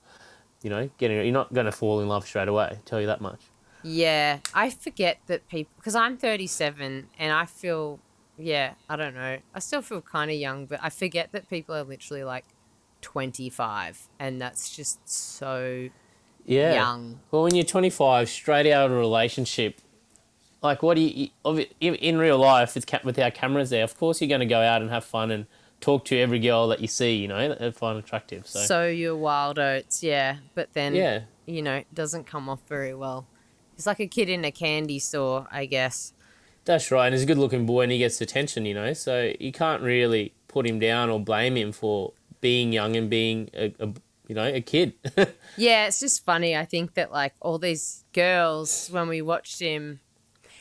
you 0.62 0.70
know, 0.70 0.90
getting. 0.98 1.18
You're 1.18 1.32
not 1.32 1.52
gonna 1.54 1.70
fall 1.72 2.00
in 2.00 2.08
love 2.08 2.26
straight 2.26 2.48
away. 2.48 2.78
Tell 2.86 3.00
you 3.00 3.06
that 3.06 3.20
much. 3.20 3.40
yeah. 3.84 4.38
I 4.54 4.70
forget 4.70 5.18
that 5.26 5.46
people 5.48 5.72
because 5.76 5.94
I'm 5.94 6.16
37 6.16 7.08
and 7.18 7.32
I 7.32 7.44
feel, 7.44 8.00
yeah, 8.38 8.72
I 8.88 8.96
don't 8.96 9.14
know. 9.14 9.38
I 9.54 9.58
still 9.60 9.82
feel 9.82 10.00
kind 10.00 10.30
of 10.30 10.36
young, 10.36 10.66
but 10.66 10.80
I 10.82 10.88
forget 10.90 11.30
that 11.32 11.48
people 11.50 11.74
are 11.76 11.84
literally 11.84 12.24
like 12.24 12.44
25, 13.02 14.08
and 14.18 14.40
that's 14.40 14.74
just 14.74 15.08
so 15.08 15.88
Yeah. 16.44 16.74
young. 16.74 17.20
Well, 17.30 17.42
when 17.42 17.54
you're 17.54 17.64
25, 17.64 18.28
straight 18.28 18.70
out 18.72 18.86
of 18.86 18.92
a 18.92 18.96
relationship, 18.96 19.80
like 20.62 20.82
what 20.82 20.94
do 20.96 21.02
you, 21.02 21.28
in, 21.80 21.94
in 21.96 22.18
real 22.18 22.38
life 22.38 22.74
with, 22.74 22.86
with 23.04 23.18
our 23.18 23.30
cameras 23.30 23.70
there? 23.70 23.84
Of 23.84 23.96
course, 23.96 24.20
you're 24.20 24.28
going 24.28 24.40
to 24.40 24.46
go 24.46 24.60
out 24.60 24.80
and 24.82 24.90
have 24.90 25.04
fun 25.04 25.30
and 25.30 25.46
talk 25.80 26.04
to 26.06 26.18
every 26.18 26.38
girl 26.38 26.68
that 26.68 26.80
you 26.80 26.88
see, 26.88 27.14
you 27.16 27.28
know, 27.28 27.54
that 27.54 27.74
find 27.76 27.98
attractive. 27.98 28.46
So, 28.46 28.60
So 28.60 28.86
you're 28.88 29.16
wild 29.16 29.58
oats, 29.58 30.02
yeah. 30.02 30.38
But 30.54 30.72
then, 30.72 30.94
yeah, 30.94 31.22
you 31.46 31.62
know, 31.62 31.76
it 31.76 31.86
doesn't 31.94 32.26
come 32.26 32.48
off 32.48 32.60
very 32.68 32.94
well. 32.94 33.26
He's 33.76 33.86
like 33.86 34.00
a 34.00 34.06
kid 34.08 34.28
in 34.28 34.44
a 34.44 34.50
candy 34.50 34.98
store, 34.98 35.46
I 35.52 35.66
guess. 35.66 36.12
that's 36.64 36.90
right. 36.90 37.06
And 37.06 37.14
he's 37.14 37.22
a 37.22 37.26
good 37.26 37.38
looking 37.38 37.64
boy 37.64 37.82
and 37.82 37.92
he 37.92 37.98
gets 37.98 38.20
attention, 38.20 38.66
you 38.66 38.74
know, 38.74 38.92
so 38.92 39.32
you 39.38 39.52
can't 39.52 39.82
really 39.82 40.34
put 40.48 40.66
him 40.66 40.78
down 40.80 41.10
or 41.10 41.20
blame 41.20 41.56
him 41.56 41.72
for 41.72 42.12
being 42.40 42.72
young 42.72 42.96
and 42.96 43.08
being 43.08 43.50
a, 43.54 43.72
a 43.78 43.88
you 44.26 44.34
know, 44.34 44.44
a 44.44 44.60
kid. 44.60 44.94
Yeah, 45.56 45.86
it's 45.86 45.98
just 46.00 46.24
funny. 46.24 46.56
I 46.56 46.64
think 46.64 46.94
that 46.94 47.10
like 47.12 47.34
all 47.40 47.58
these 47.58 48.04
girls, 48.12 48.88
when 48.92 49.08
we 49.08 49.22
watched 49.22 49.58
him, 49.60 50.00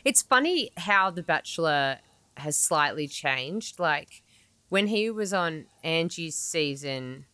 it's 0.05 0.21
funny 0.21 0.71
how 0.77 1.09
The 1.11 1.21
Bachelor 1.23 1.97
has 2.37 2.55
slightly 2.55 3.07
changed. 3.07 3.79
Like 3.79 4.23
when 4.69 4.87
he 4.87 5.09
was 5.09 5.33
on 5.33 5.65
Angie's 5.83 6.35
season, 6.35 7.25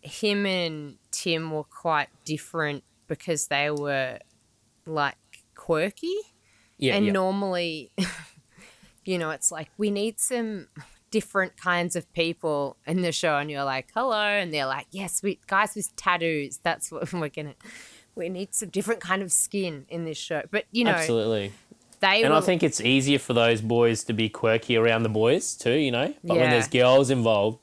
him 0.00 0.46
and 0.46 0.96
Timm 1.10 1.50
were 1.50 1.64
quite 1.64 2.08
different 2.24 2.84
because 3.06 3.48
they 3.48 3.70
were 3.70 4.18
like 4.86 5.16
quirky. 5.54 6.16
yeah, 6.78 6.94
and 6.94 7.06
yeah. 7.06 7.12
normally, 7.12 7.92
you 9.04 9.18
know, 9.18 9.30
it's 9.30 9.52
like 9.52 9.68
we 9.76 9.90
need 9.90 10.20
some 10.20 10.68
different 11.10 11.56
kinds 11.56 11.96
of 11.96 12.10
people 12.12 12.76
in 12.86 13.02
the 13.02 13.12
show, 13.12 13.36
and 13.38 13.50
you're 13.50 13.64
like, 13.64 13.88
hello, 13.94 14.20
and 14.20 14.52
they're 14.52 14.66
like, 14.66 14.86
yes, 14.90 15.22
we 15.22 15.38
guys 15.46 15.74
with 15.74 15.94
tattoos. 15.96 16.58
That's 16.62 16.90
what 16.90 17.12
we're 17.12 17.28
gonna. 17.28 17.54
We 18.14 18.28
need 18.28 18.54
some 18.54 18.70
different 18.70 19.00
kind 19.00 19.22
of 19.22 19.30
skin 19.30 19.86
in 19.88 20.04
this 20.04 20.18
show, 20.18 20.42
but 20.50 20.64
you 20.72 20.84
know, 20.84 20.92
Absolutely. 20.92 21.52
They 22.00 22.22
And 22.22 22.32
I 22.34 22.40
think 22.40 22.62
it's 22.62 22.80
easier 22.80 23.18
for 23.18 23.32
those 23.32 23.60
boys 23.60 24.04
to 24.04 24.12
be 24.12 24.28
quirky 24.28 24.76
around 24.76 25.02
the 25.02 25.08
boys 25.08 25.54
too, 25.54 25.72
you 25.72 25.90
know. 25.90 26.14
But 26.24 26.36
when 26.36 26.50
there's 26.50 26.68
girls 26.68 27.10
involved, 27.10 27.58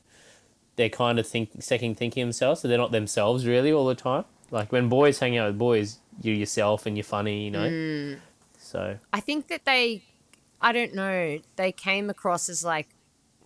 they're 0.75 0.89
kind 0.89 1.19
of 1.19 1.27
think 1.27 1.51
second 1.59 1.97
thinking 1.97 2.25
themselves, 2.25 2.61
so 2.61 2.67
they're 2.67 2.77
not 2.77 2.91
themselves 2.91 3.45
really 3.47 3.71
all 3.71 3.85
the 3.85 3.95
time. 3.95 4.25
Like 4.51 4.71
when 4.71 4.89
boys 4.89 5.19
hang 5.19 5.37
out 5.37 5.47
with 5.47 5.57
boys, 5.57 5.99
you're 6.21 6.35
yourself 6.35 6.85
and 6.85 6.97
you're 6.97 7.03
funny, 7.03 7.45
you 7.45 7.51
know. 7.51 7.69
Mm. 7.69 8.19
So 8.57 8.97
I 9.13 9.19
think 9.19 9.47
that 9.47 9.65
they, 9.65 10.03
I 10.61 10.71
don't 10.71 10.93
know, 10.93 11.39
they 11.55 11.71
came 11.71 12.09
across 12.09 12.49
as 12.49 12.63
like 12.63 12.89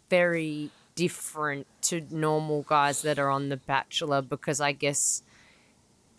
very 0.09 0.71
different 0.95 1.67
to 1.81 2.05
normal 2.09 2.63
guys 2.63 3.03
that 3.03 3.19
are 3.19 3.29
on 3.29 3.49
The 3.49 3.57
Bachelor 3.57 4.21
because 4.21 4.59
I 4.59 4.71
guess 4.71 5.23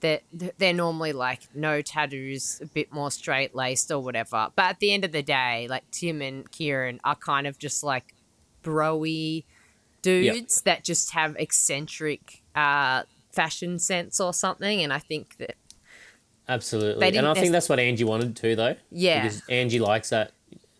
that 0.01 0.23
they're 0.33 0.73
normally 0.73 1.13
like 1.13 1.43
no 1.55 1.83
tattoos, 1.83 2.61
a 2.63 2.67
bit 2.67 2.93
more 2.93 3.11
straight 3.11 3.55
laced 3.55 3.91
or 3.91 4.01
whatever. 4.01 4.49
But 4.55 4.65
at 4.65 4.81
the 4.81 4.93
end 4.93 5.05
of 5.05 5.13
the 5.13 5.23
day, 5.23 5.67
like 5.69 5.91
Timm 5.91 6.23
and 6.23 6.51
Ciarran 6.51 7.01
are 7.05 7.15
kind 7.15 7.47
of 7.47 7.59
just 7.59 7.83
like 7.83 8.15
broy 8.63 9.45
dudes 10.03 10.63
that 10.63 10.85
just 10.85 11.13
have 11.13 11.37
eccentric 11.39 12.43
uh, 12.55 13.03
fashion 13.33 13.79
sense 13.79 14.21
or 14.21 14.33
something. 14.33 14.83
And 14.83 14.93
I 14.93 14.99
think 14.99 15.37
that 15.39 15.57
Absolutely, 16.49 17.17
and 17.17 17.29
I 17.29 17.35
think 17.35 17.53
that's 17.53 17.69
what 17.69 17.79
Angie 17.79 18.03
wanted 18.03 18.35
too, 18.35 18.57
though. 18.57 18.75
Yeah. 18.91 19.23
because 19.23 19.43
Angie 19.49 19.79
likes 19.79 20.11
that. 20.11 20.33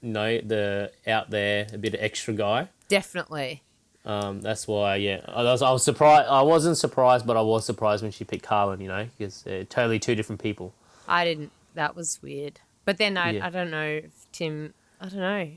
You 0.03 0.13
know, 0.15 0.41
the 0.41 0.91
out 1.07 1.29
there 1.29 1.67
a 1.75 1.79
bit 1.79 1.93
of 1.93 2.01
extra 2.01 2.33
guy. 2.33 2.69
definitely. 2.89 3.63
Um, 4.05 4.41
that's 4.41 4.67
why, 4.67 4.97
yeah, 4.97 5.21
I 5.29 5.43
was, 5.43 5.61
I 5.63 5.71
was 5.71 5.83
surprised. 5.85 6.29
I 6.29 6.41
wasn't 6.43 6.79
surprised, 6.79 7.27
but 7.27 7.37
I 7.37 7.43
was 7.43 7.67
surprised 7.67 8.03
when 8.03 8.13
she 8.13 8.25
picked 8.25 8.45
Carlin. 8.45 8.81
You 8.81 8.89
know, 8.89 9.07
because 9.19 9.43
they're 9.43 9.65
totally 9.65 9.99
two 9.99 10.15
different 10.15 10.41
people. 10.43 10.73
I 11.07 11.25
didn't. 11.25 11.51
That 11.75 11.95
was 11.95 12.21
weird. 12.23 12.61
But 12.85 12.99
then 12.99 13.17
I, 13.17 13.33
Yeah. 13.33 13.47
I 13.47 13.51
don't 13.51 13.71
know 13.71 14.01
Timm. 14.33 14.75
I 15.01 15.09
don't 15.09 15.19
know. 15.21 15.51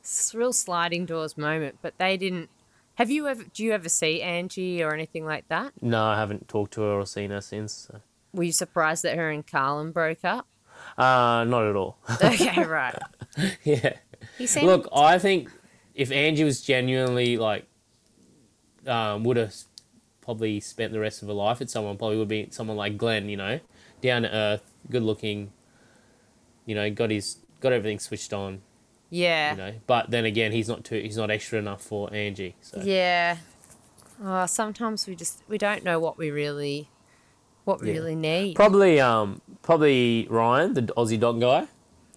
It's 0.00 0.34
a 0.34 0.38
real 0.38 0.52
sliding 0.52 1.06
doors 1.06 1.36
moment. 1.38 1.76
But 1.82 1.98
they 1.98 2.16
didn't. 2.16 2.48
Have 2.96 3.10
you 3.10 3.28
ever? 3.28 3.44
Do 3.44 3.62
you 3.62 3.72
ever 3.72 3.88
see 3.88 4.20
Angie 4.22 4.82
or 4.82 4.92
anything 4.94 5.24
like 5.24 5.48
that? 5.48 5.72
No, 5.80 6.02
I 6.04 6.16
haven't 6.18 6.48
talked 6.48 6.72
to 6.74 6.82
her 6.82 6.92
or 7.00 7.06
seen 7.06 7.30
her 7.30 7.40
since. 7.40 7.88
So. 7.90 8.00
Were 8.32 8.44
you 8.44 8.52
surprised 8.52 9.02
that 9.04 9.16
her 9.16 9.30
and 9.30 9.46
Carlin 9.46 9.92
broke 9.92 10.24
up? 10.24 10.46
Uh, 10.96 11.44
not 11.46 11.64
at 11.64 11.76
all. 11.76 11.98
Okay, 12.24 12.64
right. 12.64 12.96
yeah. 13.64 13.94
He 14.38 14.46
seemed. 14.46 14.66
Look, 14.66 14.88
I 14.94 15.18
think 15.18 15.50
if 15.94 16.10
Angie 16.10 16.44
was 16.44 16.62
genuinely 16.62 17.36
like, 17.36 17.66
um, 18.86 19.24
would 19.24 19.36
have 19.36 19.54
probably 20.20 20.60
spent 20.60 20.92
the 20.92 21.00
rest 21.00 21.22
of 21.22 21.28
her 21.28 21.34
life 21.34 21.58
with 21.58 21.70
someone, 21.70 21.96
probably 21.96 22.18
would 22.18 22.28
be 22.28 22.48
someone 22.50 22.76
like 22.76 22.96
Glenn. 22.96 23.28
You 23.28 23.36
know, 23.36 23.60
down 24.00 24.22
to 24.22 24.34
earth, 24.34 24.62
good 24.90 25.02
looking. 25.02 25.52
You 26.66 26.74
know, 26.74 26.90
got 26.90 27.10
his 27.10 27.38
got 27.60 27.72
everything 27.72 27.98
switched 27.98 28.32
on. 28.32 28.62
yeah. 29.10 29.52
You 29.52 29.56
know, 29.58 29.72
but 29.86 30.10
then 30.10 30.24
again, 30.24 30.52
he's 30.52 30.68
not 30.68 30.84
too 30.84 31.00
he's 31.00 31.16
not 31.16 31.30
extra 31.30 31.58
enough 31.58 31.82
for 31.82 32.12
Angie. 32.14 32.54
So 32.60 32.80
Yeah. 32.82 33.36
Oh, 34.24 34.46
sometimes 34.46 35.06
we 35.06 35.16
just 35.16 35.42
we 35.48 35.58
don't 35.58 35.82
know 35.84 35.98
what 35.98 36.16
we 36.18 36.30
really, 36.30 36.88
what 37.64 37.80
we 37.80 37.88
Yeah. 37.88 37.94
really 37.94 38.14
need. 38.14 38.54
probably 38.54 39.00
um 39.00 39.40
probably 39.62 40.26
Ryan, 40.30 40.74
the 40.74 40.82
Aussie 40.82 41.18
dog 41.18 41.40
guy. 41.40 41.66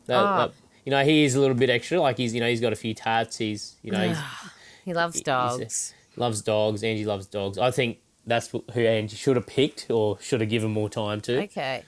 That, 0.05 0.16
Ah. 0.18 0.38
that- 0.47 0.53
you 0.86 0.91
know, 0.91 1.03
he 1.03 1.24
is 1.24 1.34
a 1.34 1.39
little 1.39 1.55
bit 1.55 1.72
extra. 1.72 1.99
Like 1.99 2.18
he's 2.18 2.36
you 2.36 2.39
know 2.39 2.47
he's 2.49 2.61
got 2.61 2.72
a 2.72 2.76
few 2.76 2.93
tats. 2.93 3.38
He's 3.38 3.76
you 3.82 3.91
know 3.91 4.07
he's, 4.09 4.18
he 4.86 4.93
loves 4.93 5.20
dogs. 5.22 5.93
Loves 6.18 6.41
dogs. 6.41 6.84
Angie 6.84 7.05
loves 7.05 7.28
dogs. 7.28 7.57
I 7.57 7.72
think 7.72 7.99
that's 8.26 8.47
who 8.49 8.82
Angie 8.82 9.16
should 9.16 9.36
have 9.36 9.47
picked 9.47 9.89
or 9.89 10.18
should 10.20 10.41
have 10.41 10.49
given 10.49 10.72
more 10.72 10.89
time 10.89 11.22
to. 11.22 11.43
Okay. 11.43 11.84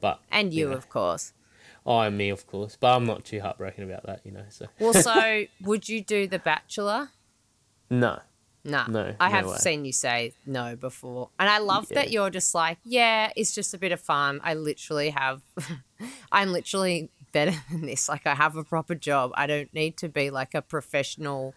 But 0.00 0.20
And 0.30 0.52
you, 0.54 0.70
Yeah. 0.70 0.76
of 0.76 0.88
course. 0.88 1.32
oh, 1.84 2.00
and 2.00 2.16
me, 2.18 2.28
of 2.30 2.46
course. 2.46 2.76
But 2.78 2.94
I'm 2.96 3.04
not 3.06 3.24
too 3.24 3.40
heartbroken 3.40 3.84
about 3.84 4.04
that. 4.06 4.20
You 4.24 4.32
know. 4.32 4.44
So 4.50 4.66
Well, 4.78 4.92
so 4.94 5.44
would 5.62 5.88
you 5.88 6.00
do 6.02 6.26
The 6.26 6.38
Bachelor? 6.38 7.10
no. 7.90 8.20
No. 8.68 8.84
No, 8.88 9.14
I 9.20 9.30
have 9.30 9.48
seen 9.60 9.84
you 9.84 9.92
say 9.92 10.32
no 10.44 10.74
before. 10.74 11.30
And 11.38 11.48
I 11.48 11.58
love 11.58 11.88
that 11.90 12.10
you're 12.10 12.30
just 12.30 12.52
like, 12.52 12.78
yeah, 12.84 13.30
it's 13.36 13.54
just 13.54 13.72
a 13.74 13.78
bit 13.78 13.92
of 13.92 14.00
fun. 14.00 14.40
I 14.42 14.54
literally 14.54 15.10
have, 15.10 15.40
I'm 16.32 16.50
literally 16.50 17.08
better 17.30 17.54
than 17.70 17.82
this. 17.86 18.08
Like, 18.08 18.26
I 18.26 18.34
have 18.34 18.56
a 18.56 18.64
proper 18.64 18.96
job. 18.96 19.30
I 19.34 19.46
don't 19.46 19.72
need 19.72 19.96
to 19.98 20.08
be 20.08 20.30
like 20.30 20.52
a 20.52 20.62
professional 20.62 21.54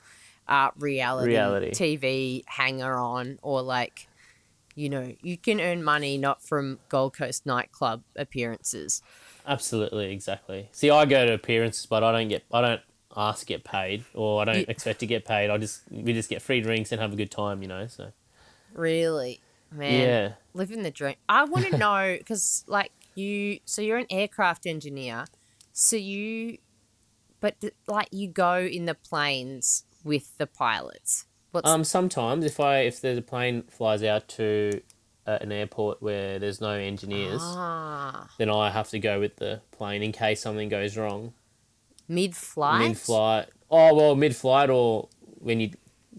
uh, 0.49 0.71
reality, 0.77 1.31
Reality. 1.31 1.71
TV 1.71 2.43
hanger 2.47 2.97
on 2.97 3.39
or 3.41 3.61
like, 3.61 4.07
you 4.75 4.89
know, 4.89 5.13
you 5.21 5.37
can 5.37 5.61
earn 5.61 5.83
money 5.83 6.17
not 6.17 6.41
from 6.43 6.79
Gold 6.89 7.15
Coast 7.15 7.45
nightclub 7.45 8.03
appearances. 8.15 9.01
Absolutely, 9.47 10.11
exactly. 10.11 10.67
See, 10.71 10.89
I 10.89 11.05
go 11.05 11.25
to 11.25 11.33
appearances, 11.33 11.85
but 11.85 12.03
I 12.03 12.11
don't 12.11 12.27
get, 12.29 12.43
I 12.51 12.61
don't 12.61 12.81
ask 13.15 13.41
to 13.41 13.45
get 13.45 13.63
paid, 13.63 14.05
or 14.13 14.41
I 14.41 14.45
don't 14.45 14.55
You- 14.57 14.65
expect 14.67 14.99
to 15.01 15.05
get 15.07 15.25
paid. 15.25 15.49
I 15.49 15.57
just, 15.57 15.81
we 15.91 16.13
just 16.13 16.29
get 16.29 16.41
free 16.41 16.61
drinks 16.61 16.91
and 16.91 16.99
have 17.01 17.13
a 17.13 17.15
good 17.15 17.31
time, 17.31 17.61
you 17.61 17.67
know. 17.67 17.87
So 17.87 18.11
Really? 18.73 19.41
Man. 19.71 19.91
yeah, 19.93 20.31
living 20.53 20.83
the 20.83 20.91
dream. 20.91 21.15
I 21.27 21.43
want 21.43 21.65
to 21.67 21.77
know 21.85 22.15
because, 22.17 22.63
like, 22.67 22.91
you, 23.15 23.59
so 23.65 23.81
you're 23.81 23.97
an 23.97 24.07
aircraft 24.09 24.65
engineer, 24.65 25.25
so 25.73 25.95
you, 25.95 26.57
but 27.39 27.55
like, 27.87 28.07
you 28.11 28.27
go 28.27 28.57
in 28.59 28.85
the 28.85 28.95
planes 28.95 29.83
with 30.09 30.37
the 30.37 30.47
pilots. 30.47 31.25
What's 31.51 31.69
um, 31.69 31.85
sometimes 31.85 32.43
if 32.43 32.59
I, 32.59 32.79
if 32.79 32.99
there's 32.99 33.17
a 33.17 33.21
plane 33.21 33.63
flies 33.69 34.03
out 34.03 34.27
to 34.29 34.81
uh, 35.25 35.37
an 35.39 35.53
airport 35.53 36.01
where 36.01 36.37
there's 36.37 36.59
no 36.59 36.71
engineers, 36.71 37.41
ah 37.41 38.29
then 38.37 38.49
I 38.49 38.71
have 38.71 38.89
to 38.89 38.99
go 38.99 39.21
with 39.21 39.37
the 39.37 39.61
plane 39.71 40.03
in 40.03 40.11
case 40.11 40.41
something 40.41 40.67
goes 40.67 40.97
wrong 40.97 41.33
mid 42.09 42.35
flight? 42.35 42.89
mid-flight. 42.89 43.47
Oh 43.71 43.93
well, 43.93 44.15
mid-flight 44.15 44.69
or 44.69 45.07
when 45.21 45.61
you, 45.61 45.71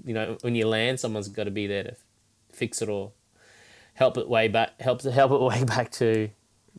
you 0.05 0.15
know, 0.15 0.39
when 0.41 0.55
you 0.55 0.67
land, 0.67 1.01
someone's 1.01 1.29
got 1.29 1.45
to 1.45 1.51
be 1.51 1.67
there 1.67 1.83
to 1.83 1.97
fix 2.53 2.81
it 2.81 2.89
or 2.89 3.13
help 3.95 4.17
it 4.17 4.29
way 4.29 4.49
back, 4.49 4.81
help 4.81 5.03
help 5.03 5.33
it 5.33 5.41
way 5.43 5.65
back 5.65 5.91
to 5.93 6.31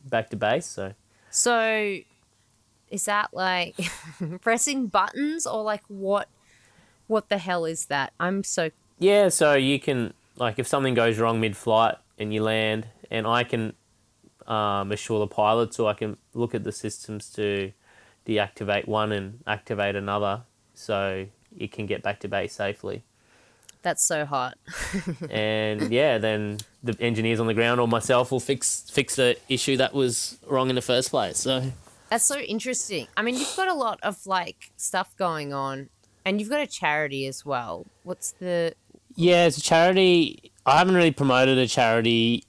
back 0.04 0.30
to 0.30 0.36
base. 0.36 0.66
So. 0.66 0.94
So, 1.30 1.98
is 2.90 3.04
that 3.06 3.30
like 3.32 3.76
pressing 4.40 4.88
buttons 4.88 5.46
or 5.46 5.62
like 5.62 5.82
what? 5.88 6.28
What 7.12 7.28
the 7.28 7.36
hell 7.36 7.66
is 7.66 7.86
that? 7.86 8.14
I'm 8.18 8.42
so 8.42 8.70
Yeah, 8.98 9.28
so 9.28 9.52
you 9.52 9.78
can 9.78 10.14
like 10.36 10.58
if 10.58 10.66
something 10.66 10.94
goes 10.94 11.18
wrong 11.18 11.40
mid-flight 11.40 11.96
and 12.18 12.32
you 12.32 12.42
land, 12.42 12.86
and 13.10 13.26
I 13.26 13.44
can 13.44 13.74
um, 14.46 14.90
assure 14.90 15.18
the 15.18 15.26
pilots, 15.26 15.78
or 15.78 15.90
I 15.90 15.92
can 15.92 16.16
look 16.32 16.54
at 16.54 16.64
the 16.64 16.72
systems 16.72 17.28
to 17.34 17.72
deactivate 18.26 18.88
one 18.88 19.12
and 19.12 19.40
activate 19.46 19.94
another, 19.94 20.44
so 20.72 21.26
it 21.58 21.70
can 21.70 21.84
get 21.84 22.02
back 22.02 22.20
to 22.20 22.28
base 22.28 22.54
safely. 22.54 23.04
that's 23.82 24.02
so 24.02 24.24
hot. 24.24 24.56
and 25.30 25.92
yeah, 25.92 26.16
then 26.16 26.60
the 26.82 26.96
engineers 26.98 27.40
on 27.40 27.46
the 27.46 27.52
ground 27.52 27.78
or 27.78 27.86
myself 27.86 28.32
will 28.32 28.40
fix 28.40 28.88
fix 28.90 29.16
the 29.16 29.36
issue 29.50 29.76
that 29.76 29.92
was 29.92 30.38
wrong 30.46 30.70
in 30.70 30.76
the 30.76 30.82
first 30.82 31.10
place. 31.10 31.36
So 31.36 31.72
That's 32.08 32.24
so 32.24 32.38
interesting. 32.38 33.06
I 33.18 33.22
mean, 33.22 33.34
you've 33.34 33.54
got 33.54 33.68
a 33.68 33.74
lot 33.74 34.00
of 34.02 34.26
like 34.26 34.72
stuff 34.78 35.14
going 35.18 35.52
on, 35.52 35.90
and 36.24 36.40
you've 36.40 36.50
got 36.50 36.60
a 36.60 36.66
charity 36.66 37.26
as 37.26 37.44
well. 37.44 37.86
What's 38.04 38.32
the? 38.32 38.74
yeah, 39.14 39.46
it's 39.46 39.58
a 39.58 39.62
charity. 39.62 40.52
I 40.64 40.78
haven't 40.78 40.94
really 40.94 41.10
promoted 41.10 41.58
a 41.58 41.66
charity 41.66 42.44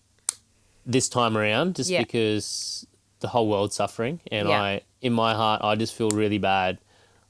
this 0.86 1.10
time 1.10 1.38
around, 1.38 1.76
just 1.76 1.90
Yeah. 1.90 2.00
because 2.02 2.86
the 3.20 3.28
whole 3.30 3.48
world's 3.48 3.76
suffering, 3.76 4.20
and 4.32 4.50
Yeah. 4.50 4.62
I, 4.62 4.82
in 5.02 5.14
my 5.14 5.34
heart, 5.34 5.62
I 5.64 5.76
just 5.76 5.94
feel 5.94 6.10
really 6.10 6.38
bad 6.38 6.78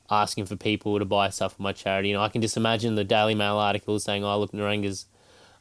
asking 0.09 0.45
for 0.45 0.55
people 0.55 0.99
to 0.99 1.05
buy 1.05 1.29
stuff 1.29 1.55
for 1.55 1.61
my 1.61 1.71
charity. 1.71 2.09
You 2.09 2.15
know, 2.15 2.21
I 2.23 2.29
can 2.29 2.41
just 2.41 2.57
imagine 2.57 2.95
the 2.95 3.03
Daily 3.03 3.35
Mail 3.35 3.57
articles 3.57 4.03
saying, 4.03 4.23
"Oh, 4.23 4.39
look, 4.39 4.51
Niranga's 4.51 5.05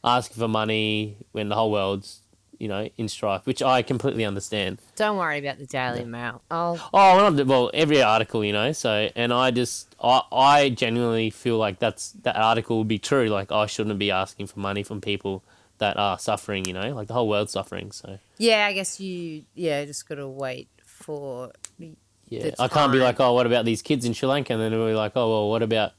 asking 0.03 0.37
for 0.37 0.47
money 0.47 1.17
when 1.31 1.49
the 1.49 1.55
whole 1.55 1.71
world's." 1.71 2.19
You 2.63 2.69
know, 2.69 2.89
in 2.97 3.09
strife, 3.09 3.45
which 3.45 3.61
I 3.61 3.81
completely 3.81 4.23
understand. 4.23 4.79
Don't 4.95 5.17
worry 5.17 5.37
about 5.39 5.57
the 5.59 5.65
Daily 5.65 6.05
Mail. 6.05 6.41
I'll. 6.49 6.79
Oh, 6.93 7.15
well, 7.33 7.45
well, 7.45 7.71
every 7.73 8.01
article, 8.01 8.43
you 8.43 8.53
know. 8.53 8.71
So, 8.71 9.09
and 9.15 9.33
I 9.33 9.51
just, 9.51 9.93
I, 10.01 10.21
I 10.31 10.69
genuinely 10.69 11.29
feel 11.29 11.57
like 11.57 11.79
that's 11.79 12.11
that 12.23 12.37
article 12.37 12.77
would 12.77 12.87
be 12.87 12.99
true. 12.99 13.27
Like, 13.27 13.51
I 13.51 13.65
shouldn't 13.65 13.99
be 13.99 14.11
asking 14.11 14.47
for 14.47 14.59
money 14.59 14.81
from 14.81 15.01
people 15.01 15.43
that 15.79 15.97
are 15.97 16.17
suffering. 16.17 16.63
You 16.65 16.73
know, 16.73 16.95
like 16.95 17.07
the 17.09 17.13
whole 17.13 17.27
world's 17.27 17.51
suffering. 17.51 17.91
So, 17.91 18.17
Yeah, 18.37 18.65
I 18.65 18.73
guess 18.73 18.99
you. 18.99 19.43
Yeah, 19.55 19.83
just 19.85 20.07
gotta 20.07 20.27
wait 20.27 20.69
for. 20.85 21.51
yeah, 22.29 22.51
I 22.59 22.67
can't 22.69 22.91
be 22.93 22.99
like, 22.99 23.19
oh, 23.19 23.33
what 23.33 23.45
about 23.45 23.65
these 23.65 23.81
kids 23.81 24.05
in 24.05 24.13
Sri 24.13 24.27
Lanka? 24.29 24.53
And 24.53 24.61
then 24.61 24.71
we'll 24.71 24.87
be 24.87 24.93
like, 24.95 25.11
oh, 25.15 25.29
well, 25.29 25.49
what 25.49 25.61
about 25.61 25.91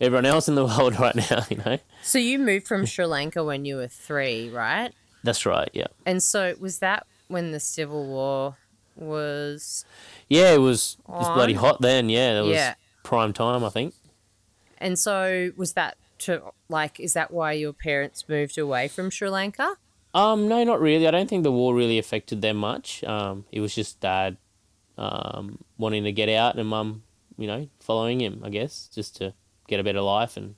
everyone 0.00 0.24
else 0.24 0.48
in 0.48 0.54
the 0.54 0.64
world 0.70 0.98
right 0.98 1.14
now? 1.14 1.44
You 1.50 1.56
know, 1.58 1.78
So 2.02 2.18
you 2.18 2.38
moved 2.38 2.66
from 2.66 2.86
Sri 2.86 3.04
Lanka 3.04 3.44
when 3.44 3.64
you 3.66 3.76
were 3.76 3.86
three, 3.88 4.48
right? 4.48 4.92
That's 5.22 5.44
right. 5.46 5.68
Yeah, 5.72 5.86
And 6.06 6.22
so 6.22 6.54
was 6.60 6.78
that 6.80 7.06
when 7.28 7.52
the 7.52 7.60
Civil 7.60 8.06
War 8.06 8.56
was? 8.96 9.84
yeah, 10.28 10.52
it 10.52 10.58
was 10.60 10.96
it 11.08 11.12
was 11.12 11.28
bloody 11.28 11.54
hot 11.54 11.80
then. 11.80 12.08
Yeah, 12.08 12.40
it 12.40 12.42
was 12.42 12.50
Yeah. 12.52 12.74
prime 13.02 13.32
time. 13.32 13.64
I 13.64 13.70
think. 13.70 13.94
And 14.78 14.98
so 14.98 15.50
was 15.56 15.72
that 15.74 15.96
to 16.20 16.42
like? 16.68 16.98
Is 17.00 17.12
that 17.14 17.30
why 17.30 17.52
your 17.52 17.72
parents 17.72 18.28
moved 18.28 18.56
away 18.58 18.88
from 18.88 19.10
Sri 19.10 19.28
Lanka? 19.28 19.76
Um, 20.12 20.48
no, 20.48 20.64
not 20.64 20.80
really. 20.80 21.06
I 21.06 21.10
don't 21.12 21.28
think 21.28 21.44
the 21.44 21.52
war 21.52 21.74
really 21.74 21.98
affected 21.98 22.42
them 22.42 22.56
much. 22.56 23.04
Um, 23.04 23.44
it 23.52 23.60
was 23.60 23.74
just 23.74 24.00
dad 24.00 24.36
um, 24.98 25.58
wanting 25.78 26.02
to 26.04 26.12
get 26.12 26.28
out 26.28 26.58
and 26.58 26.68
mum, 26.68 27.04
you 27.38 27.46
know, 27.46 27.68
following 27.78 28.20
him, 28.20 28.42
I 28.44 28.48
guess, 28.50 28.90
just 28.92 29.16
to 29.16 29.34
get 29.68 29.78
a 29.78 29.84
better 29.84 30.00
life. 30.00 30.36
And 30.36 30.56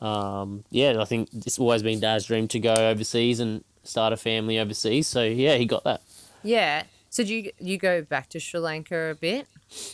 um, 0.00 0.64
yeah, 0.70 1.00
I 1.00 1.04
think 1.04 1.28
it's 1.32 1.58
always 1.58 1.82
been 1.82 2.00
dad's 2.00 2.26
dream 2.26 2.48
to 2.48 2.60
go 2.60 2.74
overseas 2.74 3.40
and 3.40 3.64
start 3.82 4.12
a 4.12 4.16
family 4.16 4.58
overseas. 4.58 5.06
So 5.06 5.22
yeah, 5.22 5.56
he 5.56 5.66
got 5.66 5.84
that. 5.84 6.02
Yeah. 6.42 6.84
So 7.08 7.24
do 7.24 7.34
you 7.34 7.50
you 7.58 7.76
go 7.76 8.02
back 8.02 8.28
to 8.30 8.40
Sri 8.40 8.60
Lanka 8.60 9.10
a 9.10 9.14
bit? 9.14 9.46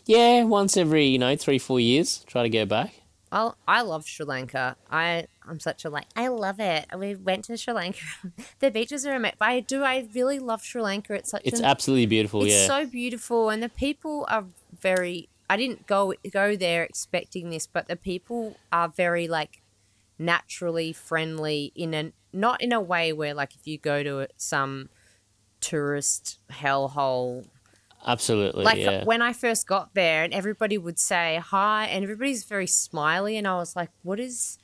Yeah, 0.05 0.45
once 0.45 0.77
every, 0.77 1.07
you 1.07 1.19
know, 1.19 1.37
three, 1.37 1.59
four 1.59 1.81
years, 1.81 2.25
try 2.27 2.43
to 2.43 2.49
go 2.49 2.67
back. 2.67 2.93
I 3.33 3.51
I 3.67 3.83
love 3.83 4.07
Sri 4.07 4.27
Lanka. 4.27 4.77
I 4.91 5.27
I'm 5.49 5.59
such 5.61 5.85
a 5.85 5.91
like 5.91 6.07
I 6.15 6.29
love 6.29 6.61
it. 6.61 6.87
We 6.97 7.15
went 7.15 7.45
to 7.47 7.57
Sri 7.57 7.73
Lanka. 7.73 8.01
the 8.61 8.71
beaches 8.71 9.07
are 9.07 9.15
amazing. 9.15 9.37
But 9.39 9.49
I 9.49 9.61
do. 9.61 9.83
I 9.83 10.09
really 10.15 10.39
love 10.39 10.63
Sri 10.63 10.83
Lanka. 10.83 11.15
It's 11.15 11.31
such 11.31 11.43
It's 11.45 11.59
an, 11.59 11.65
absolutely 11.65 12.07
beautiful, 12.07 12.45
it's 12.45 12.53
yeah. 12.53 12.67
so 12.67 12.87
beautiful, 12.87 13.51
and 13.51 13.63
the 13.63 13.69
people 13.69 14.27
are 14.29 14.45
very. 14.81 15.29
I 15.49 15.57
didn't 15.57 15.87
go 15.87 16.13
go 16.31 16.57
there 16.57 16.83
expecting 16.83 17.51
this, 17.51 17.67
but 17.67 17.89
the 17.89 17.97
people 17.97 18.57
are 18.73 18.89
very 18.89 19.29
like 19.29 19.63
naturally 20.19 20.93
friendly 20.93 21.73
in 21.75 21.95
a 21.95 22.13
not 22.33 22.61
in 22.63 22.73
a 22.73 22.81
way 22.81 23.13
where 23.13 23.35
like 23.35 23.55
if 23.55 23.67
you 23.67 23.79
go 23.79 24.03
to 24.03 24.29
some 24.37 24.89
tourist 25.61 26.39
hellhole 26.51 27.47
Absolutely. 28.07 28.63
like 28.63 28.79
yeah. 28.79 29.05
when 29.05 29.21
I 29.21 29.33
first 29.33 29.67
got 29.67 29.95
there, 29.95 30.23
and 30.23 30.33
everybody 30.33 30.79
would 30.79 30.99
say 30.99 31.41
hi, 31.45 31.87
and 31.87 32.05
everybody's 32.05 32.45
very 32.45 32.67
smiley, 32.69 33.37
and 33.37 33.49
I 33.49 33.57
was 33.57 33.75
like, 33.75 33.91
"What 34.05 34.21
is, 34.21 34.59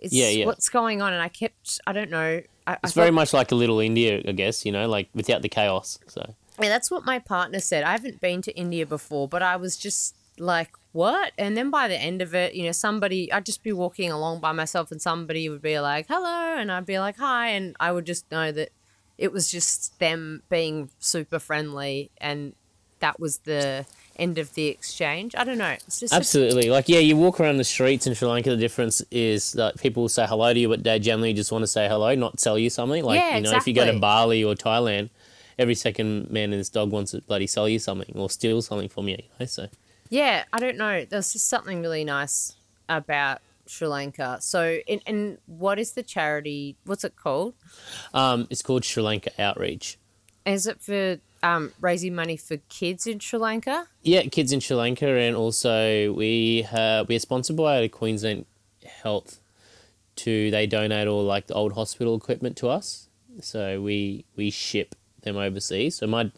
is 0.00 0.12
Yeah, 0.12 0.28
yeah. 0.30 0.46
what's 0.46 0.68
going 0.68 1.00
on?" 1.00 1.12
And 1.12 1.22
I 1.22 1.28
kept, 1.28 1.80
I 1.86 1.92
don't 1.92 2.10
know, 2.10 2.40
I, 2.66 2.72
I 2.72 2.78
it's 2.82 2.92
thought- 2.94 3.00
very 3.02 3.12
much 3.12 3.32
like 3.32 3.52
a 3.52 3.54
little 3.54 3.78
India, 3.78 4.20
I 4.26 4.32
guess. 4.32 4.66
You 4.66 4.72
know, 4.72 4.88
like 4.88 5.08
without 5.14 5.42
the 5.42 5.48
chaos. 5.48 6.00
So 6.08 6.34
yeah, 6.60 6.68
that's 6.68 6.90
what 6.90 7.04
my 7.04 7.20
partner 7.20 7.60
said. 7.60 7.84
I 7.84 7.92
haven't 7.92 8.20
been 8.20 8.42
to 8.42 8.56
India 8.56 8.86
before, 8.86 9.28
but 9.28 9.42
I 9.42 9.54
was 9.54 9.76
just 9.76 10.16
like, 10.36 10.70
"What?" 10.92 11.32
And 11.38 11.56
then 11.56 11.70
by 11.70 11.88
the 11.88 11.96
end 11.96 12.22
of 12.22 12.34
it, 12.34 12.54
you 12.54 12.64
know, 12.64 12.72
somebody, 12.72 13.32
I'd 13.32 13.46
just 13.46 13.62
be 13.62 13.72
walking 13.72 14.10
along 14.10 14.40
by 14.40 14.52
myself, 14.52 14.90
and 14.90 15.00
somebody 15.00 15.48
would 15.48 15.62
be 15.62 15.78
like, 15.80 16.06
"Hello," 16.08 16.56
and 16.56 16.70
I'd 16.70 16.86
be 16.86 16.98
like, 16.98 17.18
"Hi," 17.18 17.48
and 17.48 17.76
I 17.80 17.92
would 17.92 18.06
just 18.06 18.30
know 18.30 18.52
that 18.52 18.70
it 19.18 19.32
was 19.32 19.50
just 19.50 19.98
them 19.98 20.42
being 20.48 20.90
super 20.98 21.38
friendly, 21.38 22.10
and 22.18 22.54
that 23.00 23.20
was 23.20 23.38
the 23.38 23.86
end 24.16 24.38
of 24.38 24.54
the 24.54 24.66
exchange. 24.66 25.34
I 25.36 25.44
don't 25.44 25.58
know. 25.58 25.70
It's 25.70 26.00
just 26.00 26.12
a 26.12 26.16
absolutely, 26.16 26.70
like 26.70 26.88
yeah, 26.88 26.98
you 26.98 27.16
walk 27.16 27.40
around 27.40 27.56
the 27.56 27.64
streets 27.64 28.06
in 28.06 28.14
Sri 28.14 28.28
Lanka. 28.28 28.50
The 28.50 28.56
difference 28.56 29.02
is 29.10 29.52
that 29.52 29.78
people 29.78 30.02
will 30.02 30.08
say 30.08 30.26
hello 30.26 30.52
to 30.52 30.58
you, 30.58 30.68
but 30.68 30.84
they 30.84 30.98
generally 30.98 31.32
just 31.32 31.50
want 31.52 31.62
to 31.62 31.66
say 31.66 31.88
hello, 31.88 32.14
not 32.14 32.40
sell 32.40 32.58
you 32.58 32.70
something. 32.70 33.04
Like 33.04 33.18
Yeah, 33.18 33.36
you 33.36 33.42
know, 33.42 33.56
if 33.56 33.66
you 33.66 33.74
go 33.74 33.90
to. 33.90 33.98
Bali 33.98 34.44
or 34.44 34.54
Thailand, 34.54 35.10
every 35.58 35.74
second 35.74 36.30
man 36.30 36.44
and 36.52 36.54
his 36.54 36.68
dog 36.68 36.90
wants 36.90 37.12
to 37.12 37.20
bloody 37.22 37.46
sell 37.46 37.68
you 37.68 37.78
something 37.78 38.14
or 38.14 38.28
steal 38.30 38.60
something 38.62 38.88
from 38.88 39.08
you. 39.08 39.16
you 39.16 39.24
know? 39.38 39.46
So 39.46 39.68
Yeah, 40.10 40.44
I 40.52 40.58
don't 40.58 40.76
know. 40.76 41.06
There's 41.08 41.32
just 41.32 41.48
something 41.48 41.80
really 41.80 42.04
nice 42.04 42.56
about 42.88 43.40
Sri 43.66 43.86
Lanka. 43.86 44.38
So, 44.40 44.78
and, 44.88 45.00
and 45.06 45.38
what 45.46 45.78
is 45.78 45.92
the 45.92 46.02
charity? 46.02 46.76
What's 46.84 47.04
it 47.04 47.16
called? 47.16 47.54
um, 48.12 48.46
it's 48.50 48.60
called 48.60 48.84
Sri 48.84 49.02
Lanka 49.02 49.30
Outreach. 49.40 49.96
Is 50.44 50.66
it 50.66 50.80
for 50.80 51.18
um, 51.42 51.72
raising 51.80 52.14
money 52.14 52.36
for 52.36 52.56
kids 52.68 53.06
in 53.06 53.20
Sri 53.20 53.38
Lanka? 53.38 53.86
Yeah, 54.02 54.22
kids 54.22 54.52
in 54.52 54.58
Sri 54.60 54.76
Lanka, 54.76 55.06
and 55.06 55.36
also 55.36 56.12
we 56.12 56.62
have 56.62 57.08
we 57.08 57.14
are 57.14 57.20
sponsored 57.20 57.56
by 57.56 57.86
Queensland 57.88 58.46
Health. 59.02 59.40
To 60.16 60.50
they 60.50 60.66
donate 60.66 61.08
all 61.08 61.24
like 61.24 61.46
the 61.46 61.54
old 61.54 61.72
hospital 61.74 62.14
equipment 62.14 62.56
to 62.58 62.68
us, 62.68 63.08
so 63.40 63.80
we 63.80 64.26
we 64.36 64.50
ship 64.50 64.94
them 65.22 65.36
overseas. 65.36 65.96
So 65.96 66.06
my 66.06 66.30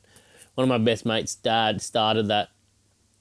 one 0.54 0.62
of 0.62 0.68
my 0.68 0.78
best 0.78 1.04
mates' 1.06 1.34
dad 1.34 1.80
started 1.80 2.28
that 2.28 2.50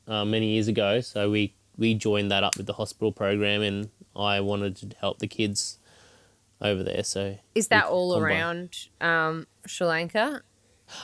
uh, 0.07 0.25
many 0.25 0.47
years 0.53 0.67
ago, 0.67 1.01
so 1.01 1.29
we 1.29 1.53
we 1.77 1.93
joined 1.93 2.31
that 2.31 2.43
up 2.43 2.57
with 2.57 2.65
the 2.67 2.73
hospital 2.73 3.11
program, 3.11 3.61
and 3.61 3.89
I 4.15 4.39
wanted 4.41 4.75
to 4.77 4.95
help 4.99 5.19
the 5.19 5.27
kids 5.27 5.77
over 6.61 6.83
there. 6.83 7.03
So 7.03 7.37
Is 7.55 7.69
that 7.69 7.85
all 7.85 8.13
combine. 8.13 8.31
around 8.31 8.77
um, 8.99 9.47
Sri 9.65 9.87
Lanka? 9.87 10.41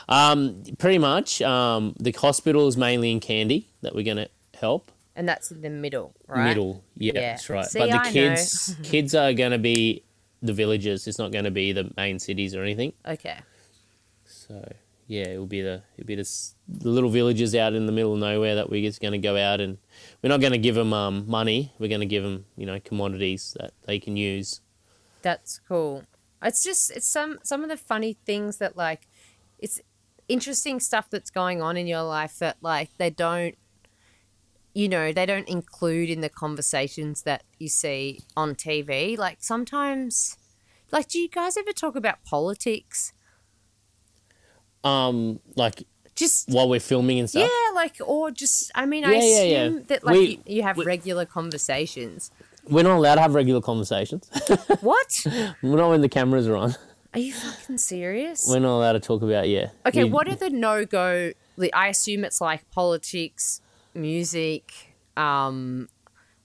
Um, 0.09 0.63
pretty 0.77 0.97
much. 0.97 1.41
Um, 1.41 1.95
the 1.99 2.11
hospital 2.11 2.67
is 2.67 2.75
mainly 2.77 3.11
in 3.11 3.19
Kandy 3.19 3.65
that 3.81 3.95
we're 3.95 4.03
gonna 4.05 4.27
help. 4.59 4.91
And 5.15 5.27
that's 5.27 5.49
in 5.49 5.61
the 5.61 5.69
middle, 5.71 6.13
right? 6.27 6.43
Middle, 6.49 6.83
yeah, 6.95 7.13
Yeah. 7.15 7.21
that's 7.31 7.49
right. 7.49 7.65
See, 7.65 7.79
but 7.79 7.89
the 7.89 8.01
I 8.01 8.11
kids, 8.11 8.75
kids 8.83 9.15
are 9.15 9.33
going 9.33 9.49
to 9.51 9.57
be 9.57 10.03
the 10.43 10.53
villages. 10.53 11.07
It's 11.07 11.17
not 11.17 11.31
going 11.31 11.45
to 11.45 11.49
be 11.49 11.71
the 11.71 11.91
main 11.97 12.19
cities 12.19 12.53
or 12.53 12.61
anything. 12.61 12.93
Okay. 13.03 13.39
So 14.25 14.71
yeah, 15.07 15.29
it 15.29 15.37
will 15.37 15.47
be 15.47 15.61
the 15.61 15.81
it'll 15.97 16.05
be 16.05 16.15
the, 16.15 16.29
the 16.67 16.89
little 16.89 17.09
villages 17.09 17.55
out 17.55 17.73
in 17.73 17.85
the 17.85 17.93
middle 17.93 18.13
of 18.13 18.19
nowhere 18.19 18.55
that 18.55 18.69
we're 18.69 18.81
just 18.81 19.01
going 19.01 19.13
to 19.13 19.17
go 19.17 19.37
out 19.37 19.61
and 19.61 19.77
we're 20.21 20.29
not 20.29 20.41
going 20.41 20.51
to 20.51 20.57
give 20.57 20.75
them 20.75 20.91
um, 20.93 21.23
money. 21.27 21.71
We're 21.79 21.87
going 21.87 22.01
to 22.01 22.05
give 22.05 22.23
them 22.23 22.45
you 22.57 22.65
know 22.65 22.79
commodities 22.81 23.55
that 23.59 23.73
they 23.85 23.99
can 23.99 24.17
use. 24.17 24.61
That's 25.21 25.59
cool. 25.65 26.03
It's 26.43 26.63
just 26.63 26.91
it's 26.91 27.07
some 27.07 27.39
some 27.41 27.63
of 27.63 27.69
the 27.69 27.77
funny 27.77 28.17
things 28.25 28.57
that 28.57 28.75
like 28.75 29.07
it's 29.59 29.79
interesting 30.27 30.81
stuff 30.81 31.09
that's 31.09 31.29
going 31.29 31.61
on 31.61 31.77
in 31.77 31.87
your 31.87 32.03
life 32.03 32.37
that 32.39 32.57
like 32.61 32.89
they 32.97 33.09
don't 33.09 33.57
you 34.73 34.87
know, 34.87 35.11
they 35.11 35.25
don't 35.25 35.47
include 35.49 36.07
in 36.07 36.21
the 36.21 36.29
conversations 36.29 37.23
that 37.23 37.43
you 37.57 37.67
see 37.67 38.21
on 38.35 38.53
TV. 38.53 39.17
Like 39.17 39.37
sometimes 39.39 40.37
like 40.91 41.07
do 41.07 41.17
you 41.17 41.29
guys 41.29 41.55
ever 41.55 41.71
talk 41.71 41.95
about 41.95 42.25
politics? 42.25 43.13
Um, 44.87 45.39
like 45.55 45.83
Just 46.15 46.49
while 46.49 46.67
we're 46.69 46.79
filming 46.79 47.19
and 47.19 47.29
stuff. 47.29 47.49
yeah, 47.49 47.73
like 47.75 47.95
or 48.05 48.31
just 48.31 48.71
I 48.75 48.85
mean 48.85 49.03
I 49.05 49.13
Yeah, 49.13 49.19
yeah, 49.21 49.43
yeah. 49.43 49.63
assume 49.63 49.83
that 49.87 50.03
like 50.03 50.13
We- 50.15 50.27
you, 50.45 50.55
you 50.57 50.61
have 50.63 50.77
we- 50.77 50.85
regular 50.85 51.25
conversations. 51.25 52.31
We're 52.69 52.83
not 52.83 52.97
allowed 52.97 53.15
to 53.15 53.21
have 53.21 53.33
regular 53.33 53.61
conversations. 53.61 54.29
what? 54.81 55.09
we're 55.63 55.77
not 55.77 55.89
when 55.89 56.01
the 56.01 56.09
cameras 56.09 56.47
are 56.47 56.57
on. 56.57 56.75
Are 57.13 57.19
you 57.19 57.33
fucking 57.33 57.77
serious? 57.77 58.45
We're 58.49 58.59
not 58.59 58.75
allowed 58.77 58.93
to 58.93 58.99
talk 58.99 59.21
about 59.21 59.47
yeah. 59.47 59.69
Okay, 59.85 60.03
We- 60.03 60.09
what 60.09 60.27
are 60.27 60.35
the 60.35 60.49
no 60.49 60.85
go? 60.85 61.31
I 61.73 61.87
assume 61.87 62.23
it's 62.25 62.39
like 62.41 62.69
politics, 62.71 63.61
music, 63.95 64.71
um, 65.15 65.87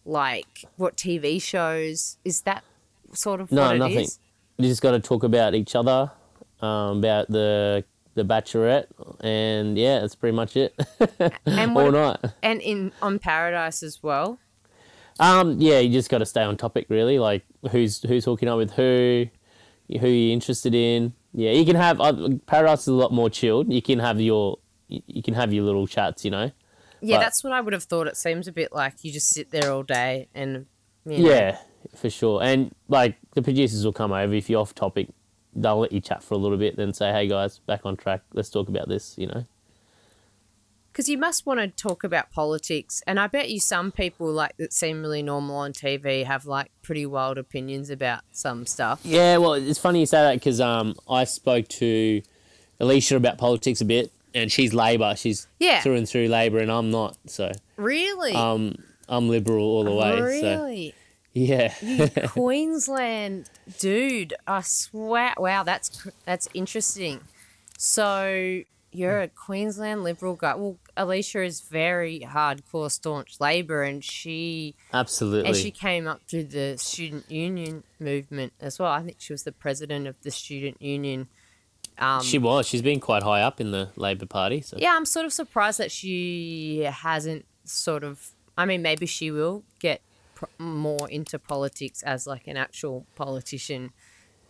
like 0.04 0.64
what 0.76 0.96
TV 0.96 1.40
shows? 1.42 2.16
Is 2.24 2.42
that 2.42 2.64
sort 3.12 3.40
of 3.40 3.50
No, 3.52 3.62
what 3.66 3.76
it 3.76 3.78
nothing. 3.78 3.98
is? 4.00 4.18
You 4.58 4.68
just 4.68 4.80
got 4.82 4.92
to 4.92 5.00
talk 5.00 5.22
about 5.24 5.54
each 5.54 5.74
other, 5.74 6.10
um, 6.60 6.98
about 6.98 7.28
the 7.28 7.84
the 8.14 8.24
Bachelorette, 8.24 8.86
and 9.20 9.76
yeah, 9.78 10.00
that's 10.00 10.14
pretty 10.14 10.36
much 10.36 10.56
it. 10.56 10.74
And 11.46 11.74
what 11.74 11.86
All 11.86 11.92
night. 11.92 12.18
And 12.42 12.60
in 12.60 12.92
on 13.00 13.18
Paradise 13.18 13.82
as 13.82 14.02
well. 14.02 14.38
Um, 15.20 15.60
yeah, 15.60 15.78
you 15.78 15.90
just 15.92 16.08
got 16.10 16.18
to 16.18 16.26
stay 16.26 16.42
on 16.42 16.56
topic, 16.56 16.86
really. 16.88 17.18
Like 17.18 17.44
who's 17.70 18.02
who's 18.02 18.24
hooking 18.24 18.48
up 18.48 18.56
with 18.58 18.72
who, 18.72 19.26
who 19.88 20.06
you're 20.08 20.32
interested 20.32 20.74
in. 20.74 21.12
Yeah, 21.34 21.52
you 21.52 21.64
can 21.64 21.76
have 21.76 22.00
uh, 22.00 22.30
Paradise 22.46 22.82
is 22.82 22.88
a 22.88 22.94
lot 22.94 23.12
more 23.12 23.30
chilled. 23.30 23.72
You 23.72 23.82
can 23.82 23.98
have 23.98 24.20
your 24.20 24.58
you 24.88 25.02
you 25.06 25.22
can 25.22 25.34
have 25.34 25.52
your 25.52 25.64
little 25.64 25.86
chats, 25.86 26.24
you 26.24 26.30
know. 26.30 26.50
Yeah, 27.00 27.16
But- 27.16 27.22
that's 27.24 27.42
what 27.44 27.52
I 27.52 27.60
would 27.60 27.72
have 27.72 27.84
thought. 27.84 28.06
It 28.06 28.16
seems 28.16 28.46
a 28.48 28.52
bit 28.52 28.72
like 28.72 29.02
you 29.02 29.12
just 29.12 29.28
sit 29.28 29.50
there 29.50 29.72
all 29.72 29.82
day 29.82 30.28
and 30.34 30.66
you 31.04 31.18
know, 31.18 31.30
Yeah, 31.30 31.58
for 31.96 32.10
sure. 32.10 32.42
And 32.42 32.72
like 32.88 33.16
the 33.34 33.42
producers 33.42 33.84
will 33.84 33.92
come 33.92 34.12
over 34.12 34.32
if 34.34 34.48
you're 34.48 34.60
off 34.60 34.74
topic. 34.74 35.08
They'll 35.54 35.78
let 35.80 35.92
you 35.92 36.00
chat 36.00 36.22
for 36.22 36.34
a 36.34 36.38
little 36.38 36.58
bit, 36.58 36.76
then 36.76 36.92
say, 36.94 37.12
"Hey 37.12 37.28
guys, 37.28 37.58
back 37.58 37.80
on 37.84 37.96
track. 37.96 38.22
Let's 38.32 38.50
talk 38.50 38.68
about 38.68 38.88
this." 38.88 39.16
You 39.18 39.26
know. 39.28 39.44
Because 40.90 41.08
you 41.08 41.16
must 41.16 41.46
want 41.46 41.58
to 41.58 41.68
talk 41.68 42.04
about 42.04 42.30
politics, 42.30 43.02
and 43.06 43.18
I 43.18 43.26
bet 43.26 43.48
you 43.48 43.60
some 43.60 43.92
people 43.92 44.30
like 44.30 44.54
that 44.58 44.74
seem 44.74 45.00
really 45.00 45.22
normal 45.22 45.56
on 45.56 45.72
TV 45.72 46.24
have 46.26 46.44
like 46.44 46.70
pretty 46.82 47.06
wild 47.06 47.38
opinions 47.38 47.88
about 47.88 48.20
some 48.30 48.66
stuff. 48.66 49.00
Yeah, 49.02 49.38
well, 49.38 49.54
it's 49.54 49.78
funny 49.78 50.00
you 50.00 50.06
say 50.06 50.22
that 50.22 50.34
because 50.34 50.60
um, 50.60 50.94
I 51.08 51.24
spoke 51.24 51.66
to 51.68 52.20
Alisha 52.78 53.16
about 53.16 53.38
politics 53.38 53.80
a 53.80 53.86
bit, 53.86 54.12
and 54.34 54.52
she's 54.52 54.74
Labor. 54.74 55.14
She's 55.16 55.46
Yeah. 55.58 55.80
through 55.80 55.94
and 55.96 56.06
through 56.06 56.28
Labor, 56.28 56.58
and 56.58 56.70
I'm 56.70 56.90
not. 56.90 57.16
So 57.26 57.52
Really? 57.76 58.34
um, 58.34 58.74
I'm 59.08 59.30
Liberal 59.30 59.64
all 59.64 59.84
the 59.84 59.92
way. 59.92 60.16
So 60.18 60.24
really? 60.24 60.94
Yeah, 61.34 61.72
You 61.80 62.08
Queensland 62.28 63.48
dude, 63.78 64.34
I 64.46 64.60
swear. 64.62 65.34
Wow, 65.38 65.62
that's 65.62 66.06
that's 66.26 66.48
interesting. 66.54 67.20
So 67.78 68.62
you're 68.92 69.20
a 69.22 69.28
Queensland 69.28 70.04
Liberal 70.04 70.34
guy. 70.34 70.54
Well, 70.54 70.76
Alisha 70.96 71.44
is 71.46 71.62
very 71.62 72.20
hardcore, 72.20 72.90
staunch 72.90 73.40
Labor, 73.40 73.82
and 73.82 74.04
she 74.04 74.76
absolutely. 74.92 75.48
and 75.48 75.56
she 75.56 75.70
came 75.70 76.06
up 76.06 76.20
through 76.28 76.44
the 76.44 76.76
student 76.76 77.30
union 77.30 77.82
movement 77.98 78.52
as 78.60 78.78
well. 78.78 78.92
I 78.92 79.02
think 79.02 79.16
she 79.18 79.32
was 79.32 79.44
the 79.44 79.52
president 79.52 80.06
of 80.06 80.20
the 80.22 80.30
student 80.30 80.80
union. 80.82 81.28
Um, 81.98 82.22
she 82.22 82.38
was. 82.38 82.66
She's 82.66 82.82
been 82.82 83.00
quite 83.00 83.22
high 83.22 83.42
up 83.42 83.60
in 83.60 83.70
the 83.70 83.88
Labor 83.96 84.26
Party. 84.26 84.60
So 84.60 84.76
yeah, 84.78 84.94
I'm 84.94 85.06
sort 85.06 85.24
of 85.24 85.32
surprised 85.32 85.78
that 85.78 85.90
she 85.90 86.86
hasn't 86.90 87.46
sort 87.64 88.04
of. 88.04 88.32
I 88.56 88.66
mean, 88.66 88.82
maybe 88.82 89.06
she 89.06 89.30
will 89.30 89.64
get 89.78 90.02
pr- 90.42 90.62
more 90.62 91.08
into 91.10 91.38
politics 91.38 92.02
as 92.02 92.26
like 92.26 92.46
an 92.46 92.56
actual 92.56 93.06
politician 93.14 93.92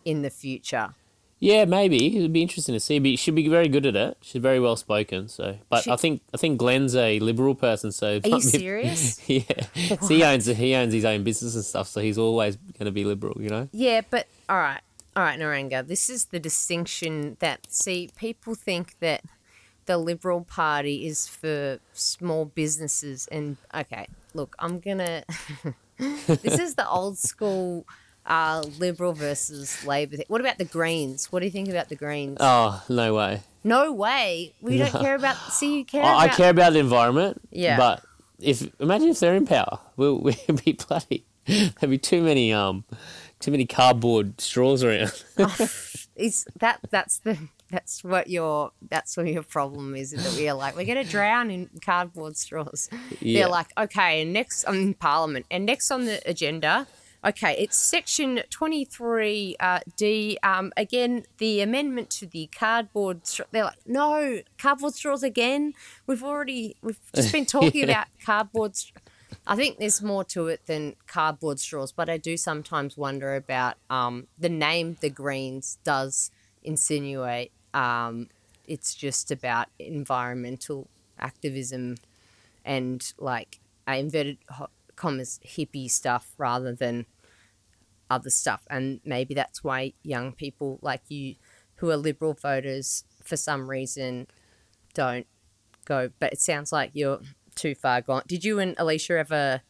in 0.05 0.22
the 0.22 0.30
future. 0.30 0.95
yeah, 1.38 1.64
maybe 1.64 2.16
it'd 2.16 2.32
be 2.32 2.43
interesting 2.43 2.72
to 2.74 2.80
see. 2.80 2.99
But 3.01 3.18
she'd 3.18 3.34
be 3.34 3.49
very 3.49 3.68
good 3.68 3.84
at 3.86 3.97
it. 3.97 4.16
She's 4.20 4.40
very 4.43 4.61
well 4.61 4.76
spoken. 4.76 5.28
So, 5.28 5.59
but 5.68 5.84
She- 5.84 5.90
I 5.90 5.97
think 5.97 6.22
I 6.32 6.36
think 6.36 6.59
Glenn's 6.59 6.95
a 6.97 7.18
Liberal 7.20 7.55
person. 7.55 7.90
So 7.93 8.20
Are 8.24 8.28
you 8.38 8.40
serious? 8.61 9.20
yeah, 9.28 9.43
so 10.01 10.07
he 10.09 10.22
owns 10.24 10.47
he 10.47 10.74
owns 10.74 10.93
his 10.93 11.05
own 11.05 11.22
business 11.24 11.55
and 11.55 11.64
stuff. 11.64 11.88
So 11.88 12.01
he's 12.01 12.18
always 12.18 12.57
going 12.57 12.86
to 12.86 12.93
be 12.93 13.05
Liberal. 13.05 13.40
You 13.43 13.49
know. 13.51 13.68
Yeah, 13.72 14.01
but 14.11 14.26
all 14.49 14.57
right, 14.59 14.80
all 15.16 15.22
right, 15.24 15.38
Niranga. 15.38 15.86
This 15.86 16.09
is 16.11 16.26
the 16.26 16.38
distinction 16.40 17.36
that 17.40 17.66
see 17.70 18.11
people 18.16 18.55
think 18.55 18.97
that 19.01 19.22
the 19.86 19.99
Liberal 19.99 20.43
Party 20.45 21.07
is 21.07 21.26
for 21.26 21.80
small 21.93 22.45
businesses, 22.45 23.26
and 23.32 23.57
okay, 23.74 24.07
look, 24.35 24.55
I'm 24.59 24.80
gonna. 24.80 25.24
this 25.99 26.59
is 26.59 26.74
the 26.74 26.89
old 26.89 27.18
school. 27.18 27.87
Uh, 28.24 28.62
liberal 28.78 29.12
versus 29.12 29.85
Labor. 29.85 30.16
thing. 30.16 30.26
What 30.28 30.41
about 30.41 30.57
the 30.57 30.64
Greens? 30.64 31.33
What 31.33 31.41
do 31.41 31.47
you 31.47 31.51
think 31.51 31.68
about 31.68 31.89
the 31.89 31.97
Greens? 31.97 32.37
Oh 32.39 32.80
no 32.89 33.14
way. 33.14 33.41
no 33.64 33.93
way. 33.93 34.55
We 34.61 34.78
don't 34.78 34.93
care 34.93 35.16
about. 35.16 35.37
See, 35.53 35.78
you 35.78 35.85
care. 35.85 36.05
I, 36.05 36.24
I 36.24 36.28
care 36.28 36.51
about 36.51 36.72
the 36.72 36.78
environment. 36.78 37.41
Yeah. 37.51 37.76
But 37.76 38.05
if 38.39 38.68
imagine 38.80 39.09
if 39.09 39.18
they're 39.18 39.35
in 39.35 39.45
power, 39.45 39.80
we'll 39.97 40.18
we'd 40.20 40.64
be 40.64 40.72
bloody. 40.72 41.24
There'd 41.47 41.91
be 41.91 41.99
too 41.99 42.22
many 42.22 42.53
um 42.53 42.85
too 43.41 43.51
many 43.51 43.66
cardboard 43.66 44.41
straws 44.41 44.85
around. 44.85 45.12
is 46.14 46.47
that 46.61 46.78
that's 46.91 47.18
the 47.18 47.37
that's 47.72 48.04
what 48.04 48.28
your 48.28 48.70
that's 48.88 49.16
what 49.16 49.26
your 49.26 49.42
problem 49.42 49.96
is 49.96 50.10
that 50.10 50.36
we 50.36 50.48
are 50.48 50.54
like 50.54 50.76
we're 50.76 50.86
gonna 50.86 51.02
drown 51.02 51.50
in 51.50 51.70
cardboard 51.84 52.36
straws. 52.36 52.90
Yeah. 53.20 53.40
They're 53.40 53.50
like 53.50 53.72
okay, 53.76 54.22
and 54.22 54.32
next 54.32 54.64
on 54.64 54.94
Parliament 54.94 55.46
and 55.50 55.64
next 55.66 55.90
on 55.90 56.04
the 56.04 56.20
agenda. 56.28 56.86
Okay, 57.24 57.54
it's 57.56 57.76
section 57.76 58.42
23 58.50 59.56
uh, 59.60 59.78
D. 59.96 60.38
Um, 60.42 60.72
again, 60.76 61.24
the 61.38 61.60
amendment 61.60 62.10
to 62.10 62.26
the 62.26 62.48
cardboard. 62.48 63.26
Stra- 63.28 63.46
they're 63.52 63.64
like, 63.64 63.78
no, 63.86 64.40
cardboard 64.58 64.94
straws 64.94 65.22
again. 65.22 65.72
We've 66.08 66.24
already 66.24 66.76
we've 66.82 66.98
just 67.14 67.32
been 67.32 67.46
talking 67.46 67.84
about 67.84 68.08
cardboard. 68.24 68.76
Str- 68.76 68.98
I 69.46 69.56
think 69.56 69.78
there's 69.78 70.02
more 70.02 70.24
to 70.24 70.48
it 70.48 70.66
than 70.66 70.96
cardboard 71.06 71.58
straws, 71.60 71.92
but 71.92 72.10
I 72.10 72.16
do 72.18 72.36
sometimes 72.36 72.96
wonder 72.96 73.34
about 73.36 73.76
um, 73.88 74.26
the 74.36 74.48
name 74.48 74.98
the 75.00 75.08
Greens 75.08 75.78
does 75.84 76.30
insinuate 76.64 77.52
um, 77.74 78.28
it's 78.66 78.94
just 78.94 79.30
about 79.30 79.68
environmental 79.78 80.88
activism 81.18 81.96
and 82.64 83.12
like 83.18 83.60
I 83.86 83.96
inverted 83.96 84.38
commas 84.96 85.40
hippie 85.44 85.90
stuff 85.90 86.32
rather 86.38 86.72
than 86.74 87.06
other 88.10 88.30
stuff, 88.30 88.62
and 88.70 89.00
maybe 89.04 89.34
that's 89.34 89.64
why 89.64 89.94
young 90.02 90.32
people 90.32 90.78
like 90.82 91.02
you 91.08 91.36
who 91.76 91.90
are 91.90 91.96
liberal 91.96 92.34
voters 92.34 93.04
for 93.24 93.36
some 93.36 93.68
reason 93.68 94.26
don't 94.94 95.26
go. 95.84 96.10
But 96.20 96.32
it 96.34 96.40
sounds 96.40 96.72
like 96.72 96.90
you're 96.94 97.20
too 97.54 97.74
far 97.74 98.00
gone. 98.00 98.22
Did 98.26 98.44
you 98.44 98.58
and 98.58 98.76
Alisha 98.76 99.18
ever 99.18 99.62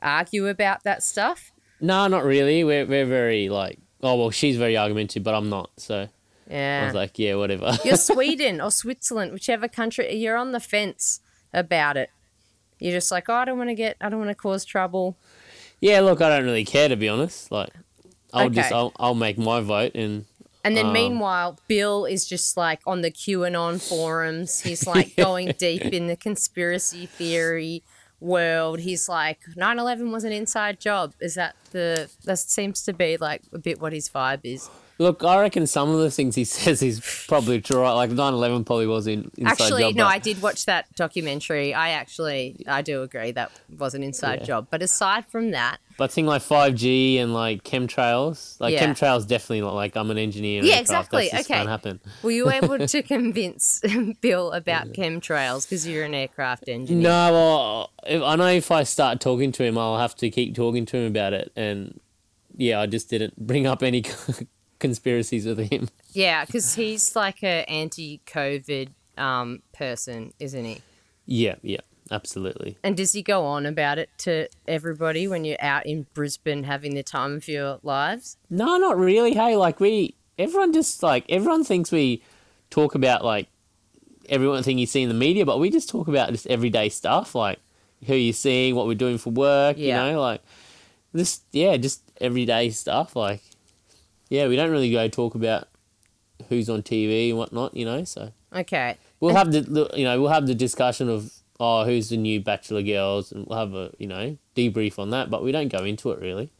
argue 0.00 0.46
about 0.46 0.84
that 0.84 1.02
stuff? 1.02 1.50
no, 1.80 2.06
not 2.08 2.24
really. 2.24 2.64
We're 2.64 2.86
we're 2.86 3.06
very 3.06 3.48
like. 3.48 3.78
Oh 4.00 4.14
well, 4.14 4.30
she's 4.30 4.56
very 4.56 4.76
argumentative, 4.76 5.24
but 5.24 5.34
I'm 5.34 5.48
not. 5.48 5.70
So 5.76 6.08
I 6.50 6.52
Yeah. 6.54 6.84
was 6.86 6.94
like, 6.94 7.18
yeah, 7.18 7.34
whatever. 7.34 7.76
you're 7.84 7.96
Sweden 8.12 8.60
or 8.60 8.70
Switzerland, 8.70 9.32
whichever 9.32 9.68
country, 9.68 10.14
you're 10.14 10.36
on 10.36 10.52
the 10.52 10.60
fence 10.60 11.20
about 11.52 11.96
it. 11.96 12.10
You're 12.78 12.92
just 12.92 13.10
like, 13.10 13.28
oh, 13.28 13.34
I 13.34 13.44
don't 13.44 13.58
want 13.58 13.70
to 13.70 13.74
get, 13.74 13.96
I 14.00 14.08
don't 14.08 14.18
want 14.20 14.30
to 14.30 14.34
cause 14.34 14.64
trouble. 14.64 15.16
yeah, 15.80 16.00
look, 16.00 16.20
I 16.20 16.28
don't 16.28 16.44
really 16.44 16.64
care 16.64 16.88
to 16.88 16.96
be 16.96 17.08
honest. 17.08 17.50
Like, 17.50 17.70
I'll 18.32 18.50
just 18.50 18.72
I'll 18.72 18.92
I'll 18.98 19.14
make 19.14 19.38
my 19.38 19.60
vote 19.60 19.92
and 19.94 20.26
And 20.64 20.76
then 20.76 20.86
Um, 20.86 20.92
meanwhile, 20.92 21.58
Bill 21.66 22.04
is 22.04 22.26
just 22.28 22.56
like 22.56 22.80
on 22.86 23.00
the 23.00 23.10
QAnon 23.10 23.80
forums. 23.80 24.60
He's 24.60 24.86
like 24.86 25.16
going 25.26 25.52
deep 25.58 25.82
in 25.82 26.08
the 26.08 26.16
conspiracy 26.16 27.06
theory 27.06 27.82
world. 28.20 28.80
He's 28.80 29.08
like, 29.08 29.38
9 29.56 29.78
11 29.78 30.10
was 30.12 30.24
an 30.24 30.32
inside 30.32 30.78
job. 30.80 31.14
Is 31.20 31.34
that 31.36 31.56
the, 31.70 32.10
that 32.24 32.38
seems 32.38 32.82
to 32.84 32.92
be 32.92 33.16
like 33.16 33.42
a 33.52 33.58
bit 33.58 33.80
what 33.80 33.92
his 33.92 34.08
vibe 34.10 34.40
is. 34.44 34.68
Look, 35.00 35.22
I 35.22 35.40
reckon 35.40 35.66
some 35.68 35.90
of 35.90 36.00
the 36.00 36.10
things 36.10 36.34
he 36.34 36.44
says 36.58 36.82
is 36.82 37.00
probably 37.28 37.60
true. 37.60 37.80
Right? 37.80 37.92
Like 37.92 38.10
9-11 38.10 38.66
probably 38.66 38.86
was 38.88 39.06
in 39.06 39.30
inside 39.38 39.50
actually, 39.52 39.82
job, 39.82 39.94
no, 39.94 40.04
but- 40.04 40.08
I 40.08 40.18
did 40.18 40.42
watch 40.42 40.64
that 40.66 40.92
documentary. 40.96 41.72
I 41.72 41.90
actually, 41.90 42.64
I 42.66 42.82
do 42.82 43.02
agree 43.02 43.30
that 43.32 43.52
was 43.78 43.94
an 43.94 44.02
inside 44.02 44.40
Yeah. 44.40 44.46
job. 44.46 44.66
But 44.70 44.82
aside 44.82 45.24
from 45.26 45.52
that, 45.52 45.78
But 45.96 46.10
thing 46.12 46.26
like 46.26 46.42
five 46.42 46.74
G 46.74 47.18
and 47.18 47.32
like 47.32 47.62
chemtrails, 47.64 48.58
like 48.60 48.72
Yeah. 48.74 48.86
chemtrails 48.86 49.26
definitely 49.26 49.60
not 49.60 49.74
like 49.74 49.96
I'm 49.96 50.10
an 50.10 50.18
engineer. 50.18 50.62
Yeah, 50.64 50.78
exactly, 50.80 51.28
That's 51.30 51.48
okay. 51.50 51.64
Happen. 51.64 52.00
were 52.22 52.30
you 52.32 52.50
able 52.50 52.78
to 52.86 53.02
convince 53.02 53.80
Bill 54.20 54.50
about 54.52 54.88
chemtrails 54.94 55.62
because 55.64 55.86
you're 55.86 56.04
an 56.04 56.14
aircraft 56.14 56.68
engineer? 56.68 57.02
No, 57.02 57.32
well, 57.32 57.90
if, 58.06 58.22
I 58.22 58.34
know 58.36 58.46
if 58.48 58.70
I 58.72 58.82
start 58.82 59.20
talking 59.20 59.52
to 59.52 59.62
him, 59.64 59.76
I'll 59.78 59.98
have 59.98 60.14
to 60.16 60.30
keep 60.30 60.54
talking 60.56 60.86
to 60.86 60.96
him 60.96 61.06
about 61.06 61.32
it, 61.34 61.52
and 61.56 62.00
yeah, 62.56 62.80
I 62.80 62.86
just 62.86 63.08
didn't 63.10 63.36
bring 63.46 63.66
up 63.66 63.82
any 63.84 64.02
conspiracies 64.78 65.46
with 65.46 65.58
him. 65.70 65.88
Yeah, 66.12 66.46
because 66.46 66.74
he's 66.74 67.14
like 67.14 67.44
a 67.44 67.68
anti-COVID 67.70 68.88
um, 69.18 69.62
person, 69.72 70.32
isn't 70.40 70.64
he? 70.64 70.80
Yeah, 71.26 71.56
yeah, 71.62 71.82
absolutely. 72.10 72.78
And 72.82 72.96
does 72.96 73.12
he 73.12 73.22
go 73.22 73.44
on 73.44 73.66
about 73.66 73.98
it 73.98 74.08
to 74.18 74.48
everybody 74.66 75.28
when 75.28 75.44
you're 75.44 75.62
out 75.62 75.86
in 75.86 76.06
Brisbane 76.14 76.64
having 76.64 76.94
the 76.94 77.02
time 77.02 77.36
of 77.36 77.46
your 77.46 77.78
lives? 77.82 78.38
No, 78.50 78.78
not 78.78 78.98
really. 78.98 79.34
Hey, 79.34 79.54
like 79.54 79.78
we, 79.78 80.14
everyone 80.38 80.72
just 80.72 81.02
like 81.02 81.24
everyone 81.28 81.62
thinks 81.62 81.92
we 81.92 82.22
talk 82.70 82.94
about 82.94 83.24
like 83.24 83.48
everyone 84.28 84.62
thing 84.62 84.78
you 84.78 84.86
see 84.86 85.02
in 85.02 85.08
the 85.08 85.14
media, 85.14 85.44
but 85.44 85.60
we 85.60 85.70
just 85.70 85.88
talk 85.88 86.08
about 86.08 86.30
just 86.30 86.46
everyday 86.48 86.88
stuff, 86.88 87.34
like 87.34 87.58
who 88.06 88.14
you're 88.14 88.32
seeing, 88.32 88.74
what 88.74 88.86
we're 88.86 88.94
doing 88.94 89.18
for 89.18 89.30
work. 89.30 89.76
Yeah. 89.78 90.06
You 90.06 90.12
know, 90.12 90.20
like 90.20 90.40
this. 91.12 91.40
Yeah, 91.52 91.76
just 91.76 92.02
everyday 92.20 92.70
stuff. 92.70 93.16
Like, 93.16 93.42
yeah, 94.28 94.46
we 94.48 94.56
don't 94.56 94.70
really 94.70 94.90
go 94.90 95.08
talk 95.08 95.34
about 95.34 95.68
who's 96.48 96.68
on 96.68 96.82
TV 96.82 97.30
and 97.30 97.38
whatnot. 97.38 97.74
You 97.74 97.84
know, 97.84 98.04
so 98.04 98.32
Okay. 98.54 98.96
we'll 99.20 99.34
have 99.34 99.52
the- 99.52 99.90
you 99.96 100.04
know 100.04 100.20
we'll 100.20 100.30
have 100.30 100.46
the 100.46 100.54
discussion 100.54 101.08
of 101.08 101.32
oh 101.60 101.84
who's 101.84 102.08
the 102.10 102.16
new 102.16 102.40
Bachelor 102.40 102.82
girls, 102.82 103.32
and 103.32 103.46
we'll 103.46 103.58
have 103.58 103.74
a 103.74 103.92
you 103.98 104.06
know 104.06 104.36
debrief 104.56 104.98
on 104.98 105.10
that, 105.10 105.30
but 105.30 105.42
we 105.42 105.52
don't 105.52 105.68
go 105.68 105.84
into 105.84 106.10
it 106.12 106.20
really. 106.20 106.50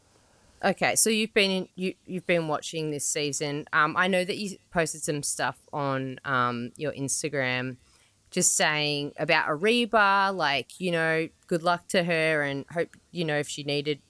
Okay, 0.64 0.96
so 0.96 1.08
you've 1.08 1.32
been 1.34 1.50
in, 1.52 1.68
you 1.76 1.94
you've 2.04 2.26
been 2.26 2.48
watching 2.48 2.90
this 2.90 3.04
season. 3.04 3.66
Um, 3.72 3.96
I 3.96 4.08
know 4.08 4.24
that 4.24 4.36
you 4.38 4.56
posted 4.72 5.02
some 5.02 5.22
stuff 5.22 5.56
on 5.72 6.18
um 6.24 6.72
your 6.76 6.92
Instagram, 6.92 7.76
just 8.32 8.56
saying 8.56 9.12
about 9.18 9.46
Areeba, 9.46 10.34
like 10.34 10.80
you 10.80 10.90
know, 10.90 11.28
good 11.46 11.62
luck 11.62 11.86
to 11.88 12.02
her, 12.02 12.42
and 12.42 12.64
hope 12.72 12.96
you 13.12 13.24
know 13.24 13.38
if 13.38 13.48
she 13.48 13.62
needed 13.62 14.00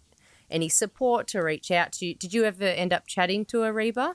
any 0.51 0.69
support 0.69 1.27
to 1.29 1.41
reach 1.41 1.71
out 1.71 1.93
to 1.93 2.07
you. 2.07 2.15
Did 2.15 2.33
you 2.35 2.45
ever 2.45 2.65
end 2.65 2.93
up 2.93 3.07
chatting 3.07 3.45
to 3.47 3.59
Areeba? 3.59 4.15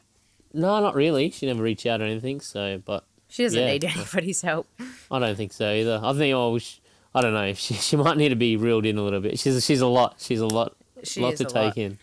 No, 0.54 0.80
not 0.80 0.96
really. 0.96 1.30
She 1.32 1.46
never 1.48 1.64
reached 1.64 1.86
out 1.86 2.02
or 2.02 2.06
anything. 2.06 2.40
So, 2.42 2.82
but 2.84 3.06
She 3.28 3.44
doesn't 3.44 3.60
Yeah. 3.60 3.68
need 3.72 3.86
anybody's 3.96 4.42
help. 4.42 4.68
I 5.12 5.20
don't 5.20 5.36
think 5.36 5.54
so 5.54 5.72
either. 5.72 6.00
I 6.04 6.14
think 6.14 6.34
oh, 6.36 6.58
sh 6.60 6.80
I 7.16 7.22
don't 7.22 7.34
know. 7.34 7.54
She 7.64 7.74
she 7.76 7.96
might 7.96 8.18
need 8.18 8.30
to 8.30 8.36
be 8.36 8.58
reeled 8.58 8.86
in 8.86 8.98
a 8.98 9.04
little 9.04 9.22
bit. 9.22 9.40
She's 9.40 9.64
she's 9.66 9.82
a 9.82 9.88
lot. 9.88 10.16
She's 10.20 10.40
a 10.42 10.48
lot. 10.48 10.76
She 11.04 11.22
lot 11.22 11.36
to 11.38 11.44
a 11.44 11.48
take 11.48 11.56
lot. 11.56 11.78
in. 11.78 11.98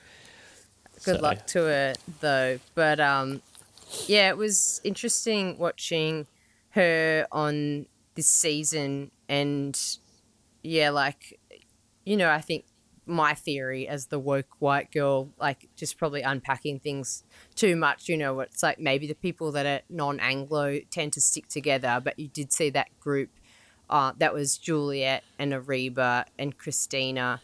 Good 1.05 1.16
So, 1.16 1.22
luck 1.22 1.47
to 1.49 1.59
her 1.61 1.95
though. 2.20 2.59
But 2.74 3.01
um, 3.01 3.41
yeah, 4.07 4.28
it 4.28 4.37
was 4.37 4.81
interesting 4.85 5.59
watching 5.59 6.26
her 6.70 7.26
on 7.33 7.87
this 8.14 8.26
season, 8.28 9.11
and 9.28 9.78
yeah, 10.62 10.91
like 10.91 11.41
you 12.05 12.16
know, 12.16 12.31
I 12.31 12.41
think 12.41 12.64
my 13.11 13.34
theory 13.34 13.86
as 13.88 14.06
the 14.06 14.18
woke 14.18 14.61
white 14.61 14.90
girl, 14.92 15.30
like 15.38 15.68
just 15.76 15.98
probably 15.98 16.22
unpacking 16.22 16.80
things 16.80 17.24
too 17.54 17.76
much. 17.76 18.08
You 18.08 18.16
know, 18.16 18.40
it's 18.40 18.62
like 18.62 18.78
maybe 18.78 19.06
the 19.06 19.14
people 19.14 19.52
that 19.52 19.66
are 19.66 19.80
non-Anglo 19.88 20.80
tend 20.90 21.12
to 21.14 21.20
stick 21.20 21.48
together, 21.48 22.00
but 22.02 22.18
you 22.18 22.28
did 22.28 22.52
see 22.52 22.70
that 22.70 22.88
group. 23.00 23.30
Uh, 23.88 24.12
that 24.18 24.32
was 24.32 24.56
Juliet 24.56 25.24
and 25.38 25.52
Areeba 25.52 26.24
and 26.38 26.56
Christina 26.56 27.40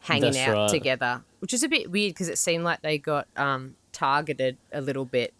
hanging 0.00 0.32
That's 0.32 0.36
out 0.38 0.54
right. 0.54 0.68
together, 0.68 1.22
which 1.38 1.54
is 1.54 1.62
a 1.62 1.68
bit 1.68 1.90
weird 1.90 2.10
because 2.12 2.28
it 2.28 2.38
seemed 2.38 2.64
like 2.64 2.82
they 2.82 2.98
got 2.98 3.28
um, 3.36 3.76
targeted 3.92 4.58
a 4.72 4.80
little 4.80 5.06
bit. 5.06 5.32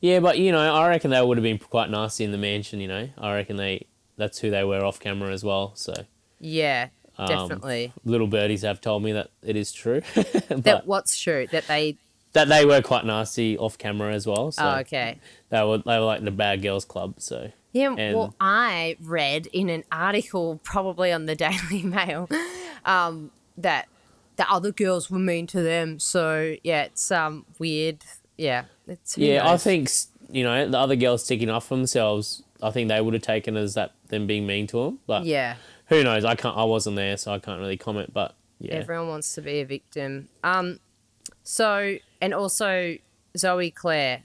Yeah, 0.00 0.20
but 0.20 0.38
you 0.38 0.52
know, 0.52 0.74
I 0.74 0.88
reckon 0.88 1.10
they 1.10 1.22
would 1.22 1.38
have 1.38 1.42
been 1.42 1.58
quite 1.58 1.90
nasty 1.90 2.24
in 2.24 2.32
the 2.32 2.38
mansion. 2.38 2.80
You 2.80 2.88
know, 2.88 3.08
I 3.16 3.34
reckon 3.34 3.56
they 3.56 3.86
that's 4.16 4.38
who 4.38 4.50
they 4.50 4.64
were 4.64 4.84
off 4.84 5.00
camera 5.00 5.32
as 5.32 5.42
well. 5.42 5.72
So 5.74 5.94
Yeah, 6.38 6.88
Um, 7.18 7.28
definitely. 7.28 7.92
little 8.04 8.26
birdies 8.26 8.62
have 8.62 8.80
told 8.80 9.02
me 9.02 9.12
that 9.12 9.30
it 9.42 9.56
is 9.56 9.72
true, 9.72 10.02
but 10.14 10.64
that 10.64 10.86
what's 10.86 11.18
true 11.18 11.46
that 11.52 11.66
they. 11.66 11.96
that 12.34 12.48
they 12.48 12.64
were 12.66 12.82
quite 12.82 13.04
nasty 13.06 13.56
off 13.56 13.78
camera 13.78 14.12
as 14.14 14.26
well. 14.26 14.52
So 14.52 14.62
Oh, 14.64 14.78
okay. 14.80 15.18
they 15.48 15.62
were 15.64 15.78
they 15.78 15.98
were 15.98 16.04
like 16.04 16.22
the 16.24 16.30
bad 16.30 16.62
girls 16.62 16.84
club. 16.84 17.14
So 17.18 17.50
Yeah, 17.72 17.94
And- 17.96 18.16
well, 18.16 18.34
I 18.40 18.96
read 19.00 19.46
in 19.48 19.68
an 19.70 19.84
article, 19.90 20.60
probably 20.62 21.10
on 21.12 21.24
the 21.26 21.34
Daily 21.46 21.82
Mail, 21.82 22.28
um, 22.84 23.30
that 23.56 23.88
the 24.36 24.50
other 24.52 24.70
girls 24.72 25.10
were 25.10 25.18
mean 25.18 25.46
to 25.48 25.62
them. 25.62 25.98
So 25.98 26.56
yeah, 26.62 26.82
it's 26.84 27.10
um 27.10 27.46
weird. 27.58 27.98
Yeah, 28.36 28.64
it's 28.86 29.16
yeah, 29.16 29.50
I 29.50 29.56
think 29.56 29.88
you 30.30 30.44
know 30.44 30.68
the 30.68 30.78
other 30.78 30.96
girls 30.96 31.24
sticking 31.24 31.48
up 31.48 31.62
for 31.62 31.76
themselves. 31.76 32.42
I 32.62 32.70
think 32.70 32.88
they 32.88 33.00
would 33.00 33.14
have 33.14 33.22
taken 33.22 33.56
as 33.56 33.74
that 33.74 33.92
them 34.08 34.26
being 34.26 34.46
mean 34.46 34.66
to 34.68 34.84
them. 34.84 34.98
But 35.06 35.24
Yeah, 35.24 35.56
who 35.86 36.02
knows? 36.02 36.24
I 36.24 36.34
can't. 36.34 36.56
I 36.56 36.64
wasn't 36.64 36.96
there, 36.96 37.16
so 37.16 37.32
I 37.32 37.38
can't 37.38 37.60
really 37.60 37.76
comment. 37.76 38.12
But 38.12 38.34
yeah, 38.58 38.74
everyone 38.74 39.08
wants 39.08 39.34
to 39.34 39.42
be 39.42 39.60
a 39.60 39.64
victim. 39.64 40.28
Um, 40.42 40.80
so 41.42 41.96
and 42.20 42.34
also 42.34 42.96
Zoe-Clare, 43.36 44.22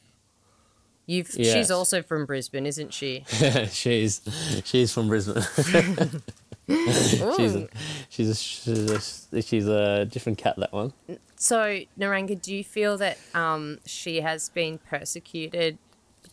you've 1.06 1.30
she's 1.30 1.72
also 1.72 2.02
from 2.02 2.26
Brisbane, 2.26 2.66
isn't 2.66 2.94
she? 2.94 3.24
she's 3.70 4.22
she's 4.64 4.94
from 4.94 5.08
Brisbane. 5.08 5.44
she's 6.68 7.22
a, 7.56 7.68
she's 8.10 8.30
a, 8.30 8.36
she's 8.36 9.34
a 9.34 9.42
she's 9.42 9.68
a 9.68 10.06
different 10.06 10.38
cat. 10.38 10.56
That 10.58 10.74
one. 10.74 10.94
So, 11.36 11.82
Niranga, 12.00 12.40
do 12.40 12.56
you 12.56 12.64
feel 12.64 12.98
that 12.98 13.18
um, 13.34 13.80
she 13.86 14.22
has 14.22 14.50
been 14.50 14.78
persecuted 14.78 15.78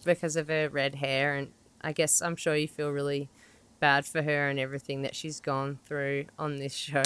because 0.05 0.37
of 0.37 0.49
her 0.49 0.68
red 0.68 0.97
hair? 0.97 1.35
And 1.35 1.49
I 1.81 1.93
guess 1.93 2.20
I'm 2.20 2.37
sure 2.37 2.55
you 2.55 2.68
feel 2.68 2.91
really 2.91 3.29
bad 3.81 4.07
for 4.07 4.22
her 4.22 4.49
and 4.49 4.59
everything 4.59 5.03
that 5.03 5.14
she's 5.14 5.41
gone 5.41 5.79
through 5.87 6.26
on 6.39 6.57
this 6.57 6.74
show. 6.74 7.03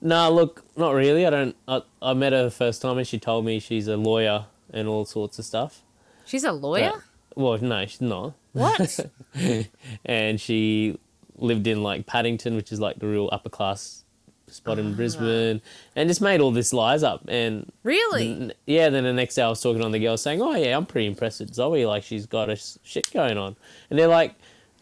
Nah, 0.00 0.28
look, 0.28 0.64
not 0.76 0.90
really. 0.94 1.26
I 1.26 1.30
don't. 1.30 1.56
I, 1.66 1.82
I 2.02 2.12
met 2.14 2.32
her 2.32 2.44
the 2.44 2.50
first 2.50 2.82
time, 2.82 2.98
and 2.98 3.06
she 3.06 3.18
told 3.18 3.44
me 3.44 3.58
she's 3.58 3.88
a 3.88 3.96
lawyer 3.96 4.46
and 4.72 4.88
all 4.88 5.04
sorts 5.04 5.38
of 5.38 5.44
stuff. 5.44 5.82
She's 6.24 6.44
a 6.44 6.52
lawyer. 6.52 6.92
But- 6.94 7.42
well, 7.42 7.58
no, 7.58 7.84
she's 7.86 8.00
not. 8.00 8.34
What? 8.52 8.98
and 10.04 10.40
she 10.40 10.98
lived 11.36 11.66
in 11.66 11.82
like 11.82 12.06
Paddington, 12.06 12.56
which 12.56 12.72
is 12.72 12.80
like 12.80 12.98
the 12.98 13.06
real 13.06 13.28
upper 13.30 13.50
class 13.50 14.04
spot 14.48 14.78
in 14.78 14.92
ah. 14.92 14.96
Brisbane, 14.96 15.60
and 15.94 16.08
just 16.08 16.20
made 16.20 16.40
all 16.40 16.50
this 16.50 16.72
lies 16.72 17.02
up. 17.02 17.24
And 17.28 17.70
really? 17.82 18.52
yeah, 18.66 18.88
then 18.88 19.04
the 19.04 19.12
next 19.12 19.34
day 19.34 19.42
I 19.42 19.48
was 19.48 19.60
talking 19.60 19.84
on 19.84 19.92
the 19.92 19.98
girl 19.98 20.16
saying, 20.16 20.40
"Oh 20.40 20.54
yeah, 20.54 20.76
I'm 20.76 20.86
pretty 20.86 21.06
impressed 21.06 21.40
with 21.40 21.54
Zoe. 21.54 21.84
Like 21.84 22.02
she's 22.02 22.26
got 22.26 22.48
a 22.48 22.56
shit 22.56 23.12
going 23.12 23.38
on," 23.38 23.56
and 23.90 23.98
they're 23.98 24.08
like. 24.08 24.34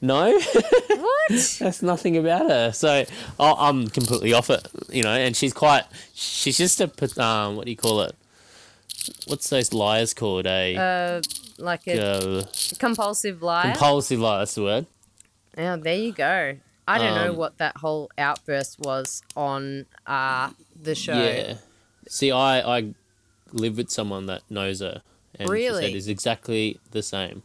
No, 0.04 0.32
what? 0.32 1.30
that's 1.58 1.82
nothing 1.82 2.16
about 2.16 2.50
her. 2.50 2.72
So 2.72 3.04
I- 3.40 3.54
I'm 3.68 3.88
completely 3.88 4.32
off 4.32 4.50
it, 4.50 4.68
you 4.90 5.02
know. 5.02 5.12
And 5.14 5.34
she's 5.36 5.52
quite, 5.54 5.84
she's 6.14 6.56
just 6.58 6.80
a, 6.80 6.90
um, 7.22 7.56
what 7.56 7.64
do 7.64 7.70
you 7.70 7.76
call 7.76 8.02
it? 8.02 8.14
What's 9.26 9.48
those 9.50 9.72
liars 9.72 10.14
called? 10.14 10.46
A 10.46 10.76
Uh, 10.76 11.22
like 11.58 11.86
a 11.86 12.02
uh, 12.02 12.44
compulsive 12.78 13.42
liar. 13.42 13.70
compulsive 13.72 14.20
liar. 14.20 14.40
That's 14.40 14.54
the 14.54 14.62
word. 14.62 14.86
Yeah, 15.56 15.76
there 15.76 15.96
you 15.96 16.12
go. 16.12 16.56
I 16.86 16.98
don't 16.98 17.14
know 17.14 17.30
Um, 17.30 17.36
what 17.36 17.56
that 17.58 17.78
whole 17.78 18.10
outburst 18.18 18.78
was 18.80 19.22
on 19.36 19.86
uh, 20.06 20.50
the 20.80 20.94
show. 20.94 21.14
Yeah. 21.18 21.56
See, 22.08 22.30
I 22.30 22.60
I 22.78 22.94
live 23.52 23.76
with 23.78 23.90
someone 23.90 24.26
that 24.26 24.42
knows 24.50 24.80
her, 24.80 25.00
and 25.38 25.48
Really? 25.48 25.82
she 25.84 25.88
said 25.88 25.96
is 25.96 26.08
exactly 26.08 26.78
the 26.90 27.02
same. 27.02 27.42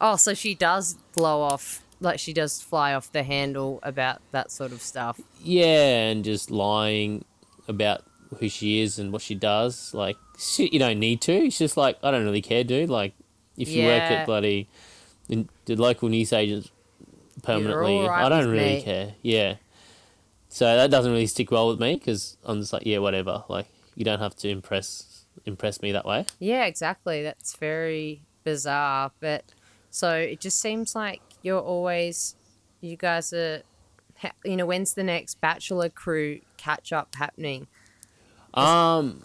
Oh, 0.00 0.16
so 0.16 0.34
she 0.34 0.54
does 0.56 0.94
blow 1.14 1.42
off, 1.42 1.80
like 2.02 2.18
she 2.18 2.32
does 2.32 2.60
fly 2.60 2.94
off 2.94 3.10
the 3.12 3.22
handle 3.22 3.80
about 3.82 4.20
that 4.32 4.50
sort 4.50 4.72
of 4.72 4.82
stuff. 4.82 5.20
Yeah, 5.40 6.10
and 6.10 6.24
just 6.24 6.50
lying 6.50 7.24
about 7.68 8.02
who 8.38 8.48
she 8.48 8.80
is 8.80 8.98
and 8.98 9.12
what 9.12 9.22
she 9.22 9.34
does. 9.34 9.94
Like, 9.94 10.16
shit, 10.38 10.72
you 10.72 10.78
don't 10.78 10.98
need 10.98 11.20
to. 11.22 11.32
It's 11.32 11.58
just 11.58 11.76
like 11.76 11.98
I 12.02 12.10
don't 12.10 12.24
really 12.24 12.42
care, 12.42 12.64
dude. 12.64 12.90
Like, 12.90 13.14
if 13.56 13.68
you 13.68 13.84
work 13.84 14.02
at 14.02 14.26
bloody 14.26 14.68
in 15.28 15.48
the 15.64 15.76
local 15.76 16.08
newsagents 16.08 16.70
permanently, 17.42 17.98
alright 17.98 18.24
I 18.24 18.28
don't 18.28 18.48
really 18.48 18.76
me. 18.76 18.82
care. 18.82 19.14
Yeah. 19.22 19.56
So 20.48 20.64
that 20.76 20.90
doesn't 20.90 21.10
really 21.10 21.26
stick 21.26 21.50
well 21.50 21.68
with 21.68 21.80
me 21.80 21.94
because 21.94 22.36
I'm 22.44 22.60
just 22.60 22.72
like, 22.72 22.84
yeah, 22.84 22.98
whatever. 22.98 23.44
Like, 23.48 23.66
you 23.94 24.04
don't 24.04 24.18
have 24.20 24.36
to 24.36 24.48
impress 24.48 25.24
impress 25.46 25.80
me 25.80 25.92
that 25.92 26.04
way. 26.04 26.26
Yeah, 26.38 26.64
exactly. 26.64 27.22
That's 27.22 27.56
very 27.56 28.22
bizarre. 28.44 29.12
But 29.20 29.44
so 29.90 30.14
it 30.14 30.40
just 30.40 30.58
seems 30.60 30.94
like 30.94 31.20
you're 31.42 31.60
always, 31.60 32.36
you 32.80 32.96
guys 32.96 33.32
are, 33.32 33.62
you 34.44 34.56
know, 34.56 34.66
when's 34.66 34.94
the 34.94 35.02
next 35.04 35.40
Bachelor 35.40 35.88
crew 35.88 36.40
catch 36.56 36.92
up 36.92 37.14
happening? 37.14 37.66
Um, 38.54 39.22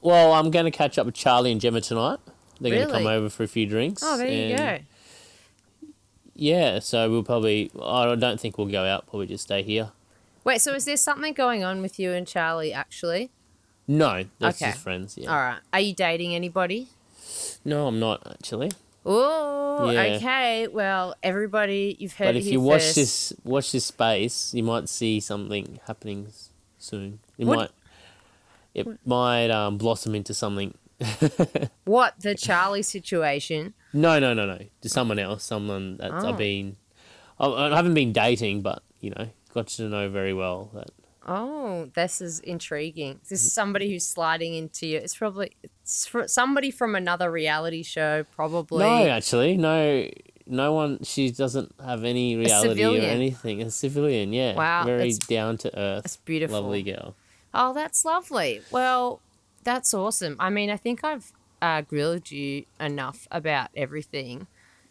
well, 0.00 0.32
I'm 0.32 0.50
going 0.50 0.64
to 0.64 0.70
catch 0.70 0.98
up 0.98 1.06
with 1.06 1.14
Charlie 1.14 1.52
and 1.52 1.60
Gemma 1.60 1.80
tonight. 1.80 2.18
They're 2.60 2.74
going 2.74 2.86
to 2.88 2.92
come 2.92 3.06
over 3.06 3.30
for 3.30 3.42
a 3.42 3.48
few 3.48 3.66
drinks. 3.66 4.02
Oh, 4.04 4.16
there 4.16 4.28
you 4.28 4.56
go. 4.56 4.78
Yeah, 6.34 6.78
so 6.78 7.10
we'll 7.10 7.22
probably. 7.22 7.70
I 7.82 8.14
don't 8.14 8.40
think 8.40 8.56
we'll 8.56 8.66
go 8.68 8.84
out. 8.84 9.06
Probably 9.06 9.26
just 9.26 9.44
stay 9.44 9.62
here. 9.62 9.90
Wait, 10.42 10.60
so 10.62 10.72
is 10.74 10.86
there 10.86 10.96
something 10.96 11.34
going 11.34 11.62
on 11.62 11.82
with 11.82 11.98
you 11.98 12.12
and 12.12 12.26
Charlie 12.26 12.72
actually? 12.72 13.30
No, 13.86 14.24
that's 14.38 14.62
Okay. 14.62 14.70
just 14.70 14.82
friends. 14.82 15.18
Yeah. 15.18 15.30
All 15.30 15.36
right. 15.36 15.58
Are 15.72 15.80
you 15.80 15.94
dating 15.94 16.34
anybody? 16.34 16.88
No, 17.64 17.86
I'm 17.86 18.00
not 18.00 18.22
actually. 18.26 18.70
Oh, 19.04 19.90
Yeah. 19.90 20.16
okay. 20.16 20.68
Well, 20.68 21.14
everybody, 21.22 21.96
you've 21.98 22.14
heard 22.14 22.26
But 22.28 22.36
if 22.36 22.46
you 22.46 22.60
watch 22.60 22.82
first. 22.82 22.94
this, 22.96 23.32
watch 23.44 23.72
this 23.72 23.86
space, 23.86 24.52
you 24.54 24.62
might 24.62 24.88
see 24.88 25.20
something 25.20 25.80
happening 25.86 26.28
soon. 26.78 27.20
It 27.38 27.46
What- 27.46 27.56
might. 27.56 27.70
It 28.72 28.86
might 29.04 29.50
um, 29.50 29.78
blossom 29.78 30.14
into 30.14 30.32
something. 30.32 30.74
What 31.84 32.14
the 32.20 32.34
Charlie 32.36 32.82
situation? 32.82 33.74
No, 33.92 34.20
no, 34.20 34.32
no, 34.32 34.46
no. 34.46 34.58
To 34.82 34.88
someone 34.88 35.18
else, 35.18 35.42
someone 35.42 35.96
that 35.96 36.12
Oh. 36.12 36.28
I've 36.28 36.38
been. 36.38 36.76
I, 37.40 37.46
I 37.48 37.74
haven't 37.74 37.94
been 37.94 38.12
dating, 38.12 38.62
but 38.62 38.82
you 39.00 39.10
know, 39.10 39.28
got 39.54 39.66
to 39.68 39.88
know 39.88 40.08
very 40.08 40.32
well 40.34 40.70
that 40.74 40.90
Oh, 41.26 41.90
this 41.94 42.20
is 42.20 42.38
intriguing. 42.40 43.18
This 43.28 43.44
is 43.44 43.52
somebody 43.52 43.90
who's 43.90 44.06
sliding 44.06 44.54
into 44.54 44.86
you. 44.86 44.98
It's 44.98 45.16
probably 45.16 45.50
somebody 45.90 46.70
from 46.70 46.94
another 46.94 47.30
reality 47.30 47.82
show, 47.82 48.24
probably. 48.34 48.84
No, 48.84 49.08
actually, 49.08 49.56
no, 49.56 50.08
no 50.46 50.72
one. 50.72 51.02
She 51.02 51.30
doesn't 51.30 51.74
have 51.84 52.04
any 52.04 52.36
reality 52.36 52.84
or 52.84 53.00
anything. 53.00 53.62
A 53.62 53.70
civilian, 53.70 54.32
yeah. 54.32 54.54
Wow, 54.54 54.84
very 54.84 55.12
down 55.28 55.58
to 55.58 55.78
earth. 55.78 56.04
That's 56.04 56.16
beautiful. 56.16 56.62
Lovely 56.62 56.82
girl. 56.82 57.14
Oh, 57.52 57.74
that's 57.74 58.04
lovely. 58.04 58.62
Well, 58.70 59.20
that's 59.64 59.92
awesome. 59.92 60.36
I 60.38 60.50
mean, 60.50 60.70
I 60.70 60.76
think 60.76 61.02
I've 61.02 61.32
uh, 61.60 61.82
grilled 61.82 62.30
you 62.30 62.64
enough 62.78 63.26
about 63.30 63.70
everything. 63.76 64.46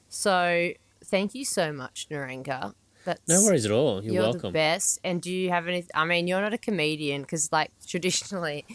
So 0.10 0.72
thank 1.04 1.34
you 1.34 1.46
so 1.46 1.72
much, 1.72 2.08
Niranga. 2.10 2.74
That's 3.06 3.22
No 3.28 3.44
worries 3.44 3.66
at 3.66 3.72
all. 3.72 4.04
You're, 4.04 4.14
You're 4.16 4.24
the 4.24 4.30
welcome. 4.32 4.54
best. 4.54 5.00
And 5.04 5.22
do 5.22 5.32
you 5.32 5.50
have 5.50 5.68
any? 5.68 5.86
I 5.96 6.06
mean, 6.06 6.28
you're 6.28 6.42
not 6.42 6.54
a 6.54 6.58
comedian 6.58 7.22
because, 7.22 7.52
like, 7.52 7.72
traditionally, 7.88 8.66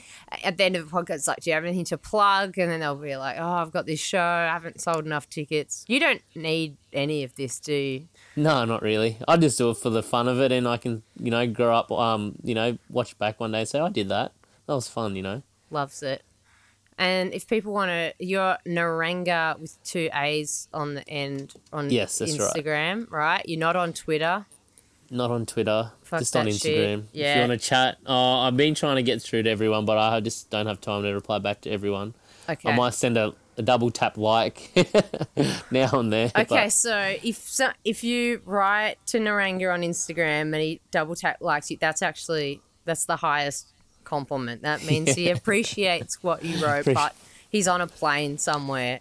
at 0.42 0.56
the 0.56 0.64
end 0.64 0.76
of 0.76 0.90
the 0.90 0.96
podcast, 0.96 1.14
it's 1.14 1.28
like, 1.28 1.40
do 1.40 1.50
you 1.50 1.54
have 1.54 1.64
anything 1.64 1.84
to 1.86 1.98
plug? 1.98 2.58
And 2.58 2.70
then 2.70 2.80
they'll 2.80 2.94
be 2.96 3.16
like, 3.16 3.36
oh, 3.38 3.46
I've 3.46 3.70
got 3.70 3.86
this 3.86 4.00
show. 4.00 4.20
I 4.20 4.46
haven't 4.46 4.80
sold 4.80 5.04
enough 5.06 5.28
tickets. 5.28 5.84
You 5.88 6.00
don't 6.00 6.22
need 6.34 6.76
any 6.92 7.22
of 7.22 7.34
this, 7.36 7.60
do 7.60 7.74
you? 7.74 8.08
No, 8.36 8.64
not 8.64 8.82
really. 8.82 9.18
I 9.28 9.36
just 9.36 9.58
do 9.58 9.70
it 9.70 9.76
for 9.76 9.90
the 9.90 10.02
fun 10.02 10.28
of 10.28 10.40
it, 10.40 10.52
and 10.52 10.66
I 10.66 10.78
can, 10.78 11.02
you 11.18 11.30
know, 11.30 11.46
grow 11.46 11.76
up. 11.76 11.92
Um, 11.92 12.36
you 12.42 12.54
know, 12.54 12.78
watch 12.88 13.18
back 13.18 13.40
one 13.40 13.52
day 13.52 13.60
and 13.60 13.68
say, 13.68 13.78
I 13.80 13.90
did 13.90 14.08
that. 14.08 14.32
That 14.66 14.74
was 14.74 14.88
fun, 14.88 15.16
you 15.16 15.22
know. 15.22 15.42
Loves 15.70 16.02
it. 16.02 16.22
And 16.96 17.34
if 17.34 17.48
people 17.48 17.72
want 17.72 17.88
to, 17.90 18.14
you're 18.18 18.56
Niranga 18.66 19.58
with 19.58 19.82
two 19.82 20.08
A's 20.14 20.68
on 20.72 20.94
the 20.94 21.08
end 21.08 21.54
on 21.72 21.90
Yes, 21.90 22.18
that's. 22.18 22.36
Instagram, 22.36 23.10
right. 23.10 23.42
You're 23.48 23.58
not 23.58 23.74
on 23.76 23.92
Twitter. 23.92 24.46
Not 25.10 25.30
on 25.30 25.44
Twitter, 25.44 25.92
Fuck 26.02 26.20
just 26.20 26.34
on 26.36 26.46
shit. 26.46 26.54
Instagram. 26.62 27.04
If 27.12 27.34
you 27.36 27.40
want 27.40 27.52
to 27.52 27.58
chat, 27.58 27.98
oh, 28.06 28.40
I've 28.40 28.56
been 28.56 28.74
trying 28.74 28.96
to 28.96 29.02
get 29.02 29.20
through 29.22 29.42
to 29.42 29.50
everyone, 29.50 29.84
but 29.84 29.98
I 29.98 30.20
just 30.20 30.50
don't 30.50 30.66
have 30.66 30.80
time 30.80 31.02
to 31.02 31.10
reply 31.12 31.38
back 31.40 31.60
to 31.62 31.70
everyone. 31.70 32.14
Okay. 32.48 32.70
I 32.70 32.74
might 32.76 32.94
send 32.94 33.16
a, 33.18 33.34
a 33.58 33.62
double 33.62 33.90
tap 33.90 34.16
like 34.16 34.70
now 35.70 35.90
and 35.98 36.12
there. 36.12 36.26
Okay, 36.34 36.44
but- 36.48 36.72
so 36.72 37.16
if 37.22 37.36
so, 37.36 37.70
if 37.84 38.02
you 38.02 38.40
write 38.44 38.96
to 39.06 39.18
Niranga 39.18 39.72
on 39.72 39.82
Instagram 39.82 40.52
and 40.52 40.56
he 40.56 40.80
double 40.90 41.14
tap 41.16 41.38
likes 41.40 41.70
you, 41.70 41.76
that's 41.78 42.02
actually 42.02 42.62
that's 42.84 43.04
the 43.04 43.16
highest 43.16 43.72
compliment. 44.04 44.62
That 44.62 44.84
means 44.86 45.14
he 45.14 45.30
appreciates 45.30 46.22
what 46.22 46.44
you 46.44 46.56
wrote, 46.64 46.84
Appreci- 46.86 46.94
but 46.94 47.14
he's 47.50 47.66
on 47.68 47.80
a 47.80 47.86
plane 47.86 48.38
somewhere, 48.38 49.00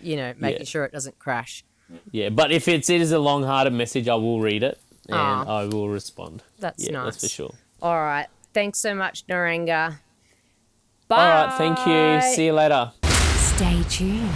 you 0.00 0.16
know, 0.16 0.34
making 0.38 0.60
Yeah. 0.62 0.66
sure 0.66 0.84
it 0.84 0.92
doesn't 0.92 1.18
crash. 1.18 1.64
Yeah, 2.10 2.30
but 2.30 2.50
if 2.52 2.68
it's, 2.68 2.88
it 2.88 3.00
is 3.02 3.12
a 3.12 3.18
long 3.18 3.42
hearted 3.44 3.72
message, 3.74 4.08
I 4.08 4.14
will 4.14 4.40
read 4.40 4.62
it 4.62 4.78
and 5.08 5.16
Aw. 5.16 5.44
I 5.60 5.64
will 5.66 5.88
respond. 5.88 6.42
That's 6.58 6.84
yeah, 6.86 6.92
nice. 6.92 7.04
that's 7.14 7.24
for 7.24 7.28
sure. 7.28 7.54
All 7.82 7.96
right, 7.96 8.28
thanks 8.54 8.78
so 8.78 8.94
much, 8.94 9.26
Niranga. 9.26 9.98
Bye. 11.08 11.16
All 11.30 11.46
right, 11.46 11.58
thank 11.58 11.78
you. 11.86 12.34
See 12.34 12.46
you 12.46 12.52
later. 12.54 12.92
Stay 13.36 13.82
tuned. 13.90 14.30